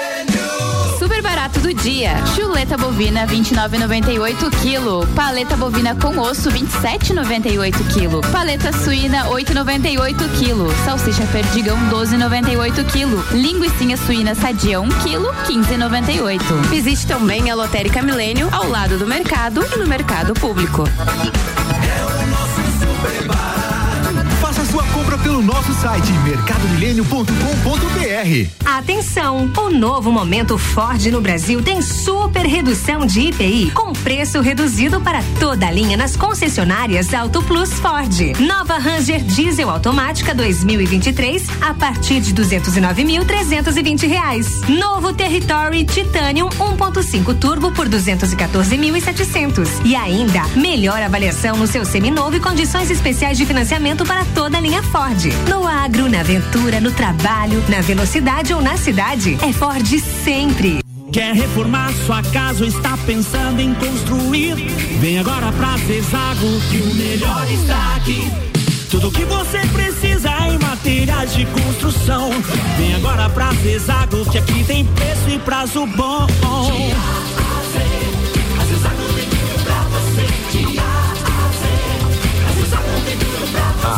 Do 1.65 1.73
dia. 1.73 2.12
Chuleta 2.36 2.78
bovina 2.78 3.25
29,98 3.25 4.51
kg. 4.51 5.15
Paleta 5.15 5.58
bovina 5.58 5.95
com 5.95 6.15
osso 6.19 6.51
27,98 6.51 7.71
kg. 7.91 8.32
Paleta 8.32 8.71
suína 8.71 9.25
8,98 9.30 10.13
kg. 10.13 10.86
Salsicha 10.86 11.25
perdigão 11.32 11.75
12,98 11.89 12.86
kg. 12.86 13.36
Linguiça 13.36 14.06
suína 14.06 14.36
sadia 14.36 14.80
1 14.80 14.88
kg 14.89 15.34
15,98. 15.47 16.62
Visite 16.69 17.08
também 17.08 17.49
a 17.49 17.56
Lotérica 17.56 17.99
Milênio 17.99 18.47
ao 18.51 18.69
lado 18.69 18.99
do 18.99 19.08
mercado 19.08 19.65
e 19.73 19.80
no 19.80 19.88
mercado 19.88 20.36
público. 20.36 20.84
Pelo 25.36 25.43
nosso 25.43 25.74
site 25.74 26.10
mercadomilênio.com.br. 26.24 28.50
Atenção! 28.63 29.52
O 29.58 29.69
novo 29.69 30.10
momento 30.10 30.58
Ford 30.58 31.06
no 31.08 31.19
Brasil 31.19 31.62
tem 31.62 31.82
super 31.82 32.45
redução 32.45 33.06
de 33.06 33.19
IPI 33.19 33.71
com 33.71 33.91
preço 33.91 34.39
reduzido 34.39 35.02
para 35.02 35.21
toda 35.38 35.67
a 35.67 35.71
linha 35.71 35.98
nas 35.98 36.15
concessionárias 36.15 37.13
Auto 37.13 37.41
Plus 37.41 37.74
Ford. 37.74 38.17
Nova 38.39 38.78
Ranger 38.78 39.21
Diesel 39.24 39.69
automática 39.69 40.34
2023 40.34 41.48
a 41.62 41.74
partir 41.74 42.21
de 42.21 42.34
209.320 42.34 44.08
reais. 44.08 44.62
Novo 44.69 45.12
Territory 45.12 45.84
Titanium 45.84 46.48
1.5 46.48 47.38
Turbo 47.38 47.74
por 47.74 47.89
214.700 47.89 49.82
e 49.84 49.98
ainda 49.98 50.48
melhor 50.56 51.02
avaliação 51.02 51.58
no 51.58 51.67
seu 51.67 51.84
seminovo 51.84 52.38
e 52.38 52.39
condições 52.39 52.89
especiais 52.89 53.38
de 53.38 53.45
financiamento 53.45 54.06
para 54.06 54.24
toda 54.34 54.58
a 54.58 54.62
linha 54.62 54.82
Ford. 54.84 55.25
No 55.50 55.68
agro, 55.68 56.10
na 56.10 56.20
aventura, 56.20 56.80
no 56.80 56.92
trabalho, 56.92 57.64
na 57.70 57.82
velocidade 57.82 58.54
ou 58.54 58.62
na 58.62 58.78
cidade, 58.78 59.38
é 59.42 59.52
Ford 59.52 59.88
sempre. 60.24 60.80
Quer 61.12 61.34
reformar 61.34 61.94
sua 62.06 62.22
casa 62.24 62.64
ou 62.64 62.70
está 62.70 62.98
pensando 63.06 63.60
em 63.60 63.74
construir? 63.76 64.56
Vem 65.00 65.20
agora 65.20 65.52
pra 65.54 65.78
Zezago 65.78 66.60
que 66.70 66.78
o 66.78 66.94
melhor 66.96 67.50
está 67.52 67.96
aqui. 67.96 68.32
Tudo 68.90 69.12
que 69.12 69.26
você 69.26 69.60
precisa 69.68 70.30
em 70.48 70.60
materiais 70.60 71.34
de 71.34 71.46
construção. 71.46 72.30
Vem 72.78 72.96
agora 72.96 73.30
pra 73.30 73.52
Zezago 73.54 74.30
que 74.30 74.38
aqui 74.38 74.64
tem 74.64 74.86
preço 74.86 75.30
e 75.30 75.40
prazo 75.40 75.86
bom. 75.88 76.28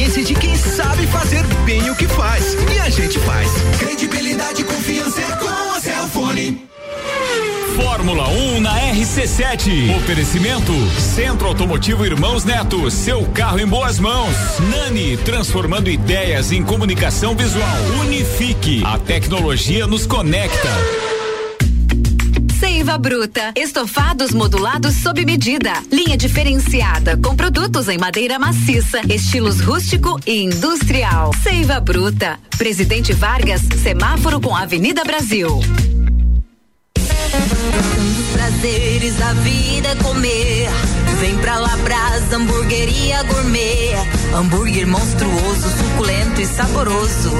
experiência 0.00 0.24
de 0.24 0.34
quem 0.34 0.56
sabe 0.56 1.06
fazer 1.08 1.44
bem 1.66 1.90
o 1.90 1.94
que 1.94 2.08
faz 2.08 2.54
e 2.74 2.78
a 2.78 2.88
gente 2.88 3.18
faz. 3.18 3.48
Credibilidade 3.78 4.62
e 4.62 4.64
confiança 4.64 5.20
é 5.20 5.36
com 5.36 5.48
a 5.48 5.80
Celfone. 5.80 6.66
Fórmula 7.76 8.28
1 8.28 8.60
na 8.60 8.74
RC7. 8.92 9.96
Oferecimento 9.96 10.72
Centro 10.98 11.48
Automotivo 11.48 12.06
Irmãos 12.06 12.44
Neto. 12.44 12.90
Seu 12.90 13.26
carro 13.26 13.60
em 13.60 13.66
boas 13.66 13.98
mãos. 13.98 14.34
Nani, 14.70 15.18
transformando 15.18 15.90
ideias 15.90 16.50
em 16.50 16.62
comunicação 16.62 17.36
visual. 17.36 17.82
Unifique. 18.00 18.82
A 18.84 18.98
tecnologia 18.98 19.86
nos 19.86 20.06
conecta. 20.06 21.09
Seiva 22.80 22.96
Bruta. 22.96 23.52
Estofados 23.56 24.32
modulados 24.32 24.94
sob 24.94 25.22
medida. 25.22 25.70
Linha 25.92 26.16
diferenciada 26.16 27.14
com 27.14 27.36
produtos 27.36 27.90
em 27.90 27.98
madeira 27.98 28.38
maciça, 28.38 29.02
estilos 29.06 29.60
rústico 29.60 30.18
e 30.26 30.44
industrial. 30.44 31.30
Seiva 31.42 31.78
Bruta. 31.78 32.40
Presidente 32.56 33.12
Vargas, 33.12 33.60
semáforo 33.82 34.40
com 34.40 34.56
Avenida 34.56 35.04
Brasil. 35.04 35.60
dos 36.94 38.26
prazeres 38.32 39.14
da 39.16 39.34
vida 39.34 39.88
é 39.88 39.94
comer. 39.96 40.70
Vem 41.20 41.36
pra 41.36 41.58
Labrasa, 41.58 42.36
hamburgueria 42.36 43.22
gourmet. 43.24 43.92
Hambúrguer 44.34 44.86
monstruoso, 44.86 45.68
suculento 45.68 46.40
e 46.40 46.46
saboroso. 46.46 47.30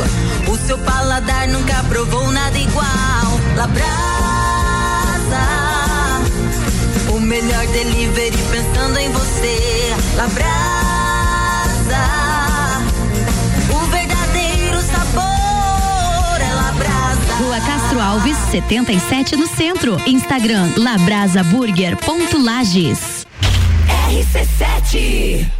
O 0.53 0.67
seu 0.67 0.77
paladar 0.81 1.49
nunca 1.49 1.83
provou 1.85 2.31
nada 2.31 2.59
igual. 2.59 3.41
Labrasa, 3.57 4.40
o 7.15 7.21
melhor 7.21 7.65
delivery 7.69 8.37
pensando 8.51 8.99
em 8.99 9.09
você. 9.11 9.95
Labrasa, 10.17 10.51
o 13.71 13.79
verdadeiro 13.87 14.83
sabor 14.83 16.41
é 16.41 16.53
Labrasa. 16.55 17.35
Rua 17.39 17.61
Castro 17.61 18.01
Alves, 18.01 18.37
77 18.51 19.37
no 19.37 19.47
centro. 19.47 19.97
Instagram 20.07 20.73
labrasaburger.lages. 20.77 23.25
RC7 24.11 25.60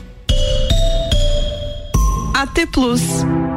AT 2.41 2.65
Plus. 2.71 3.50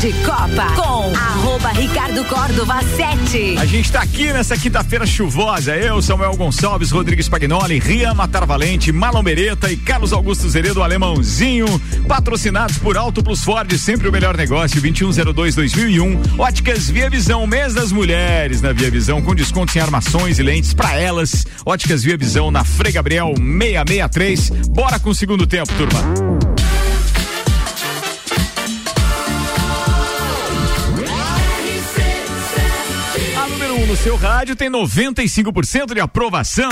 De 0.00 0.14
Copa 0.24 0.64
com 0.76 1.14
arroba 1.14 1.68
Ricardo 1.72 2.24
Córdova 2.24 2.80
7. 2.96 3.58
A 3.58 3.66
gente 3.66 3.84
está 3.84 4.00
aqui 4.00 4.32
nessa 4.32 4.56
quinta-feira 4.56 5.04
chuvosa. 5.04 5.76
Eu, 5.76 6.00
Samuel 6.00 6.34
Gonçalves, 6.36 6.90
Rodrigues 6.90 7.28
Pagnoli, 7.28 7.78
Rian 7.78 8.14
Matar 8.14 8.46
Valente, 8.46 8.90
Marlon 8.92 9.22
Beretta 9.22 9.70
e 9.70 9.76
Carlos 9.76 10.14
Augusto 10.14 10.48
Zeredo 10.48 10.82
Alemãozinho. 10.82 11.66
Patrocinados 12.08 12.78
por 12.78 12.96
Auto 12.96 13.22
Plus 13.22 13.44
Ford, 13.44 13.70
sempre 13.76 14.08
o 14.08 14.12
melhor 14.12 14.38
negócio. 14.38 14.80
2102-2001. 14.80 16.38
Óticas 16.38 16.88
Via 16.88 17.10
Visão, 17.10 17.46
mês 17.46 17.74
das 17.74 17.92
mulheres 17.92 18.62
na 18.62 18.72
Via 18.72 18.90
Visão, 18.90 19.20
com 19.20 19.34
descontos 19.34 19.76
em 19.76 19.80
armações 19.80 20.38
e 20.38 20.42
lentes 20.42 20.72
para 20.72 20.98
elas. 20.98 21.46
Óticas 21.66 22.02
Via 22.02 22.16
Visão 22.16 22.50
na 22.50 22.64
Frei 22.64 22.92
Gabriel 22.92 23.34
663. 23.36 24.50
Bora 24.70 24.98
com 24.98 25.10
o 25.10 25.14
segundo 25.14 25.46
tempo, 25.46 25.70
turma. 25.74 26.29
Seu 34.02 34.16
rádio 34.16 34.56
tem 34.56 34.70
95% 34.70 35.92
de 35.92 36.00
aprovação. 36.00 36.70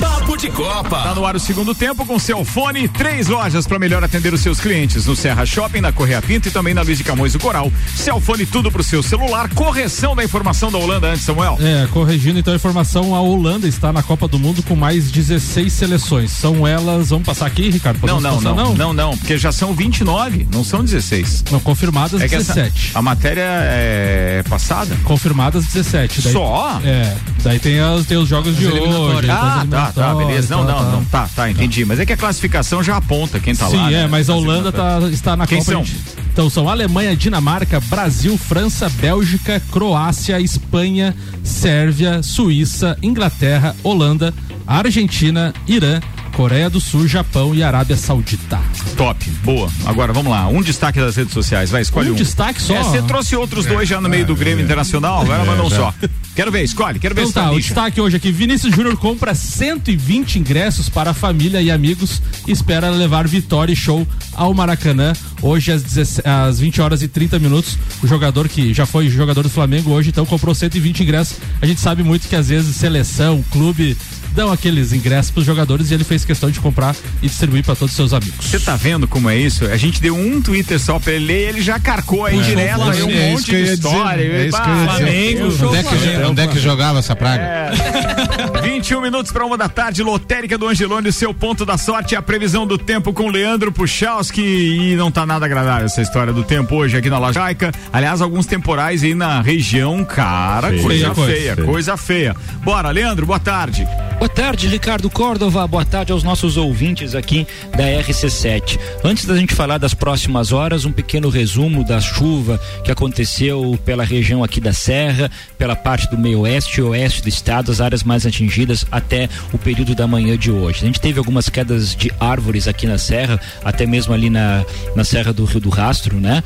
Papo 0.00 0.34
de 0.34 0.48
Copa. 0.48 1.02
Tá 1.02 1.14
no 1.14 1.26
ar 1.26 1.36
o 1.36 1.40
segundo 1.40 1.74
tempo 1.74 2.06
com 2.06 2.18
seu 2.18 2.42
fone. 2.42 2.88
Três 2.88 3.26
lojas 3.28 3.66
para 3.66 3.78
melhor 3.78 4.02
atender 4.02 4.32
os 4.32 4.40
seus 4.40 4.58
clientes. 4.60 5.04
No 5.04 5.14
Serra 5.14 5.44
Shopping, 5.44 5.82
na 5.82 5.92
Correia 5.92 6.22
Pinto 6.22 6.48
e 6.48 6.50
também 6.50 6.72
na 6.72 6.80
Luiz 6.80 6.96
de 6.96 7.04
Camões 7.04 7.34
do 7.34 7.38
Coral. 7.38 7.70
Celfone 7.94 8.46
tudo 8.46 8.72
pro 8.72 8.82
seu 8.82 9.02
celular. 9.02 9.50
Correção 9.50 10.16
da 10.16 10.24
informação 10.24 10.72
da 10.72 10.78
Holanda 10.78 11.08
antes, 11.08 11.22
Samuel. 11.24 11.58
É, 11.60 11.86
corrigindo 11.88 12.38
então 12.38 12.54
a 12.54 12.56
informação, 12.56 13.14
a 13.14 13.20
Holanda 13.20 13.68
está 13.68 13.92
na 13.92 14.02
Copa 14.02 14.26
do 14.26 14.38
Mundo 14.38 14.62
com 14.62 14.74
mais 14.74 15.10
16 15.10 15.70
seleções. 15.70 16.30
São 16.30 16.66
elas, 16.66 17.10
vamos 17.10 17.26
passar 17.26 17.44
aqui, 17.46 17.68
Ricardo? 17.68 17.98
Não, 18.06 18.18
não, 18.20 18.36
passar, 18.36 18.54
não, 18.54 18.74
não, 18.74 18.92
não, 18.94 19.16
porque 19.18 19.36
já 19.36 19.52
são 19.52 19.74
29, 19.74 20.48
não 20.50 20.64
são 20.64 20.82
16. 20.82 21.44
Não, 21.50 21.60
confirmadas 21.60 22.22
É 22.22 22.28
que 22.28 22.34
essa- 22.36 22.54
17. 22.54 22.92
a 22.94 23.02
matéria 23.02 23.44
é 23.46 24.42
passada? 24.48 24.96
Confirmadas 25.04 25.66
17. 25.66 26.22
Daí, 26.22 26.32
Só? 26.32 26.53
É, 26.84 27.16
daí 27.42 27.58
tem, 27.58 27.78
as, 27.80 28.06
tem 28.06 28.16
os 28.16 28.28
jogos 28.28 28.56
de 28.56 28.66
hoje. 28.66 29.28
as 29.30 29.36
Ah, 29.36 29.44
tá, 29.48 29.56
tá, 29.56 29.60
eliminatórias, 29.60 30.16
beleza. 30.26 30.56
Não, 30.56 30.64
tá, 30.66 30.72
não, 30.72 30.78
tá. 30.84 30.90
não, 30.92 31.04
tá, 31.04 31.28
tá, 31.34 31.50
entendi. 31.50 31.84
Mas 31.84 31.98
é 32.00 32.06
que 32.06 32.12
a 32.12 32.16
classificação 32.16 32.82
já 32.82 32.96
aponta 32.96 33.40
quem 33.40 33.54
tá 33.54 33.68
Sim, 33.68 33.76
lá. 33.76 33.88
é, 33.90 34.02
né? 34.02 34.06
mas 34.06 34.28
a 34.30 34.34
Nas 34.34 34.42
Holanda 34.42 34.72
tá, 34.72 34.98
está 35.12 35.36
na 35.36 35.46
Quem 35.46 35.58
Copa. 35.58 35.72
são? 35.72 35.84
gente. 35.84 36.00
Então 36.32 36.50
são 36.50 36.68
Alemanha, 36.68 37.16
Dinamarca, 37.16 37.78
Brasil, 37.80 38.36
França, 38.36 38.88
Bélgica, 38.88 39.60
Croácia, 39.70 40.40
Espanha, 40.40 41.14
Sérvia, 41.44 42.22
Suíça, 42.22 42.96
Inglaterra, 43.02 43.74
Holanda, 43.84 44.34
Argentina, 44.66 45.54
Irã, 45.66 46.00
Coreia 46.36 46.68
do 46.68 46.80
Sul, 46.80 47.06
Japão 47.06 47.54
e 47.54 47.62
Arábia 47.62 47.96
Saudita. 47.96 48.58
Top, 48.96 49.30
boa. 49.44 49.70
Agora 49.86 50.12
vamos 50.12 50.32
lá, 50.32 50.48
um 50.48 50.60
destaque 50.60 50.98
das 50.98 51.14
redes 51.14 51.32
sociais, 51.32 51.70
vai, 51.70 51.82
escolhe 51.82 52.10
um. 52.10 52.14
Um 52.14 52.16
destaque 52.16 52.60
só? 52.60 52.74
É, 52.74 52.82
você 52.82 53.02
trouxe 53.02 53.36
outros 53.36 53.64
dois 53.66 53.88
já 53.88 54.00
no 54.00 54.08
meio 54.08 54.26
do 54.26 54.34
Grêmio 54.34 54.64
Internacional, 54.64 55.20
agora 55.22 55.42
É, 55.42 55.46
manda 55.46 55.62
um 55.62 55.70
já. 55.70 55.76
só. 55.76 55.94
Quero 56.34 56.50
ver, 56.50 56.64
escolhe, 56.64 56.98
quero 56.98 57.14
ver 57.14 57.22
Então 57.22 57.32
tá, 57.32 57.48
tá 57.48 57.52
o 57.52 57.60
destaque 57.60 58.00
hoje 58.00 58.16
aqui, 58.16 58.32
Vinícius 58.32 58.74
Júnior 58.74 58.96
compra 58.96 59.34
120 59.34 60.40
ingressos 60.40 60.88
para 60.88 61.10
a 61.10 61.14
família 61.14 61.62
e 61.62 61.70
amigos 61.70 62.20
e 62.46 62.50
espera 62.50 62.90
levar 62.90 63.28
vitória 63.28 63.72
e 63.72 63.76
show 63.76 64.06
ao 64.32 64.52
Maracanã 64.52 65.12
hoje 65.40 65.70
às, 65.70 65.82
17 65.82 66.28
às 66.28 66.58
20 66.58 66.80
horas 66.80 67.02
e 67.02 67.08
30 67.08 67.38
minutos. 67.38 67.78
O 68.02 68.06
jogador 68.06 68.48
que 68.48 68.74
já 68.74 68.84
foi 68.84 69.08
jogador 69.08 69.42
do 69.42 69.50
Flamengo 69.50 69.90
hoje, 69.90 70.10
então 70.10 70.26
comprou 70.26 70.54
120 70.54 71.04
ingressos. 71.04 71.36
A 71.62 71.66
gente 71.66 71.80
sabe 71.80 72.02
muito 72.02 72.26
que 72.26 72.34
às 72.34 72.48
vezes 72.48 72.74
seleção, 72.74 73.44
clube 73.50 73.96
dão 74.34 74.50
aqueles 74.52 74.92
ingressos 74.92 75.30
pros 75.30 75.46
jogadores 75.46 75.90
e 75.90 75.94
ele 75.94 76.04
fez 76.04 76.24
questão 76.24 76.50
de 76.50 76.60
comprar 76.60 76.94
e 77.22 77.28
distribuir 77.28 77.64
para 77.64 77.74
todos 77.74 77.92
os 77.92 77.96
seus 77.96 78.12
amigos. 78.12 78.46
Você 78.46 78.58
tá 78.58 78.76
vendo 78.76 79.06
como 79.06 79.30
é 79.30 79.36
isso? 79.36 79.64
A 79.66 79.76
gente 79.76 80.00
deu 80.00 80.16
um 80.16 80.42
Twitter 80.42 80.78
só 80.80 80.98
pra 80.98 81.12
ele 81.12 81.26
ler 81.26 81.40
e 81.40 81.48
ele 81.50 81.62
já 81.62 81.78
carcou 81.78 82.24
aí 82.26 82.38
É. 82.38 82.42
direto 82.42 82.82
aí 82.82 83.02
um 83.02 83.10
É 83.10 83.32
isso 83.32 83.32
monte 83.32 83.50
de 83.50 83.72
história. 83.72 84.22
É 84.24 84.46
isso 84.46 84.62
que 84.62 84.68
eu 84.68 84.74
ia 84.74 84.86
dizer. 84.86 84.88
Flamengo, 84.96 85.44
Onde 85.68 85.76
é 85.76 85.82
que- 85.82 86.26
onde 86.26 86.40
é 86.42 86.46
que 86.46 86.58
jogava 86.58 86.98
essa 86.98 87.14
praga? 87.16 87.70
21 88.62 89.00
minutos 89.00 89.30
para 89.32 89.44
uma 89.44 89.56
da 89.56 89.68
tarde, 89.68 90.02
lotérica 90.02 90.56
do 90.58 90.66
Angelone, 90.68 91.12
seu 91.12 91.32
ponto 91.32 91.64
da 91.64 91.76
sorte, 91.78 92.16
a 92.16 92.22
previsão 92.22 92.66
do 92.66 92.76
tempo 92.78 93.12
com 93.12 93.28
Leandro 93.30 93.70
Puchalski 93.72 94.42
e 94.42 94.96
não 94.96 95.10
tá 95.10 95.24
nada 95.26 95.44
agradável 95.46 95.86
essa 95.86 96.02
história 96.02 96.32
do 96.32 96.42
tempo 96.42 96.74
hoje 96.74 96.96
aqui 96.96 97.08
na 97.10 97.18
Lajaica. 97.18 97.72
Aliás, 97.92 98.20
alguns 98.20 98.46
temporais 98.46 99.02
aí 99.02 99.14
na 99.14 99.40
região, 99.40 100.04
cara, 100.04 100.68
Feia 100.68 100.82
coisa. 100.82 101.14
feia, 101.14 101.54
Feia. 101.54 101.56
coisa 101.66 101.96
feia. 101.96 102.36
Bora, 102.64 102.90
Leandro, 102.90 103.26
boa 103.26 103.38
tarde. 103.40 103.86
Boa 104.24 104.34
tarde, 104.34 104.68
Ricardo 104.68 105.10
Córdova. 105.10 105.66
Boa 105.66 105.84
tarde 105.84 106.10
aos 106.10 106.22
nossos 106.22 106.56
ouvintes 106.56 107.14
aqui 107.14 107.46
da 107.76 107.84
RC7. 107.84 108.80
Antes 109.04 109.26
da 109.26 109.36
gente 109.36 109.54
falar 109.54 109.76
das 109.76 109.92
próximas 109.92 110.50
horas, 110.50 110.86
um 110.86 110.92
pequeno 110.92 111.28
resumo 111.28 111.84
da 111.84 112.00
chuva 112.00 112.58
que 112.82 112.90
aconteceu 112.90 113.78
pela 113.84 114.02
região 114.02 114.42
aqui 114.42 114.62
da 114.62 114.72
Serra, 114.72 115.30
pela 115.58 115.76
parte 115.76 116.08
do 116.08 116.16
meio 116.16 116.40
oeste 116.40 116.80
e 116.80 116.82
oeste 116.82 117.20
do 117.20 117.28
estado, 117.28 117.70
as 117.70 117.82
áreas 117.82 118.02
mais 118.02 118.24
atingidas 118.24 118.86
até 118.90 119.28
o 119.52 119.58
período 119.58 119.94
da 119.94 120.06
manhã 120.06 120.38
de 120.38 120.50
hoje. 120.50 120.84
A 120.84 120.86
gente 120.86 121.02
teve 121.02 121.18
algumas 121.18 121.50
quedas 121.50 121.94
de 121.94 122.10
árvores 122.18 122.66
aqui 122.66 122.86
na 122.86 122.96
Serra, 122.96 123.38
até 123.62 123.84
mesmo 123.84 124.14
ali 124.14 124.30
na, 124.30 124.64
na 124.96 125.04
Serra 125.04 125.34
do 125.34 125.44
Rio 125.44 125.60
do 125.60 125.68
Rastro, 125.68 126.18
né? 126.18 126.42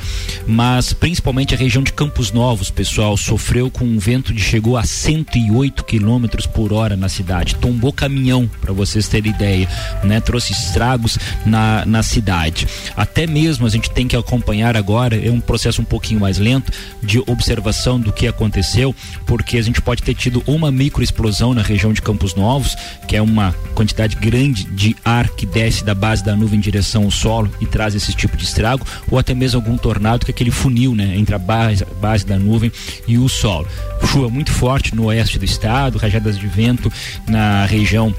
Mas 0.49 0.93
principalmente 0.93 1.55
a 1.55 1.57
região 1.57 1.85
de 1.85 1.93
Campos 1.93 2.33
Novos, 2.33 2.72
pessoal, 2.72 3.16
sofreu 3.16 3.70
com 3.70 3.85
um 3.85 4.01
vento 4.01 4.35
de 4.35 4.43
chegou 4.43 4.76
a 4.76 4.83
108 4.83 5.85
quilômetros 5.85 6.45
por 6.45 6.72
hora 6.72 6.97
na 6.97 7.09
cidade. 7.09 7.55
Tombou 7.69 7.93
caminhão, 7.93 8.51
para 8.62 8.73
vocês 8.73 9.09
terem 9.09 9.31
ideia, 9.31 9.69
né? 10.03 10.21
Trouxe 10.21 10.53
estragos 10.53 11.19
na, 11.45 11.85
na 11.85 12.03
cidade. 12.03 12.66
Até 12.97 13.27
mesmo 13.27 13.66
a 13.66 13.69
gente 13.69 13.91
tem 13.91 14.09
que 14.09 14.16
acompanhar 14.16 14.75
agora, 14.75 15.14
é 15.14 15.31
um 15.31 15.39
processo 15.39 15.83
um 15.83 15.85
pouquinho 15.85 16.19
mais 16.19 16.39
lento 16.39 16.73
de 17.03 17.19
observação 17.27 18.01
do 18.01 18.11
que 18.11 18.27
aconteceu, 18.27 18.95
porque 19.27 19.59
a 19.59 19.62
gente 19.62 19.83
pode 19.83 20.03
ter 20.03 20.14
tido 20.14 20.43
uma 20.47 20.73
microexplosão 20.73 21.53
na 21.53 21.61
região 21.61 21.93
de 21.93 22.01
Campos 22.01 22.35
Novos, 22.35 22.75
que 23.07 23.14
é 23.14 23.21
uma 23.21 23.55
quantidade 23.75 24.16
grande 24.16 24.64
de 24.64 24.97
ar 25.05 25.29
que 25.29 25.45
desce 25.45 25.85
da 25.85 25.95
base 25.95 26.25
da 26.25 26.35
nuvem 26.35 26.59
em 26.59 26.62
direção 26.62 27.05
ao 27.05 27.11
solo 27.11 27.53
e 27.61 27.66
traz 27.66 27.95
esse 27.95 28.14
tipo 28.14 28.35
de 28.35 28.45
estrago, 28.45 28.87
ou 29.11 29.19
até 29.19 29.35
mesmo 29.35 29.61
algum 29.61 29.77
tornado, 29.77 30.25
que 30.25 30.31
é 30.31 30.35
aquele 30.35 30.51
funil, 30.51 30.95
né, 30.95 31.14
entre 31.16 31.35
a 31.35 31.39
base, 31.39 31.85
base 32.01 32.25
da 32.25 32.39
nuvem 32.39 32.73
e 33.07 33.19
o 33.19 33.29
solo. 33.29 33.69
Chuva 34.07 34.31
muito 34.31 34.53
forte 34.53 34.95
no 34.95 35.05
oeste 35.05 35.39
do 35.39 35.45
estado, 35.45 35.99
rajadas 35.99 36.39
de 36.39 36.47
vento 36.47 36.91
na 37.27 37.58
região 37.67 38.15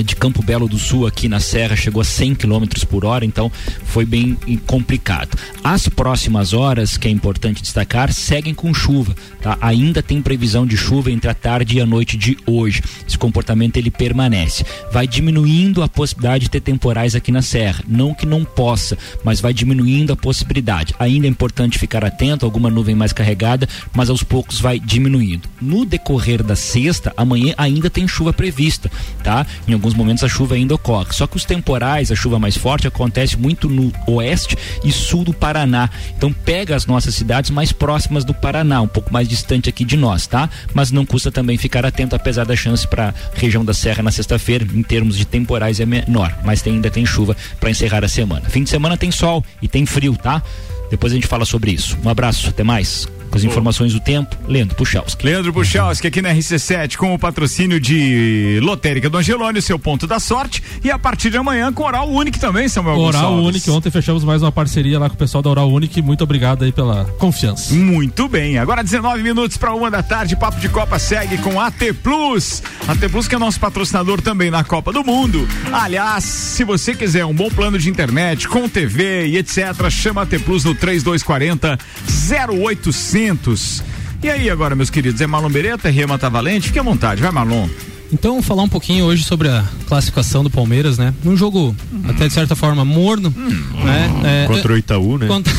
de 0.00 0.16
Campo 0.16 0.42
Belo 0.42 0.66
do 0.66 0.78
Sul 0.78 1.06
aqui 1.06 1.28
na 1.28 1.40
Serra 1.40 1.76
chegou 1.76 2.00
a 2.00 2.04
100 2.04 2.36
km 2.36 2.64
por 2.88 3.04
hora, 3.04 3.24
então 3.24 3.52
foi 3.84 4.06
bem 4.06 4.38
complicado. 4.66 5.36
As 5.62 5.88
próximas 5.88 6.54
horas, 6.54 6.96
que 6.96 7.08
é 7.08 7.10
importante 7.10 7.60
destacar, 7.60 8.12
seguem 8.12 8.54
com 8.54 8.72
chuva, 8.72 9.14
tá? 9.42 9.58
Ainda 9.60 10.02
tem 10.02 10.22
previsão 10.22 10.66
de 10.66 10.76
chuva 10.76 11.10
entre 11.10 11.28
a 11.28 11.34
tarde 11.34 11.76
e 11.76 11.80
a 11.80 11.86
noite 11.86 12.16
de 12.16 12.38
hoje. 12.46 12.82
Esse 13.06 13.18
comportamento 13.18 13.76
ele 13.76 13.90
permanece. 13.90 14.64
Vai 14.92 15.06
diminuindo 15.06 15.82
a 15.82 15.88
possibilidade 15.88 16.44
de 16.44 16.50
ter 16.50 16.60
temporais 16.60 17.14
aqui 17.14 17.30
na 17.30 17.42
Serra, 17.42 17.84
não 17.86 18.14
que 18.14 18.24
não 18.24 18.44
possa, 18.44 18.96
mas 19.24 19.40
vai 19.40 19.52
diminuindo 19.52 20.12
a 20.12 20.16
possibilidade. 20.16 20.94
Ainda 20.98 21.26
é 21.26 21.30
importante 21.30 21.78
ficar 21.78 22.04
atento, 22.04 22.46
alguma 22.46 22.70
nuvem 22.70 22.94
mais 22.94 23.12
carregada, 23.12 23.68
mas 23.92 24.08
aos 24.08 24.22
poucos 24.22 24.60
vai 24.60 24.78
diminuindo. 24.78 25.48
No 25.60 25.84
decorrer 25.84 26.42
da 26.42 26.56
sexta, 26.56 27.12
amanhã 27.16 27.54
ainda 27.58 27.90
tem 27.90 28.06
chuva 28.06 28.32
prevista, 28.32 28.90
tá? 29.22 29.46
Em 29.66 29.72
alguns 29.82 29.94
momentos 29.94 30.22
a 30.22 30.28
chuva 30.28 30.54
ainda 30.54 30.76
ocorre. 30.76 31.12
Só 31.12 31.26
que 31.26 31.36
os 31.36 31.44
temporais, 31.44 32.12
a 32.12 32.14
chuva 32.14 32.38
mais 32.38 32.56
forte, 32.56 32.86
acontece 32.86 33.36
muito 33.36 33.68
no 33.68 33.92
oeste 34.06 34.56
e 34.84 34.92
sul 34.92 35.24
do 35.24 35.34
Paraná. 35.34 35.90
Então 36.16 36.32
pega 36.32 36.76
as 36.76 36.86
nossas 36.86 37.16
cidades 37.16 37.50
mais 37.50 37.72
próximas 37.72 38.24
do 38.24 38.32
Paraná, 38.32 38.80
um 38.80 38.86
pouco 38.86 39.12
mais 39.12 39.28
distante 39.28 39.68
aqui 39.68 39.84
de 39.84 39.96
nós, 39.96 40.28
tá? 40.28 40.48
Mas 40.72 40.92
não 40.92 41.04
custa 41.04 41.32
também 41.32 41.58
ficar 41.58 41.84
atento, 41.84 42.14
apesar 42.14 42.44
da 42.46 42.54
chance 42.54 42.86
para 42.86 43.12
região 43.34 43.64
da 43.64 43.74
Serra 43.74 44.04
na 44.04 44.12
sexta-feira, 44.12 44.64
em 44.72 44.84
termos 44.84 45.16
de 45.16 45.24
temporais 45.24 45.80
é 45.80 45.84
menor, 45.86 46.32
mas 46.44 46.62
tem- 46.62 46.74
ainda 46.74 46.88
tem 46.90 47.04
chuva 47.04 47.36
para 47.58 47.70
encerrar 47.70 48.04
a 48.04 48.08
semana. 48.08 48.48
Fim 48.48 48.62
de 48.62 48.70
semana 48.70 48.96
tem 48.96 49.10
sol 49.10 49.44
e 49.60 49.66
tem 49.66 49.84
frio, 49.84 50.16
tá? 50.16 50.40
Depois 50.92 51.12
a 51.12 51.16
gente 51.16 51.26
fala 51.26 51.44
sobre 51.44 51.72
isso. 51.72 51.98
Um 52.04 52.08
abraço, 52.08 52.48
até 52.50 52.62
mais. 52.62 53.08
Com 53.32 53.38
as 53.38 53.44
informações 53.44 53.94
do 53.94 53.98
tempo, 53.98 54.36
Leandro 54.46 54.76
Puchalski. 54.76 55.24
Leandro 55.24 55.54
Puchalski 55.54 56.06
aqui 56.06 56.20
na 56.20 56.34
RC7 56.34 56.96
com 56.96 57.14
o 57.14 57.18
patrocínio 57.18 57.80
de 57.80 58.60
Lotérica 58.62 59.08
do 59.08 59.16
Angelone, 59.16 59.58
o 59.58 59.62
seu 59.62 59.78
ponto 59.78 60.06
da 60.06 60.20
sorte. 60.20 60.62
E 60.84 60.90
a 60.90 60.98
partir 60.98 61.30
de 61.30 61.38
amanhã 61.38 61.72
com 61.72 61.82
Oral 61.82 62.10
Único 62.10 62.38
também, 62.38 62.68
Samuel 62.68 62.98
Oral 62.98 63.22
Gonçalves. 63.22 63.46
Único, 63.46 63.72
ontem 63.72 63.90
fechamos 63.90 64.22
mais 64.22 64.42
uma 64.42 64.52
parceria 64.52 64.98
lá 64.98 65.08
com 65.08 65.14
o 65.14 65.18
pessoal 65.18 65.40
da 65.40 65.48
Oral 65.48 65.70
Único. 65.70 66.02
Muito 66.02 66.22
obrigado 66.22 66.62
aí 66.62 66.72
pela 66.72 67.06
confiança. 67.18 67.72
Muito 67.72 68.28
bem, 68.28 68.58
agora 68.58 68.84
19 68.84 69.22
minutos 69.22 69.56
para 69.56 69.72
uma 69.72 69.90
da 69.90 70.02
tarde, 70.02 70.36
Papo 70.36 70.60
de 70.60 70.68
Copa 70.68 70.98
segue 70.98 71.38
com 71.38 71.58
AT 71.58 71.94
Plus. 72.02 72.62
AT 72.86 73.08
Plus 73.10 73.26
que 73.26 73.34
é 73.34 73.38
nosso 73.38 73.58
patrocinador 73.58 74.20
também 74.20 74.50
na 74.50 74.62
Copa 74.62 74.92
do 74.92 75.02
Mundo. 75.02 75.48
Aliás, 75.72 76.22
se 76.22 76.64
você 76.64 76.94
quiser 76.94 77.24
um 77.24 77.32
bom 77.32 77.48
plano 77.48 77.78
de 77.78 77.88
internet 77.88 78.46
com 78.46 78.68
TV 78.68 79.28
e 79.28 79.38
etc, 79.38 79.88
chama 79.88 80.20
AT 80.20 80.38
Plus 80.40 80.64
no 80.64 80.74
3240 80.74 81.78
0800. 83.22 83.82
E 84.22 84.28
aí 84.28 84.50
agora, 84.50 84.74
meus 84.74 84.90
queridos, 84.90 85.20
é 85.20 85.26
Marlon 85.26 85.50
Beretta, 85.50 85.88
é 85.88 85.92
Rema 85.92 86.16
Valente? 86.16 86.68
Fique 86.68 86.78
à 86.78 86.82
vontade, 86.82 87.22
vai 87.22 87.30
Marlon. 87.30 87.68
Então, 88.12 88.42
falar 88.42 88.62
um 88.62 88.68
pouquinho 88.68 89.06
hoje 89.06 89.24
sobre 89.24 89.48
a 89.48 89.64
classificação 89.86 90.44
do 90.44 90.50
Palmeiras, 90.50 90.98
né? 90.98 91.14
Num 91.24 91.34
jogo, 91.34 91.74
até 92.06 92.28
de 92.28 92.32
certa 92.34 92.54
forma, 92.54 92.84
morno, 92.84 93.34
né? 93.82 94.44
É, 94.44 94.46
Contra 94.46 94.74
o 94.74 94.76
Itaú, 94.76 95.16
né? 95.16 95.26
Contra... 95.26 95.52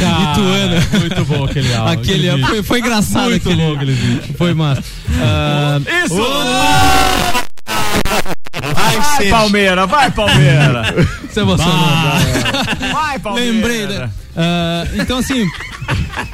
Cara, 0.00 0.32
Ituana. 0.32 0.86
muito 1.00 1.24
bom 1.24 1.44
aquele 1.44 1.74
áudio. 1.74 1.92
Aquele, 1.92 2.46
foi, 2.46 2.62
foi 2.62 2.78
engraçado 2.78 3.30
Muito 3.30 3.48
aquele, 3.48 3.60
bom 3.60 3.74
aquele 3.74 3.92
vídeo. 3.94 4.34
Foi 4.38 4.54
massa. 4.54 4.84
Ah, 5.20 5.80
Isso! 6.04 6.14
Vai, 9.16 9.30
Palmeira, 9.30 9.86
vai, 9.86 10.10
Palmeira! 10.10 10.82
Você 11.30 11.40
emocionou. 11.40 11.74
Vai, 12.92 13.18
Palmeira! 13.18 13.52
Lembrei, 13.52 13.86
né? 13.86 14.10
Ah, 14.36 14.84
então, 14.94 15.18
assim, 15.18 15.48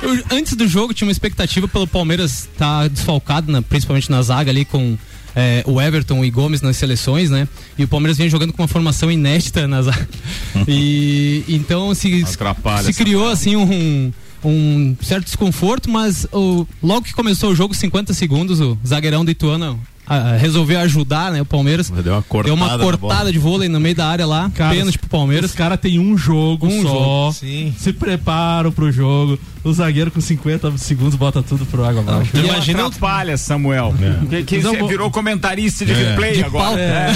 eu- 0.02 0.24
antes 0.32 0.54
do 0.54 0.66
jogo 0.66 0.92
tinha 0.92 1.06
uma 1.06 1.12
expectativa 1.12 1.68
pelo 1.68 1.86
Palmeiras 1.86 2.48
estar 2.52 2.88
desfalcado, 2.88 3.50
na- 3.50 3.62
principalmente 3.62 4.10
na 4.10 4.20
zaga 4.22 4.50
ali 4.50 4.64
com 4.64 4.96
é, 5.34 5.62
o 5.66 5.80
Everton 5.80 6.22
e 6.24 6.30
Gomes 6.30 6.60
nas 6.60 6.76
seleções, 6.76 7.30
né? 7.30 7.48
E 7.78 7.84
o 7.84 7.88
Palmeiras 7.88 8.18
vinha 8.18 8.28
jogando 8.28 8.52
com 8.52 8.60
uma 8.62 8.68
formação 8.68 9.10
inédita 9.10 9.66
na 9.66 9.80
zaga. 9.82 10.08
E 10.68 11.42
então 11.48 11.94
se, 11.94 12.22
Atrapalha 12.22 12.82
se 12.84 12.92
criou 12.92 13.28
assim 13.30 13.56
um, 13.56 14.12
um 14.44 14.94
certo 15.02 15.24
desconforto, 15.24 15.88
mas 15.90 16.26
o, 16.32 16.66
logo 16.82 17.02
que 17.06 17.14
começou 17.14 17.50
o 17.52 17.54
jogo, 17.56 17.74
50 17.74 18.12
segundos, 18.12 18.60
o 18.60 18.76
zagueirão 18.86 19.24
do 19.24 19.30
Ituano 19.30 19.80
ah, 20.06 20.36
resolveu 20.36 20.80
ajudar, 20.80 21.30
né? 21.32 21.40
O 21.40 21.44
Palmeiras 21.44 21.88
Deu 21.90 22.12
uma 22.14 22.22
cortada. 22.22 22.54
deu 22.56 22.66
uma 22.66 22.78
cortada 22.78 23.32
de 23.32 23.38
vôlei 23.38 23.68
no 23.68 23.78
meio 23.80 23.94
da 23.94 24.06
área 24.06 24.26
lá, 24.26 24.50
Cara, 24.54 24.74
pênalti 24.74 24.98
pro 24.98 25.08
Palmeiras. 25.08 25.50
Os 25.50 25.56
caras 25.56 25.78
têm 25.80 25.98
um 25.98 26.16
jogo 26.18 26.66
Um 26.66 26.82
só. 26.82 26.88
jogo. 26.88 27.32
Sim. 27.34 27.74
Se 27.78 27.92
preparam 27.92 28.72
pro 28.72 28.90
jogo. 28.90 29.38
O 29.64 29.72
zagueiro 29.72 30.10
com 30.10 30.20
50 30.20 30.76
segundos 30.76 31.14
bota 31.14 31.40
tudo 31.40 31.64
pro 31.64 31.84
água 31.84 32.00
abaixo. 32.02 32.30
Não 32.34 32.44
Imagina 32.44 32.84
atrapalha, 32.86 33.36
Samuel. 33.36 33.94
Que, 34.28 34.42
que 34.42 34.58
você 34.60 34.82
virou 34.88 35.08
comentarista 35.08 35.86
de 35.86 35.92
É. 35.92 35.94
replay 36.10 36.32
De 36.34 36.42
agora. 36.44 36.80
É. 36.80 37.12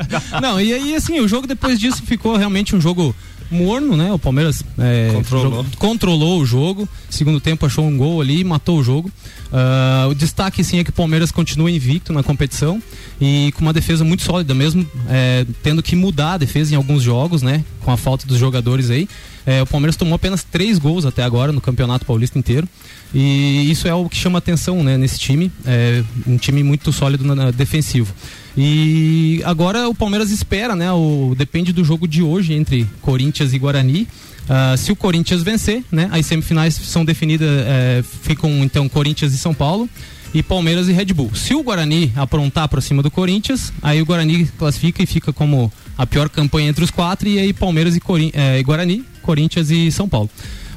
Não, 0.40 0.58
e 0.58 0.72
aí 0.72 0.94
assim, 0.96 1.20
o 1.20 1.28
jogo 1.28 1.46
depois 1.46 1.78
disso 1.78 2.02
ficou 2.02 2.36
realmente 2.38 2.74
um 2.74 2.80
jogo 2.80 3.14
morno, 3.50 3.96
né? 3.96 4.12
O 4.12 4.18
Palmeiras 4.18 4.62
é, 4.78 5.10
Controlou. 5.14 5.50
jogo- 5.64 5.68
controlou 5.78 6.40
o 6.40 6.46
jogo. 6.46 6.88
Segundo 7.08 7.40
tempo 7.40 7.66
achou 7.66 7.84
um 7.86 7.96
gol 7.96 8.20
ali 8.20 8.40
e 8.40 8.44
matou 8.44 8.78
o 8.78 8.84
jogo. 8.84 9.10
Ah, 9.52 10.06
o 10.08 10.14
destaque 10.14 10.62
sim 10.62 10.78
é 10.78 10.84
que 10.84 10.90
o 10.90 10.92
Palmeiras 10.92 11.32
continua 11.32 11.70
invicto 11.70 12.12
na 12.12 12.22
competição 12.22 12.80
e 13.20 13.52
com 13.56 13.62
uma 13.62 13.72
defesa 13.72 14.04
muito 14.04 14.22
sólida, 14.22 14.54
mesmo 14.54 14.86
é, 15.08 15.44
tendo 15.62 15.82
que 15.82 15.96
mudar 15.96 16.34
a 16.34 16.38
defesa 16.38 16.72
em 16.72 16.76
alguns 16.76 17.02
jogos, 17.02 17.42
né? 17.42 17.64
Com 17.80 17.90
a 17.90 17.96
falta 17.96 18.26
dos 18.26 18.38
jogadores 18.38 18.90
aí. 18.90 19.08
É, 19.46 19.62
o 19.62 19.66
Palmeiras 19.66 19.96
tomou 19.96 20.14
apenas 20.14 20.44
três 20.44 20.78
gols 20.78 21.04
até 21.04 21.22
agora 21.24 21.50
no 21.50 21.60
Campeonato 21.60 22.04
Paulista 22.06 22.38
inteiro. 22.38 22.68
E 23.12 23.68
isso 23.70 23.88
é 23.88 23.94
o 23.94 24.08
que 24.08 24.16
chama 24.16 24.38
atenção 24.38 24.82
né, 24.84 24.96
nesse 24.96 25.18
time. 25.18 25.50
É 25.66 26.04
um 26.26 26.36
time 26.36 26.62
muito 26.62 26.92
sólido 26.92 27.24
na, 27.24 27.34
na 27.34 27.50
defensivo. 27.50 28.14
E 28.56 29.40
agora 29.44 29.88
o 29.88 29.94
Palmeiras 29.94 30.30
espera, 30.30 30.74
né? 30.74 30.90
O, 30.92 31.34
depende 31.36 31.72
do 31.72 31.84
jogo 31.84 32.08
de 32.08 32.22
hoje 32.22 32.52
entre 32.52 32.86
Corinthians 33.00 33.52
e 33.52 33.58
Guarani. 33.58 34.08
Ah, 34.52 34.76
se 34.76 34.90
o 34.90 34.96
Corinthians 34.96 35.42
vencer, 35.42 35.84
né? 35.92 36.08
As 36.10 36.26
semifinais 36.26 36.74
são 36.74 37.04
definidas, 37.04 37.48
eh, 37.48 38.02
ficam 38.22 38.50
então 38.64 38.88
Corinthians 38.88 39.32
e 39.32 39.38
São 39.38 39.54
Paulo 39.54 39.88
e 40.34 40.42
Palmeiras 40.42 40.88
e 40.88 40.92
Red 40.92 41.06
Bull. 41.06 41.30
Se 41.34 41.54
o 41.54 41.62
Guarani 41.62 42.12
aprontar 42.16 42.68
para 42.68 42.80
cima 42.80 43.00
do 43.00 43.12
Corinthians, 43.12 43.72
aí 43.80 44.02
o 44.02 44.04
Guarani 44.06 44.46
classifica 44.58 45.04
e 45.04 45.06
fica 45.06 45.32
como 45.32 45.72
a 45.96 46.04
pior 46.04 46.28
campanha 46.28 46.68
entre 46.68 46.82
os 46.82 46.90
quatro 46.90 47.28
e 47.28 47.38
aí 47.38 47.52
Palmeiras 47.52 47.94
e, 47.96 48.00
eh, 48.32 48.58
e 48.58 48.62
Guarani, 48.64 49.04
Corinthians 49.22 49.70
e 49.70 49.88
São 49.92 50.08
Paulo. 50.08 50.28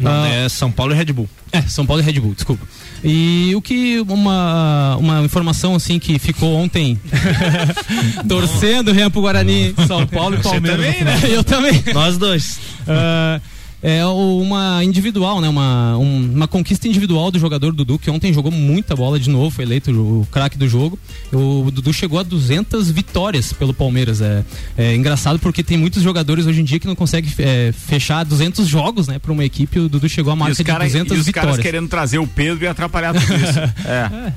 Ah, 0.04 0.28
é 0.28 0.50
São 0.50 0.72
Paulo 0.72 0.94
e 0.94 0.96
Red 0.96 1.06
Bull. 1.14 1.30
É, 1.52 1.62
São 1.64 1.86
Paulo 1.86 2.02
e 2.02 2.06
Red 2.06 2.20
Bull, 2.20 2.34
desculpa. 2.34 2.66
E 3.04 3.52
o 3.56 3.62
que 3.62 4.00
uma, 4.08 4.96
uma 4.98 5.22
informação 5.22 5.76
assim 5.76 6.00
que 6.00 6.18
ficou 6.18 6.56
ontem 6.56 7.00
torcendo 8.28 8.89
o 8.89 8.94
pro 9.12 9.22
Guarani, 9.22 9.76
São 9.88 10.08
Paulo 10.08 10.36
e 10.36 10.38
Você 10.38 10.50
Palmeiras. 10.50 10.98
também, 10.98 11.04
né? 11.04 11.20
Eu 11.30 11.44
também. 11.44 11.84
Nós 11.94 12.18
dois. 12.18 12.60
Ah, 12.88 13.41
é 13.84 14.05
uma 14.05 14.81
individual, 14.84 15.41
né? 15.41 15.49
Uma, 15.49 15.97
um- 15.97 16.31
uma 16.36 16.47
conquista 16.47 16.88
individual 16.88 17.29
do 17.29 17.38
jogador 17.38 17.73
Dudu, 17.73 17.99
que 17.99 18.09
ontem 18.09 18.31
jogou 18.34 18.49
muita 18.51 18.95
bola 18.95 19.19
de 19.19 19.29
novo, 19.29 19.49
foi 19.53 19.65
eleito 19.65 19.91
o 19.91 20.25
craque 20.31 20.57
do 20.57 20.67
jogo. 20.69 20.97
O 21.34 21.69
Dudu 21.69 21.91
chegou 21.93 22.17
a 22.17 22.23
200 22.23 22.89
vitórias 22.89 23.51
pelo 23.51 23.73
Palmeiras. 23.73 24.21
É, 24.21 24.43
é 24.77 24.95
engraçado 24.95 25.38
porque 25.38 25.61
tem 25.61 25.77
muitos 25.77 26.01
jogadores 26.01 26.45
hoje 26.47 26.61
em 26.61 26.63
dia 26.63 26.79
que 26.79 26.88
não 26.88 26.95
conseguem 26.95 27.29
é, 27.39 27.73
fechar 27.73 28.23
200 28.23 28.65
jogos, 28.67 29.07
né? 29.07 29.19
Para 29.19 29.34
uma 29.34 29.43
equipe. 29.43 29.77
O 29.79 29.89
Dudu 29.89 30.07
chegou 30.07 30.31
a 30.31 30.36
marca 30.36 30.53
os, 30.53 30.57
de 30.57 30.63
cara, 30.63 30.86
200 30.86 31.17
e 31.17 31.19
os 31.19 31.25
caras 31.29 31.49
vitórias. 31.51 31.57
querendo 31.59 31.89
trazer 31.89 32.19
o 32.19 32.25
Pedro 32.27 32.63
e 32.63 32.67
atrapalhar 32.67 33.13
tudo 33.13 33.34
isso. 33.36 33.59
É. 33.86 34.34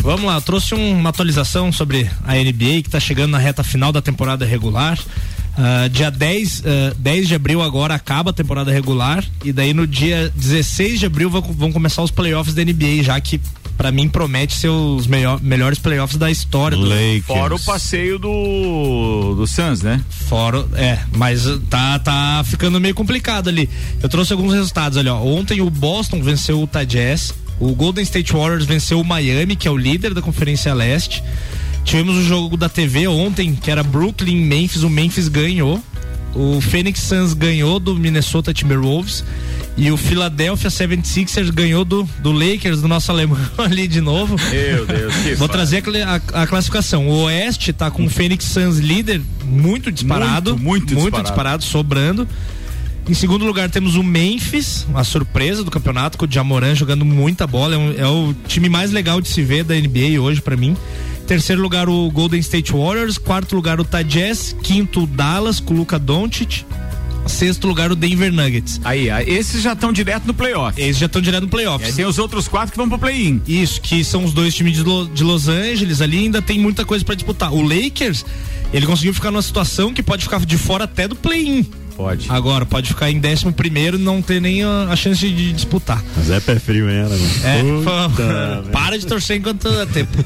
Vamos 0.01 0.23
lá, 0.25 0.41
trouxe 0.41 0.73
um- 0.73 0.97
uma 0.97 1.09
atualização 1.11 1.71
sobre 1.71 2.09
a 2.25 2.35
NBA 2.35 2.81
que 2.81 2.87
está 2.87 2.99
chegando 2.99 3.31
na 3.31 3.37
reta 3.37 3.63
final 3.63 3.91
da 3.91 4.01
temporada 4.01 4.43
regular. 4.43 4.97
Ah, 5.57 5.87
dia 5.89 6.09
10, 6.09 6.63
ah, 6.65 6.93
10 6.97 7.27
de 7.27 7.35
abril 7.35 7.61
agora 7.61 7.93
acaba 7.93 8.29
a 8.31 8.33
temporada 8.33 8.71
regular 8.71 9.23
e 9.43 9.51
daí 9.51 9.73
no 9.73 9.85
dia 9.85 10.31
16 10.35 10.99
de 10.99 11.05
abril 11.05 11.29
vão, 11.29 11.41
vão 11.41 11.71
começar 11.71 12.01
os 12.01 12.11
playoffs 12.11 12.53
da 12.55 12.63
NBA, 12.63 13.03
já 13.03 13.19
que 13.19 13.39
pra 13.77 13.91
mim 13.91 14.07
promete 14.07 14.55
ser 14.55 14.69
os 14.69 15.07
melhor- 15.07 15.41
melhores 15.41 15.79
playoffs 15.79 16.17
da 16.17 16.29
história. 16.31 16.77
do- 16.77 16.85
Fora 17.35 17.55
o 17.55 17.59
passeio 17.59 18.19
do, 18.19 19.35
do 19.35 19.47
Suns, 19.47 19.81
né? 19.81 19.99
Fora, 20.09 20.65
é, 20.75 20.99
mas 21.15 21.45
uh, 21.47 21.59
tá, 21.61 21.97
tá 21.99 22.43
ficando 22.45 22.79
meio 22.79 22.93
complicado 22.95 23.49
ali. 23.49 23.69
Eu 24.01 24.07
trouxe 24.07 24.33
alguns 24.33 24.53
resultados 24.53 24.97
ali, 24.97 25.09
ó. 25.09 25.19
Ontem 25.21 25.61
o 25.61 25.69
Boston 25.69 26.21
venceu 26.21 26.59
o 26.59 26.61
Utah 26.61 26.83
Jazz, 26.83 27.33
o 27.59 27.73
Golden 27.75 28.03
State 28.03 28.31
Warriors 28.33 28.65
venceu 28.65 28.99
o 29.01 29.03
Miami, 29.05 29.55
que 29.55 29.67
é 29.67 29.71
o 29.71 29.77
líder 29.77 30.13
da 30.13 30.21
Conferência 30.21 30.73
Leste. 30.73 31.23
Tivemos 31.83 32.15
o 32.17 32.23
jogo 32.23 32.55
da 32.55 32.69
TV 32.69 33.07
ontem, 33.07 33.53
que 33.55 33.69
era 33.69 33.83
Brooklyn 33.83 34.45
Memphis, 34.45 34.83
o 34.83 34.89
Memphis 34.89 35.27
ganhou. 35.27 35.81
O 36.33 36.61
Phoenix 36.61 37.01
Suns 37.01 37.33
ganhou 37.33 37.77
do 37.79 37.93
Minnesota 37.95 38.53
Timberwolves. 38.53 39.23
E 39.77 39.89
o 39.91 39.97
Philadelphia 39.97 40.69
76ers 40.69 41.49
ganhou 41.51 41.83
do, 41.83 42.07
do 42.19 42.31
Lakers, 42.31 42.81
do 42.81 42.87
nosso 42.87 43.11
alemão 43.11 43.37
ali 43.57 43.87
de 43.87 43.99
novo. 43.99 44.35
Meu 44.49 44.85
Deus, 44.85 45.13
que 45.15 45.35
Vou 45.35 45.47
trazer 45.49 45.83
a, 46.33 46.41
a- 46.43 46.47
classificação. 46.47 47.07
O 47.09 47.23
Oeste 47.23 47.73
tá 47.73 47.89
com 47.91 48.05
o 48.05 48.09
Phoenix 48.09 48.45
Suns 48.45 48.77
líder, 48.77 49.21
muito 49.43 49.91
disparado. 49.91 50.51
Muito, 50.57 50.93
muito 50.93 50.95
disparado. 50.95 51.23
disparado, 51.23 51.63
sobrando. 51.63 52.27
Em 53.09 53.13
segundo 53.13 53.43
lugar 53.45 53.69
temos 53.69 53.95
o 53.95 54.03
Memphis, 54.03 54.85
a 54.93 55.03
surpresa 55.03 55.63
do 55.63 55.71
campeonato, 55.71 56.17
com 56.17 56.25
o 56.25 56.31
Jamoran 56.31 56.75
jogando 56.75 57.03
muita 57.03 57.47
bola. 57.47 57.73
É, 57.75 57.77
um- 57.77 57.93
é 57.97 58.07
o 58.07 58.33
time 58.47 58.69
mais 58.69 58.91
legal 58.91 59.19
de 59.19 59.27
se 59.27 59.41
ver 59.41 59.63
da 59.63 59.73
NBA 59.75 60.21
hoje 60.21 60.41
pra 60.41 60.55
mim. 60.55 60.77
Terceiro 61.31 61.61
lugar 61.61 61.87
o 61.87 62.11
Golden 62.11 62.41
State 62.41 62.73
Warriors, 62.73 63.17
quarto 63.17 63.55
lugar 63.55 63.79
o 63.79 63.87
Jazz, 64.05 64.53
quinto 64.61 65.03
o 65.03 65.07
Dallas 65.07 65.61
com 65.61 65.73
o 65.73 65.77
Luka 65.77 65.97
Doncic, 65.97 66.65
sexto 67.25 67.65
lugar 67.69 67.89
o 67.89 67.95
Denver 67.95 68.33
Nuggets. 68.33 68.81
Aí, 68.83 69.07
esses 69.29 69.61
já 69.61 69.71
estão 69.71 69.93
direto 69.93 70.25
no 70.25 70.33
playoff. 70.33 70.77
Esses 70.81 70.97
já 70.97 71.05
estão 71.05 71.21
direto 71.21 71.43
no 71.43 71.47
E 71.47 71.49
playoffs. 71.49 71.87
aí 71.91 71.95
tem 71.95 72.03
os 72.05 72.19
outros 72.19 72.49
quatro 72.49 72.73
que 72.73 72.77
vão 72.77 72.89
pro 72.89 72.99
play-in. 72.99 73.41
Isso, 73.47 73.79
que 73.79 74.03
são 74.03 74.25
os 74.25 74.33
dois 74.33 74.53
times 74.53 74.75
de, 74.75 74.83
Lo- 74.83 75.07
de 75.07 75.23
Los 75.23 75.47
Angeles 75.47 76.01
ali, 76.01 76.17
ainda 76.17 76.41
tem 76.41 76.59
muita 76.59 76.83
coisa 76.83 77.05
pra 77.05 77.15
disputar. 77.15 77.53
O 77.53 77.61
Lakers, 77.61 78.25
ele 78.73 78.85
conseguiu 78.85 79.13
ficar 79.13 79.31
numa 79.31 79.41
situação 79.41 79.93
que 79.93 80.03
pode 80.03 80.23
ficar 80.23 80.45
de 80.45 80.57
fora 80.57 80.83
até 80.83 81.07
do 81.07 81.15
play-in. 81.15 81.65
Pode. 82.01 82.25
Agora, 82.29 82.65
pode 82.65 82.87
ficar 82.87 83.11
em 83.11 83.19
décimo 83.19 83.53
primeiro 83.53 83.95
e 83.95 84.01
não 84.01 84.23
ter 84.23 84.41
nem 84.41 84.63
a, 84.63 84.87
a 84.89 84.95
chance 84.95 85.19
de, 85.19 85.31
de 85.33 85.53
disputar. 85.53 86.03
Mas 86.17 86.31
é 86.31 86.39
pé 86.39 86.57
frio, 86.57 86.89
ela, 86.89 87.15
É, 87.43 87.61
Puta 87.61 88.63
para 88.71 88.97
de 88.97 89.05
torcer 89.05 89.37
enquanto 89.37 89.69
dá 89.69 89.85
tempo. 89.85 90.17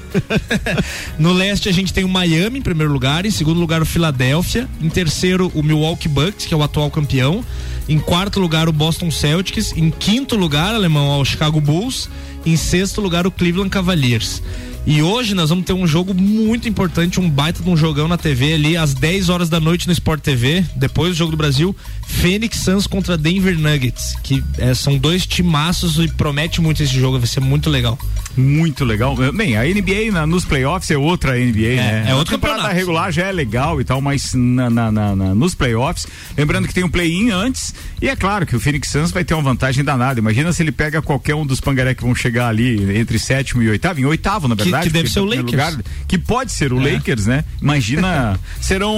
no 1.19 1.33
leste 1.33 1.67
a 1.67 1.73
gente 1.73 1.91
tem 1.91 2.05
o 2.05 2.09
Miami 2.09 2.59
em 2.59 2.61
primeiro 2.61 2.93
lugar, 2.93 3.25
em 3.25 3.31
segundo 3.31 3.59
lugar 3.59 3.81
o 3.81 3.85
Philadelphia, 3.85 4.69
em 4.81 4.87
terceiro 4.89 5.51
o 5.53 5.61
Milwaukee 5.61 6.07
Bucks, 6.07 6.45
que 6.45 6.53
é 6.53 6.57
o 6.57 6.63
atual 6.63 6.89
campeão, 6.89 7.43
em 7.89 7.99
quarto 7.99 8.39
lugar 8.39 8.69
o 8.69 8.71
Boston 8.71 9.11
Celtics, 9.11 9.73
em 9.75 9.89
quinto 9.89 10.37
lugar, 10.37 10.73
alemão, 10.73 11.19
o 11.19 11.25
Chicago 11.25 11.59
Bulls, 11.59 12.09
em 12.45 12.55
sexto 12.55 13.01
lugar 13.01 13.27
o 13.27 13.31
Cleveland 13.31 13.69
Cavaliers. 13.69 14.41
E 14.87 15.01
hoje 15.01 15.33
nós 15.33 15.49
vamos 15.49 15.65
ter 15.65 15.73
um 15.73 15.87
jogo 15.87 16.13
muito 16.13 16.69
importante, 16.69 17.19
um 17.19 17.27
baita 17.27 17.63
de 17.63 17.67
um 17.67 17.75
jogão 17.75 18.07
na 18.07 18.17
TV 18.19 18.53
ali, 18.53 18.77
às 18.77 18.93
10 18.93 19.29
horas 19.29 19.49
da 19.49 19.59
noite 19.59 19.87
no 19.87 19.93
Sport 19.93 20.21
TV, 20.21 20.63
depois 20.75 21.09
do 21.13 21.15
Jogo 21.17 21.31
do 21.31 21.37
Brasil, 21.37 21.75
Phoenix 22.07 22.59
Suns 22.59 22.85
contra 22.85 23.17
Denver 23.17 23.57
Nuggets, 23.57 24.13
que 24.21 24.43
é, 24.59 24.75
são 24.75 24.95
dois 24.95 25.25
timaços 25.25 25.97
e 25.97 26.07
promete 26.09 26.61
muito 26.61 26.83
esse 26.83 26.93
jogo, 26.99 27.17
vai 27.17 27.27
ser 27.27 27.39
muito 27.39 27.67
legal. 27.67 27.97
Muito 28.37 28.85
legal. 28.85 29.15
Bem, 29.33 29.57
a 29.57 29.63
NBA 29.65 30.11
na- 30.11 30.27
nos 30.27 30.45
playoffs 30.45 30.91
é 30.91 30.97
outra 30.97 31.35
NBA, 31.39 31.77
né? 31.77 32.05
é 32.07 32.11
A 32.11 32.15
outro 32.17 32.35
temporada 32.35 32.59
campeonato. 32.59 32.79
regular 32.79 33.11
já 33.11 33.25
é 33.27 33.31
legal 33.31 33.81
e 33.81 33.83
tal, 33.83 34.01
mas 34.01 34.33
na, 34.35 34.69
na- 34.69 34.91
na- 34.91 35.15
nos 35.33 35.55
playoffs, 35.55 36.05
lembrando 36.37 36.67
que 36.67 36.73
tem 36.75 36.83
um 36.83 36.89
play-in 36.89 37.31
antes, 37.31 37.73
e 37.99 38.07
é 38.07 38.15
claro 38.15 38.45
que 38.45 38.55
o 38.55 38.59
Phoenix 38.59 38.89
Suns 38.89 39.09
vai 39.09 39.23
ter 39.23 39.33
uma 39.33 39.41
vantagem 39.41 39.83
danada. 39.83 40.19
Imagina 40.19 40.53
se 40.53 40.61
ele 40.61 40.71
pega 40.71 41.01
qualquer 41.01 41.33
um 41.33 41.45
dos 41.45 41.59
pangaré 41.59 41.95
que 41.95 42.03
vão 42.03 42.13
chegar 42.13 42.49
ali 42.49 42.99
entre 42.99 43.17
sétimo 43.17 43.63
e 43.63 43.69
oitavo, 43.69 43.99
em 43.99 44.05
oitavo, 44.05 44.47
na 44.47 44.55
Que- 44.55 44.63
verdade. 44.79 44.87
que 44.87 44.93
deve 44.93 45.09
ser 45.09 45.19
o 45.19 45.25
Lakers. 45.25 45.77
que 46.07 46.17
pode 46.17 46.51
ser 46.51 46.73
o 46.73 46.79
Lakers, 46.79 47.25
né? 47.25 47.43
Imagina, 47.61 48.39
serão 48.61 48.95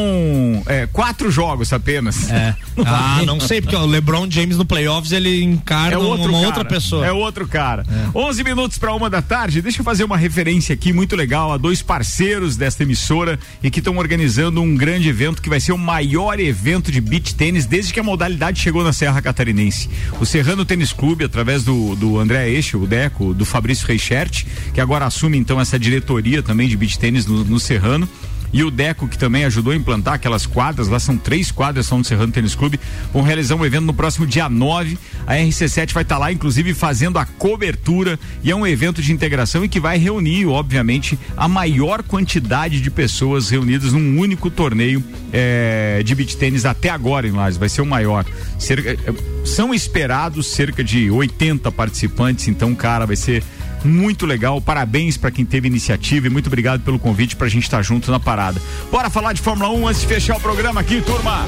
é, 0.65 0.88
quatro 0.88 1.32
jogos 1.32 1.71
apenas. 1.73 2.30
É. 2.30 2.55
Ah, 2.89 3.21
não 3.25 3.39
sei, 3.39 3.59
porque 3.59 3.75
o 3.75 3.86
LeBron 3.86 4.30
James 4.30 4.55
no 4.55 4.63
playoffs 4.63 5.11
ele 5.11 5.43
encarna 5.43 5.93
É 5.93 5.97
uma 5.97 6.17
cara, 6.17 6.32
outra 6.32 6.63
pessoa. 6.65 7.05
É 7.05 7.11
outro 7.11 7.47
cara. 7.47 7.84
11 8.15 8.43
minutos 8.43 8.78
para 8.78 8.93
uma 8.93 9.09
da 9.09 9.21
tarde. 9.21 9.61
Deixa 9.61 9.82
eu 9.82 9.84
fazer 9.84 10.03
uma 10.03 10.15
referência 10.15 10.73
aqui 10.73 10.93
muito 10.93 11.15
legal 11.15 11.51
a 11.51 11.57
dois 11.57 11.82
parceiros 11.82 12.55
desta 12.55 12.84
emissora 12.84 13.39
e 13.61 13.69
que 13.69 13.80
estão 13.80 13.97
organizando 13.97 14.61
um 14.61 14.75
grande 14.75 15.09
evento 15.09 15.41
que 15.41 15.49
vai 15.49 15.59
ser 15.59 15.73
o 15.73 15.78
maior 15.78 16.39
evento 16.39 16.91
de 16.91 17.01
beach 17.01 17.36
tênis 17.36 17.65
desde 17.65 17.91
que 17.91 17.99
a 17.99 18.03
modalidade 18.03 18.59
chegou 18.59 18.84
na 18.84 18.93
Serra 18.93 19.21
Catarinense. 19.21 19.89
O 20.19 20.25
Serrano 20.25 20.63
Tênis 20.63 20.93
Clube, 20.93 21.25
através 21.25 21.63
do, 21.63 21.95
do 21.95 22.17
André 22.17 22.49
Eixe, 22.49 22.78
o 22.78 22.86
Deco, 22.86 23.34
do 23.34 23.43
Fabrício 23.43 23.88
Reichert, 23.88 24.45
que 24.73 24.80
agora 24.80 25.05
assume 25.05 25.38
então 25.38 25.59
essa 25.59 25.66
diretoria 25.76 26.41
também 26.43 26.70
de 26.70 26.78
beach 26.78 26.97
tênis 26.97 27.26
no, 27.26 27.43
no 27.43 27.59
Serrano. 27.59 28.07
E 28.53 28.63
o 28.63 28.72
Deco, 28.72 29.09
que 29.09 29.18
também 29.18 29.43
ajudou 29.43 29.74
a 29.74 29.76
implantar 29.76 30.13
aquelas 30.13 30.45
quadras, 30.45 30.88
lá 30.88 30.99
são 30.99 31.18
três 31.18 31.51
quadras, 31.51 31.86
são 31.86 31.97
no 31.97 32.03
Serrano 32.05 32.32
Tênis 32.32 32.55
Clube, 32.55 32.80
vão 33.11 33.22
realizar 33.22 33.55
um 33.55 33.65
evento 33.65 33.84
no 33.86 33.93
próximo 33.93 34.26
dia 34.26 34.47
9. 34.47 34.97
A 35.26 35.34
RC7 35.34 35.91
vai 35.91 36.03
estar 36.03 36.18
lá, 36.18 36.32
inclusive, 36.32 36.74
fazendo 36.74 37.20
a 37.20 37.26
cobertura. 37.26 38.18
E 38.41 38.49
é 38.49 38.55
um 38.55 38.65
evento 38.65 39.01
de 39.01 39.11
integração 39.11 39.65
e 39.65 39.68
que 39.70 39.82
vai 39.82 39.97
reunir, 39.97 40.45
obviamente, 40.45 41.20
a 41.36 41.45
maior 41.45 42.01
quantidade 42.01 42.80
de 42.80 42.89
pessoas 42.89 43.49
reunidas 43.49 43.91
num 43.91 44.18
único 44.18 44.49
torneio 44.49 45.03
eh, 45.34 46.01
de 46.05 46.15
beach 46.15 46.38
tênis 46.38 46.65
até 46.65 46.89
agora 46.89 47.28
em 47.28 47.32
Lages. 47.32 47.57
Vai 47.57 47.68
ser 47.68 47.82
o 47.82 47.86
maior. 47.86 48.26
Cerca- 48.57 48.91
eh, 48.91 49.13
são 49.43 49.74
esperados 49.74 50.47
cerca 50.47 50.82
de 50.82 51.11
80 51.11 51.70
participantes, 51.70 52.47
então, 52.47 52.74
cara, 52.74 53.05
vai 53.05 53.18
ser 53.18 53.43
muito 53.86 54.25
legal. 54.25 54.61
Parabéns 54.61 55.17
para 55.17 55.32
quem 55.32 55.45
teve 55.45 55.67
iniciativa 55.67 56.28
e 56.28 56.30
muito 56.30 56.47
obrigado 56.47 56.82
pelo 56.82 56.99
convite 56.99 57.36
pra 57.36 57.47
gente 57.47 57.63
estar 57.63 57.82
junto 57.82 58.11
na 58.11 58.19
parada. 58.19 58.61
Bora 58.91 59.09
falar 59.09 59.34
de 59.34 59.41
Fórmula 59.41 59.69
1 59.71 59.88
antes 59.88 60.01
de 60.01 60.07
fechar 60.07 60.38
o 60.38 60.39
programa 60.39 60.82
aqui, 60.82 61.01
turma. 61.01 61.45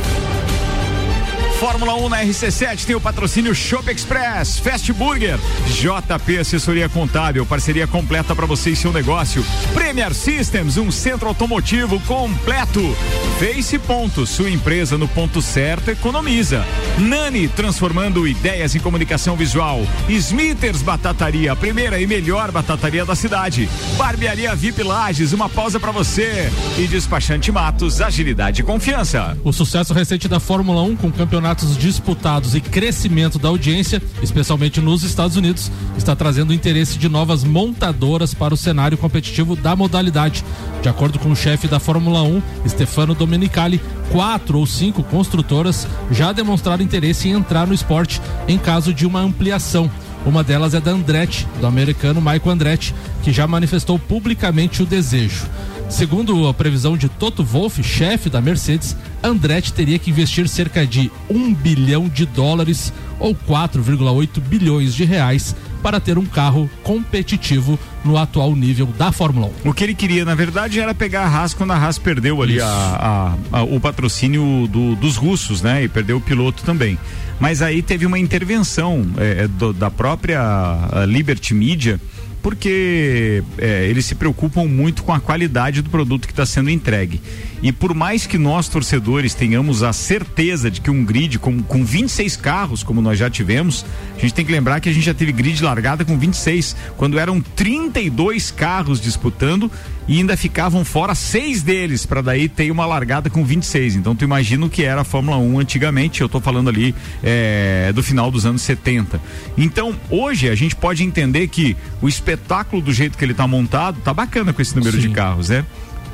Fórmula 1.60 1.94
1 1.94 2.08
na 2.08 2.24
RC7 2.24 2.86
tem 2.86 2.96
o 2.96 3.02
patrocínio 3.02 3.54
Shop 3.54 3.92
Express, 3.92 4.60
Fast 4.60 4.94
Burger, 4.94 5.38
JP 5.68 6.38
Assessoria 6.38 6.88
Contábil, 6.88 7.46
parceria 7.46 7.86
completa 7.86 8.34
para 8.34 8.46
você 8.46 8.70
e 8.70 8.76
seu 8.78 8.94
negócio. 8.94 9.46
Premier 9.74 10.14
Systems, 10.14 10.78
um 10.78 10.90
centro 10.90 11.28
automotivo 11.28 12.00
completo. 12.02 12.96
Face 13.40 13.78
Ponto, 13.78 14.26
sua 14.26 14.50
empresa 14.50 14.98
no 14.98 15.06
ponto 15.10 15.42
certo 15.42 15.92
economiza. 15.92 16.66
Nani, 16.98 17.50
transformando 17.50 18.26
ideias 18.26 18.74
em 18.74 18.80
comunicação 18.80 19.36
visual. 19.36 19.82
Smithers 20.08 20.82
Batataria, 20.82 21.52
a 21.52 21.56
primeira 21.58 22.00
e 22.00 22.08
melhor 22.08 22.52
batataria 22.52 23.04
da 23.04 23.16
cidade. 23.16 23.70
Barbearia 23.98 24.56
VIP 24.56 24.82
Lages, 24.82 25.34
uma 25.34 25.50
pausa 25.50 25.78
para 25.78 25.92
você. 25.92 26.50
E 26.78 26.88
Despachante 26.88 27.52
Matos, 27.52 28.00
agilidade 28.00 28.62
e 28.62 28.64
confiança. 28.64 29.38
O 29.44 29.52
sucesso 29.52 29.94
recente 29.94 30.30
da 30.30 30.40
Fórmula 30.40 30.82
1 30.84 30.96
com 30.96 31.12
campeonatos 31.50 31.78
disputados 31.78 32.54
e 32.54 32.62
crescimento 32.62 33.40
da 33.40 33.50
audiência, 33.50 34.02
especialmente 34.22 34.80
nos 34.80 35.02
Estados 35.02 35.36
Unidos, 35.36 35.72
está 35.98 36.16
trazendo 36.16 36.52
o 36.52 36.54
interesse 36.54 37.00
de 37.00 37.10
novas 37.10 37.44
montadoras 37.44 38.34
para 38.36 38.54
o 38.54 38.58
cenário 38.58 38.98
competitivo 38.98 39.56
da 39.56 39.76
modalidade. 39.76 40.46
De 40.82 40.90
acordo 40.90 41.18
com 41.18 41.32
o 41.32 41.36
chefe 41.36 41.68
da 41.68 41.80
Fórmula 41.80 42.22
1, 42.22 42.42
Stefano 42.68 43.16
Domenicali, 43.16 43.82
quatro 44.12 44.60
ou 44.60 44.68
cinco 44.68 45.02
construtoras 45.02 45.88
já 46.12 46.32
demonstraram 46.32 46.84
interesse 46.84 47.28
em 47.28 47.32
entrar 47.32 47.66
no 47.66 47.74
esporte 47.74 48.22
em 48.48 48.58
caso 48.58 48.94
de 48.94 49.08
uma 49.08 49.20
ampliação. 49.20 49.90
Uma 50.26 50.44
delas 50.44 50.74
é 50.76 50.82
da 50.82 50.92
Andretti, 50.92 51.48
do 51.60 51.66
americano 51.66 52.22
Michael 52.22 52.52
Andretti, 52.52 52.94
que 53.24 53.32
já 53.32 53.48
manifestou 53.48 53.98
publicamente 53.98 54.84
o 54.84 54.86
desejo. 54.86 55.48
Segundo 55.90 56.48
a 56.48 56.54
previsão 56.54 56.96
de 56.96 57.10
Toto 57.10 57.44
Wolff, 57.44 57.84
chefe 57.84 58.30
da 58.30 58.40
Mercedes, 58.40 58.96
Andretti 59.24 59.74
teria 59.74 59.98
que 60.00 60.12
investir 60.12 60.48
cerca 60.48 60.86
de 60.86 61.12
1 61.30 61.54
bilhão 61.54 62.08
de 62.08 62.26
dólares 62.26 62.94
ou 63.20 63.36
4,8 63.36 64.40
bilhões 64.40 64.94
de 64.94 65.04
reais 65.04 65.56
para 65.82 66.00
ter 66.00 66.18
um 66.18 66.26
carro 66.26 66.70
competitivo 66.84 67.78
no 68.06 68.18
atual 68.18 68.56
nível 68.56 68.86
da 68.98 69.12
Fórmula 69.12 69.50
1. 69.66 69.70
O 69.70 69.74
que 69.74 69.84
ele 69.84 69.96
queria, 69.96 70.24
na 70.24 70.36
verdade, 70.36 70.80
era 70.80 70.94
pegar 70.94 71.24
a 71.24 71.28
Haas 71.28 71.54
quando 71.54 71.72
a 71.72 71.76
Haas 71.78 71.98
perdeu 71.98 72.42
ali 72.42 72.62
a- 72.62 73.36
a- 73.52 73.60
a- 73.60 73.64
o 73.64 73.80
patrocínio 73.80 74.68
do- 74.72 74.96
dos 74.96 75.18
russos, 75.18 75.62
né? 75.62 75.84
E 75.84 75.88
perdeu 75.90 76.18
o 76.18 76.22
piloto 76.22 76.64
também. 76.64 76.98
Mas 77.40 77.62
aí 77.62 77.82
teve 77.82 78.06
uma 78.06 78.20
intervenção 78.20 79.06
é, 79.18 79.48
do- 79.48 79.74
da 79.74 79.90
própria 79.90 80.40
a 80.42 81.06
Liberty 81.06 81.54
Media, 81.54 82.00
porque 82.42 83.44
é, 83.58 83.88
eles 83.88 84.06
se 84.06 84.16
preocupam 84.16 84.66
muito 84.66 85.04
com 85.04 85.14
a 85.14 85.20
qualidade 85.20 85.82
do 85.82 85.90
produto 85.90 86.28
que 86.28 86.34
está 86.34 86.46
sendo 86.46 86.70
entregue. 86.70 87.22
E 87.62 87.72
por 87.72 87.94
mais 87.94 88.26
que 88.26 88.38
nós, 88.38 88.70
torcedores, 88.70 89.34
tenhamos 89.34 89.84
a 89.84 89.92
certeza 89.92 90.72
de 90.72 90.80
que 90.80 90.90
um 90.90 91.04
grid 91.04 91.38
com, 91.40 91.62
com 91.62 91.84
26 91.84 92.38
carros, 92.38 92.84
como 92.84 93.02
nós 93.02 93.20
já 93.20 93.30
tivemos, 93.30 93.86
a 94.18 94.22
gente 94.22 94.34
tem 94.34 94.46
que 94.46 94.52
lembrar 94.52 94.80
que 94.80 94.88
a 94.88 94.94
gente 94.94 95.06
já 95.06 95.14
teve 95.14 95.32
grid 95.34 95.62
largada 95.62 96.06
com 96.06 96.18
26, 96.18 96.76
quando 96.96 97.20
eram 97.20 97.42
32 97.42 98.52
carros 98.52 99.02
disputando 99.02 99.70
e 100.10 100.18
ainda 100.18 100.36
ficavam 100.36 100.84
fora 100.84 101.14
seis 101.14 101.62
deles, 101.62 102.04
para 102.04 102.22
daí 102.22 102.50
ter 102.50 102.72
uma 102.72 102.84
largada 102.84 103.30
com 103.30 103.46
26. 103.46 103.96
Então 103.96 104.16
tu 104.16 104.24
imagina 104.24 104.66
o 104.66 104.70
que 104.70 104.84
era 104.84 105.02
a 105.02 105.04
Fórmula 105.04 105.38
1 105.38 105.60
antigamente, 105.60 106.22
eu 106.22 106.28
tô 106.28 106.42
falando 106.42 106.68
ali 106.68 106.96
é, 107.24 107.92
do 107.94 108.02
final 108.02 108.32
dos 108.32 108.44
anos 108.44 108.64
70. 108.64 109.22
Então, 109.56 109.96
hoje 110.10 110.50
a 110.50 110.56
gente 110.56 110.76
pode 110.76 111.04
entender 111.04 111.48
que 111.48 111.78
o 112.02 112.10
espetáculo 112.10 112.82
do 112.82 112.92
jeito 112.92 113.20
que 113.20 113.24
ele 113.24 113.36
tá 113.36 113.48
montado, 113.48 114.02
tá 114.02 114.12
bacana 114.12 114.52
com 114.52 114.62
esse 114.62 114.76
número 114.76 114.98
de 114.98 115.10
carros, 115.10 115.50
né? 115.50 115.64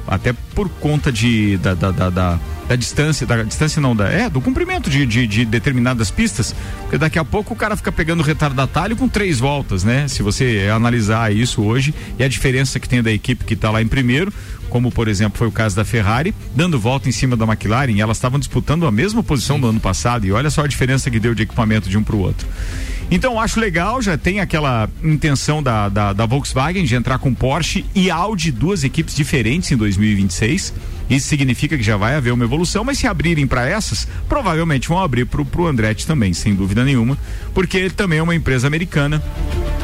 Até 0.07 0.33
por 0.53 0.69
conta 0.69 1.11
de, 1.11 1.57
da, 1.57 1.73
da, 1.73 1.91
da, 1.91 2.09
da- 2.09 2.39
da 2.67 2.75
distância, 2.75 3.27
da 3.27 3.43
distância 3.43 3.79
não, 3.79 3.95
da, 3.95 4.09
é, 4.09 4.27
do 4.27 4.41
comprimento 4.41 4.89
de, 4.89 5.05
de, 5.05 5.27
de 5.27 5.45
determinadas 5.45 6.09
pistas, 6.09 6.55
porque 6.81 6.97
daqui 6.97 7.19
a 7.19 7.23
pouco 7.23 7.53
o 7.53 7.55
cara 7.55 7.75
fica 7.77 7.91
pegando 7.91 8.23
retardatário 8.23 8.95
com 8.95 9.07
três 9.07 9.39
voltas, 9.39 9.83
né? 9.83 10.07
Se 10.07 10.23
você 10.23 10.67
analisar 10.73 11.31
isso 11.31 11.61
hoje 11.61 11.93
e 12.17 12.23
a 12.23 12.27
diferença 12.27 12.79
que 12.79 12.89
tem 12.89 13.03
da 13.03 13.11
equipe 13.11 13.45
que 13.45 13.53
está 13.53 13.69
lá 13.69 13.83
em 13.83 13.87
primeiro, 13.87 14.33
como 14.67 14.91
por 14.91 15.07
exemplo 15.07 15.37
foi 15.37 15.47
o 15.47 15.51
caso 15.51 15.75
da 15.75 15.85
Ferrari, 15.85 16.33
dando 16.55 16.79
volta 16.79 17.07
em 17.07 17.11
cima 17.11 17.37
da 17.37 17.45
McLaren, 17.45 17.91
e 17.91 18.01
elas 18.01 18.17
estavam 18.17 18.39
disputando 18.39 18.87
a 18.87 18.91
mesma 18.91 19.21
posição 19.21 19.59
do 19.59 19.67
ano 19.67 19.79
passado, 19.79 20.25
e 20.25 20.31
olha 20.31 20.49
só 20.49 20.63
a 20.63 20.67
diferença 20.67 21.11
que 21.11 21.19
deu 21.19 21.35
de 21.35 21.43
equipamento 21.43 21.87
de 21.87 21.99
um 21.99 22.03
para 22.03 22.15
o 22.15 22.19
outro. 22.19 22.47
Então 23.09 23.39
acho 23.39 23.59
legal, 23.59 24.01
já 24.01 24.17
tem 24.17 24.39
aquela 24.39 24.89
intenção 25.03 25.61
da, 25.61 25.87
da, 25.89 26.11
da 26.11 26.25
Volkswagen 26.25 26.83
de 26.83 26.95
entrar 26.95 27.19
com 27.19 27.33
Porsche 27.33 27.85
e 27.93 28.09
Audi, 28.09 28.51
duas 28.51 28.83
equipes 28.83 29.15
diferentes 29.15 29.71
em 29.71 29.77
2026. 29.77 30.73
Isso 31.09 31.27
significa 31.27 31.77
que 31.77 31.83
já 31.83 31.97
vai 31.97 32.15
haver 32.15 32.33
uma 32.33 32.43
evolução, 32.43 32.83
mas 32.83 32.97
se 32.97 33.05
abrirem 33.07 33.45
para 33.45 33.67
essas, 33.67 34.07
provavelmente 34.27 34.87
vão 34.89 34.99
abrir 34.99 35.25
para 35.25 35.41
o 35.41 35.67
Andretti 35.67 36.05
também, 36.07 36.33
sem 36.33 36.55
dúvida 36.55 36.83
nenhuma, 36.83 37.17
porque 37.53 37.77
ele 37.77 37.91
também 37.91 38.19
é 38.19 38.23
uma 38.23 38.35
empresa 38.35 38.65
americana. 38.67 39.21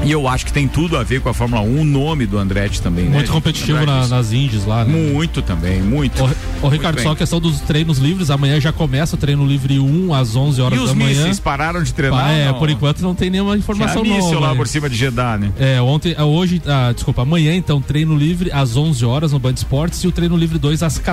E 0.03 0.11
eu 0.11 0.27
acho 0.27 0.47
que 0.47 0.51
tem 0.51 0.67
tudo 0.67 0.97
a 0.97 1.03
ver 1.03 1.21
com 1.21 1.29
a 1.29 1.33
Fórmula 1.33 1.61
1, 1.61 1.81
o 1.81 1.85
nome 1.85 2.25
do 2.25 2.39
Andretti 2.39 2.81
também. 2.81 3.03
né? 3.05 3.11
Muito 3.11 3.25
gente 3.27 3.33
competitivo 3.33 3.85
na- 3.85 4.07
nas 4.07 4.33
Indies 4.33 4.65
lá, 4.65 4.83
né? 4.83 4.91
Muito 4.91 5.43
também, 5.43 5.79
muito. 5.79 6.23
Ô, 6.23 6.27
Muito 6.61 6.69
Ricardo, 6.73 6.95
bem. 6.95 7.03
só 7.03 7.11
a 7.11 7.15
questão 7.15 7.39
dos 7.39 7.59
treinos 7.61 7.99
livres. 7.99 8.31
Amanhã 8.31 8.59
já 8.59 8.71
começa 8.73 9.15
o 9.15 9.19
treino 9.19 9.45
livre 9.45 9.77
1 9.79 10.11
às 10.11 10.35
11 10.35 10.59
horas 10.59 10.79
E 10.79 10.81
os 10.81 10.89
da 10.89 10.95
manhã. 10.95 11.09
mísseis 11.09 11.39
pararam 11.39 11.83
de 11.83 11.93
treinar? 11.93 12.31
É, 12.31 12.47
Não. 12.47 12.55
por 12.57 12.67
enquanto 12.71 12.99
não 13.01 13.13
tem 13.13 13.29
nenhuma 13.29 13.55
informação 13.55 14.01
Tinha 14.01 14.15
míssil 14.17 14.39
lá 14.39 14.49
né? 14.51 14.55
por 14.55 14.67
cima 14.67 14.89
de 14.89 14.95
Jeddah, 14.95 15.37
né? 15.37 15.51
É, 15.59 15.79
ontem, 15.79 16.15
ah, 16.17 16.25
hoje, 16.25 16.59
ah, 16.65 16.91
desculpa, 16.93 17.21
amanhã 17.21 17.53
então, 17.53 17.79
treino 17.79 18.17
livre 18.17 18.51
às 18.51 18.75
11 18.75 19.05
horas 19.05 19.33
no 19.33 19.37
Band 19.39 19.53
Esportes 19.53 20.03
e 20.03 20.07
o 20.07 20.11
treino 20.11 20.35
livre 20.35 20.57
2 20.57 20.81
às 20.81 20.97
14 20.97 21.10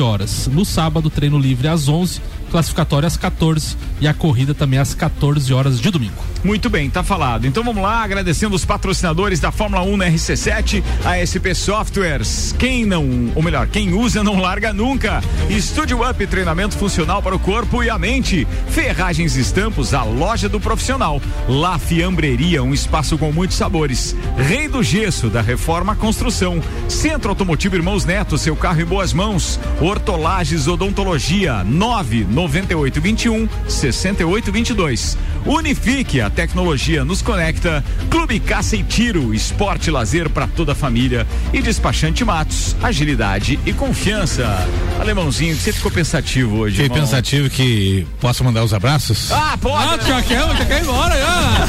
horas. 0.00 0.46
No 0.46 0.64
sábado, 0.64 1.10
treino 1.10 1.38
livre 1.38 1.68
às 1.68 1.88
11 1.88 2.20
classificatória 2.50 3.06
às 3.06 3.16
14 3.16 3.76
e 4.00 4.08
a 4.08 4.14
corrida 4.14 4.54
também 4.54 4.78
às 4.78 4.94
14 4.94 5.52
horas 5.52 5.80
de 5.80 5.90
domingo. 5.90 6.16
Muito 6.44 6.70
bem, 6.70 6.88
tá 6.88 7.02
falado. 7.02 7.46
Então 7.46 7.64
vamos 7.64 7.82
lá, 7.82 8.02
agradecendo 8.02 8.54
os 8.54 8.64
patrocinadores 8.64 9.40
da 9.40 9.50
Fórmula 9.50 9.82
1 9.82 9.96
na 9.96 10.06
RC7, 10.06 10.82
a 11.04 11.18
SP 11.18 11.52
Softwares. 11.54 12.54
Quem 12.58 12.86
não, 12.86 13.32
ou 13.34 13.42
melhor, 13.42 13.66
quem 13.66 13.92
usa 13.92 14.22
não 14.22 14.40
larga 14.40 14.72
nunca. 14.72 15.22
Estúdio 15.50 16.08
Up, 16.08 16.26
treinamento 16.26 16.76
funcional 16.76 17.22
para 17.22 17.34
o 17.34 17.38
corpo 17.38 17.82
e 17.82 17.90
a 17.90 17.98
mente. 17.98 18.46
Ferragens 18.68 19.36
e 19.36 19.40
Estampos, 19.40 19.92
a 19.92 20.02
loja 20.04 20.48
do 20.48 20.60
profissional. 20.60 21.20
La 21.48 21.78
Fiambreria, 21.78 22.62
um 22.62 22.72
espaço 22.72 23.18
com 23.18 23.32
muitos 23.32 23.56
sabores. 23.56 24.14
Rei 24.36 24.68
do 24.68 24.82
Gesso, 24.82 25.28
da 25.28 25.40
Reforma 25.40 25.96
Construção. 25.96 26.62
Centro 26.88 27.30
Automotivo 27.30 27.74
Irmãos 27.74 28.04
Neto, 28.04 28.38
seu 28.38 28.54
carro 28.54 28.80
em 28.80 28.84
boas 28.84 29.12
mãos. 29.12 29.37
Hortolages 29.80 30.66
Odontologia, 30.66 31.64
99821 31.64 33.48
6822. 33.68 35.16
Unifique, 35.44 36.20
a 36.20 36.28
tecnologia 36.30 37.04
nos 37.04 37.22
conecta. 37.22 37.84
Clube 38.10 38.40
Caça 38.40 38.76
e 38.76 38.82
Tiro, 38.82 39.32
esporte 39.32 39.88
e 39.88 39.90
lazer 39.90 40.28
para 40.28 40.46
toda 40.46 40.72
a 40.72 40.74
família. 40.74 41.26
E 41.52 41.60
despachante 41.60 42.24
Matos, 42.24 42.76
agilidade 42.82 43.58
e 43.64 43.72
confiança. 43.72 44.66
Alemãozinho, 45.00 45.56
você 45.56 45.72
ficou 45.72 45.90
pensativo 45.90 46.56
hoje. 46.58 46.76
Fiquei 46.76 46.86
irmão? 46.86 47.00
pensativo 47.00 47.48
que 47.48 48.06
posso 48.20 48.42
mandar 48.44 48.64
os 48.64 48.74
abraços? 48.74 49.30
Ah, 49.32 49.56
pode! 49.60 49.94
Ah, 49.94 49.98
já 50.06 50.22
quer, 50.22 50.40
já 50.40 50.64
quer 50.64 50.78
ir 50.78 50.82
embora, 50.82 51.16
já. 51.16 51.68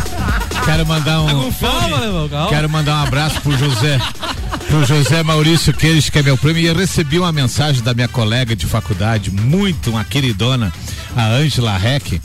Quero 0.65 0.85
mandar 0.85 1.21
um. 1.21 1.51
Calma, 1.51 1.97
Alemão, 1.97 2.29
calma. 2.29 2.49
Quero 2.49 2.69
mandar 2.69 2.95
um 2.95 3.07
abraço 3.07 3.41
pro 3.41 3.57
José. 3.57 3.99
Pro 4.67 4.85
José 4.85 5.23
Maurício 5.23 5.73
Queiroz, 5.73 6.09
que 6.09 6.19
é 6.19 6.23
meu 6.23 6.37
primo, 6.37 6.59
e 6.59 6.65
eu 6.67 6.75
recebi 6.75 7.17
uma 7.17 7.31
mensagem 7.31 7.58
da 7.83 7.93
minha 7.93 8.07
colega 8.07 8.55
de 8.55 8.65
faculdade, 8.65 9.29
muito, 9.29 9.89
uma 9.89 10.05
queridona, 10.05 10.71
a 11.13 11.27
Ângela 11.27 11.77
Reck. 11.77 12.21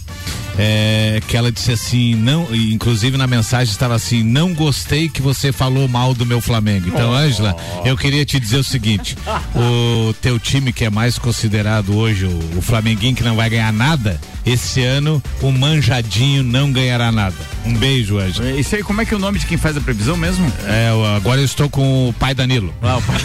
é, 0.56 1.20
que 1.26 1.36
ela 1.36 1.50
disse 1.50 1.72
assim, 1.72 2.14
não, 2.14 2.46
inclusive 2.54 3.16
na 3.16 3.26
mensagem 3.26 3.72
estava 3.72 3.94
assim, 3.96 4.22
não 4.22 4.54
gostei 4.54 5.08
que 5.08 5.20
você 5.20 5.50
falou 5.50 5.88
mal 5.88 6.14
do 6.14 6.24
meu 6.24 6.40
Flamengo. 6.40 6.88
Então, 6.88 7.12
Ângela, 7.12 7.56
eu 7.84 7.96
queria 7.96 8.24
te 8.24 8.38
dizer 8.38 8.58
o 8.58 8.64
seguinte: 8.64 9.16
o 9.56 10.12
teu 10.14 10.38
time 10.38 10.72
que 10.72 10.84
é 10.84 10.90
mais 10.90 11.18
considerado 11.18 11.96
hoje, 11.96 12.26
o, 12.26 12.58
o 12.58 12.62
Flamenguinho 12.62 13.16
que 13.16 13.24
não 13.24 13.34
vai 13.34 13.50
ganhar 13.50 13.72
nada, 13.72 14.20
esse 14.46 14.82
ano 14.82 15.22
o 15.40 15.50
Manjadinho 15.50 16.42
não 16.42 16.70
ganhará 16.72 17.10
nada. 17.10 17.34
Um 17.64 17.74
beijo, 17.74 18.18
Ângela. 18.18 18.50
Isso 18.50 18.76
aí, 18.76 18.82
como 18.82 19.00
é 19.00 19.04
que 19.06 19.14
é 19.14 19.16
o 19.16 19.20
nome 19.20 19.38
de 19.38 19.46
quem 19.46 19.56
faz 19.56 19.76
a 19.76 19.80
previsão 19.80 20.16
mesmo? 20.16 20.50
É, 20.66 20.90
agora 21.16 21.40
eu 21.40 21.44
estou 21.44 21.68
com 21.70 22.08
o 22.08 22.12
pai 22.12 22.34
Danilo. 22.34 22.74
Ah, 22.82 22.98
o 22.98 23.02
pai. 23.02 23.16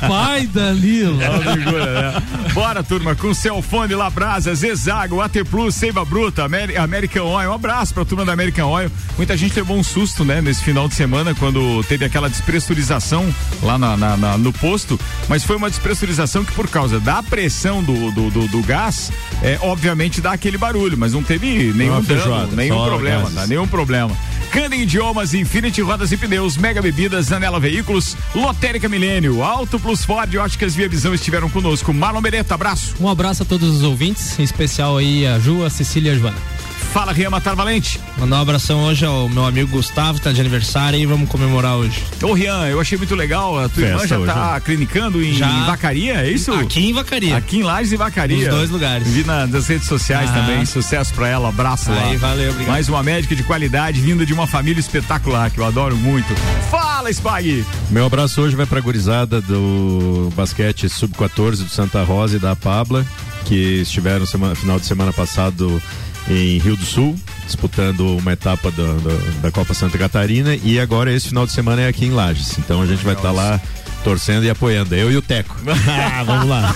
Pai 0.08 0.46
Danilo. 0.46 1.16
né? 1.16 2.22
Bora, 2.52 2.82
turma, 2.82 3.14
com 3.14 3.32
Celfone, 3.32 3.94
Labrasa, 3.94 4.52
Zezago, 4.54 5.20
AT 5.20 5.44
Plus, 5.48 5.74
Seiva 5.74 6.04
Bruta, 6.04 6.44
Ameri- 6.44 6.76
American 6.76 7.24
Oil. 7.26 7.50
Um 7.50 7.54
abraço 7.54 7.94
pra 7.94 8.04
turma 8.04 8.24
da 8.24 8.32
American 8.32 8.68
Oil. 8.68 8.90
Muita 9.16 9.36
gente 9.36 9.54
levou 9.54 9.76
um 9.78 9.82
susto, 9.84 10.24
né, 10.24 10.40
nesse 10.40 10.62
final 10.64 10.88
de 10.88 10.94
semana, 10.94 11.34
quando 11.34 11.82
teve 11.84 12.04
aquela 12.04 12.28
despressurização 12.28 13.32
lá 13.62 13.78
na- 13.78 13.96
na- 13.96 14.16
na- 14.16 14.38
no 14.38 14.52
posto, 14.52 14.98
mas 15.28 15.44
foi 15.44 15.56
uma 15.56 15.70
despressurização 15.70 16.44
que, 16.44 16.52
por 16.52 16.68
causa 16.68 16.98
da 16.98 17.22
pressão 17.22 17.82
do, 17.82 18.10
do, 18.10 18.30
do- 18.30 18.48
do 18.48 18.62
gás, 18.62 19.12
é, 19.42 19.58
obviamente 19.60 19.99
dá 20.20 20.32
aquele 20.32 20.56
barulho, 20.56 20.96
mas 20.96 21.12
não 21.12 21.22
teve 21.22 21.72
nenhum 21.72 22.00
dano, 22.00 22.04
feijoada, 22.04 22.56
nenhum 22.56 22.84
problema, 22.84 23.30
tá? 23.30 23.46
Nenhum 23.46 23.66
problema. 23.66 24.16
Candem 24.50 24.82
Idiomas, 24.82 25.34
Infinity 25.34 25.80
Rodas 25.80 26.10
e 26.10 26.16
Pneus, 26.16 26.56
Mega 26.56 26.80
Bebidas, 26.80 27.30
Anela 27.30 27.60
Veículos, 27.60 28.16
Lotérica 28.34 28.88
Milênio, 28.88 29.42
Auto 29.42 29.78
Plus 29.78 30.04
Ford, 30.04 30.34
Óticas 30.36 30.74
Via 30.74 30.88
Visão 30.88 31.14
estiveram 31.14 31.50
conosco. 31.50 31.92
Marlon 31.92 32.20
Beretta, 32.20 32.54
abraço. 32.54 32.94
Um 33.00 33.08
abraço 33.08 33.42
a 33.42 33.46
todos 33.46 33.68
os 33.68 33.82
ouvintes, 33.82 34.38
em 34.38 34.42
especial 34.42 34.96
aí 34.96 35.26
a 35.26 35.38
Ju, 35.38 35.64
a 35.64 35.70
Cecília 35.70 36.12
e 36.12 36.16
a 36.16 36.18
Joana. 36.18 36.59
Fala, 36.92 37.12
Ria 37.12 37.30
Matar 37.30 37.54
Valente. 37.54 38.00
Mandar 38.18 38.38
um 38.38 38.42
abração 38.42 38.82
hoje 38.82 39.06
ao 39.06 39.28
meu 39.28 39.46
amigo 39.46 39.70
Gustavo, 39.70 40.18
que 40.18 40.24
tá 40.24 40.32
de 40.32 40.40
aniversário 40.40 40.98
e 40.98 41.06
vamos 41.06 41.28
comemorar 41.28 41.76
hoje. 41.76 42.02
Ô, 42.20 42.32
Rian, 42.32 42.66
eu 42.66 42.80
achei 42.80 42.98
muito 42.98 43.14
legal. 43.14 43.56
A 43.60 43.68
tua 43.68 43.84
irmã 43.84 43.98
Festa 44.00 44.08
já 44.08 44.18
hoje, 44.18 44.32
tá 44.32 44.52
né? 44.54 44.60
clinicando 44.60 45.22
em, 45.22 45.32
Já. 45.32 45.48
em 45.48 45.66
Vacaria, 45.66 46.14
é 46.14 46.28
isso? 46.28 46.52
Aqui 46.52 46.90
em 46.90 46.92
Vacaria. 46.92 47.36
Aqui 47.36 47.58
em 47.58 47.62
Lages 47.62 47.92
e 47.92 47.96
Vacaria. 47.96 48.36
Nos 48.38 48.48
dois 48.56 48.70
lugares. 48.70 49.06
Vi 49.06 49.22
na- 49.22 49.46
nas 49.46 49.68
redes 49.68 49.86
sociais 49.86 50.28
Ah. 50.30 50.32
também. 50.34 50.66
Sucesso 50.66 51.14
pra 51.14 51.28
ela, 51.28 51.48
abraço 51.48 51.92
lá. 51.92 52.02
Aí, 52.08 52.16
valeu, 52.16 52.50
obrigado. 52.50 52.72
Mais 52.72 52.88
uma 52.88 53.02
médica 53.04 53.36
de 53.36 53.44
qualidade 53.44 54.00
vinda 54.00 54.26
de 54.26 54.32
uma 54.32 54.48
família 54.48 54.80
espetacular, 54.80 55.48
que 55.48 55.58
eu 55.58 55.64
adoro 55.64 55.96
muito. 55.96 56.34
Fala, 56.72 57.08
Spag! 57.12 57.64
Meu 57.88 58.04
abraço 58.04 58.40
hoje 58.42 58.56
vai 58.56 58.66
pra 58.66 58.80
gurizada 58.80 59.40
do 59.40 60.28
basquete 60.34 60.88
sub-14 60.88 61.62
do 61.62 61.68
Santa 61.70 62.02
Rosa 62.02 62.36
e 62.36 62.40
da 62.40 62.56
Pabla, 62.56 63.06
que 63.44 63.54
estiveram 63.80 64.26
semana, 64.26 64.56
final 64.56 64.78
de 64.80 64.86
semana 64.86 65.12
passado 65.12 65.80
em 66.28 66.58
Rio 66.58 66.76
do 66.76 66.84
Sul, 66.84 67.16
disputando 67.46 68.16
uma 68.16 68.32
etapa 68.32 68.70
do- 68.70 69.00
do- 69.00 69.40
da 69.40 69.50
Copa 69.50 69.74
Santa 69.74 69.98
Catarina 69.98 70.54
e 70.54 70.78
agora 70.78 71.12
esse 71.12 71.28
final 71.28 71.46
de 71.46 71.52
semana 71.52 71.82
é 71.82 71.88
aqui 71.88 72.04
em 72.06 72.10
Lages. 72.10 72.58
Então 72.58 72.80
a 72.82 72.86
gente 72.86 73.04
vai 73.04 73.14
estar 73.14 73.32
lá 73.32 73.60
torcendo 74.04 74.44
e 74.44 74.50
apoiando, 74.50 74.94
eu 74.94 75.10
e 75.10 75.16
o 75.16 75.22
Teco. 75.22 75.56
Ah, 75.88 76.22
Vamos 76.24 76.48
lá. 76.48 76.74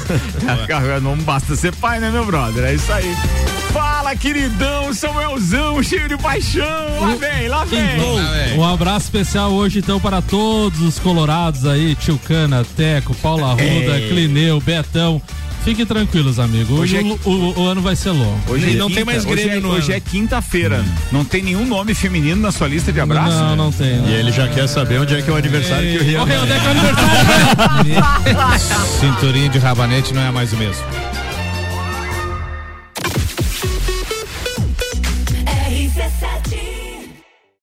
Não 1.03 1.17
basta 1.19 1.55
ser 1.57 1.75
pai, 1.77 2.01
né, 2.01 2.11
meu 2.11 2.25
brother? 2.25 2.65
É 2.65 2.75
isso 2.75 2.93
aí. 2.93 3.15
Fala, 3.73 4.15
queridão, 4.15 4.95
Samuelzão, 4.95 5.83
cheio 5.83 6.09
de 6.09 6.17
paixão. 6.17 6.63
Lá 7.01 7.15
vem, 7.17 7.49
lá 7.49 7.65
vem. 7.65 8.57
Um 8.57 8.65
abraço 8.65 9.07
especial 9.07 9.51
hoje 9.53 9.81
então 9.81 9.99
para 9.99 10.23
todos 10.23 10.81
os 10.81 10.99
colorados 11.01 11.67
aí, 11.67 11.97
Tio 11.97 12.17
Cana, 12.19 12.65
Teco, 12.77 13.15
Paula 13.17 13.49
Arruda, 13.49 13.99
Ei. 13.99 14.09
Clineu, 14.09 14.61
Betão. 14.61 15.21
Fiquem 15.65 15.87
tranquilos, 15.87 16.39
amigo. 16.39 16.75
Hoje, 16.75 16.99
Hoje 16.99 17.09
é 17.09 17.29
o, 17.29 17.31
o- 17.33 17.61
o 17.63 17.67
ano 17.67 17.81
vai 17.81 17.97
ser 17.97 18.11
longo. 18.11 18.39
Hoje 18.49 18.67
é 18.67 18.73
quinta, 18.87 19.29
hoje 19.31 19.49
é, 19.49 19.59
hoje 19.67 19.93
é 19.95 20.01
quinta-feira. 20.01 20.85
Não 21.11 21.25
tem 21.25 21.43
nenhum 21.43 21.65
nome 21.65 21.95
feminino 21.95 22.43
na 22.43 22.53
sua 22.53 22.69
lista 22.69 22.93
de 22.93 23.01
abraços? 23.01 23.35
Não, 23.35 23.57
não 23.57 23.73
tem. 23.73 24.05
E 24.07 24.13
ele 24.13 24.31
já 24.31 24.47
quer 24.47 24.67
saber 24.69 25.01
onde 25.01 25.15
é 25.15 25.23
que 25.23 25.31
é 25.31 25.33
o 25.33 25.37
aniversário 25.37 25.91
que 25.91 25.97
o 25.99 26.03
Rian, 26.05 26.23
onde 26.23 26.33
é 26.33 26.37
que 26.37 26.67
é 26.67 26.69
o 26.69 26.71
aniversário? 26.71 28.61
Cinturinha 29.01 29.49
de 29.49 29.59
rabanete 29.59 30.13
não 30.13 30.21
é 30.21 30.31
mais 30.31 30.53
o 30.53 30.57
mesmo. 30.57 30.85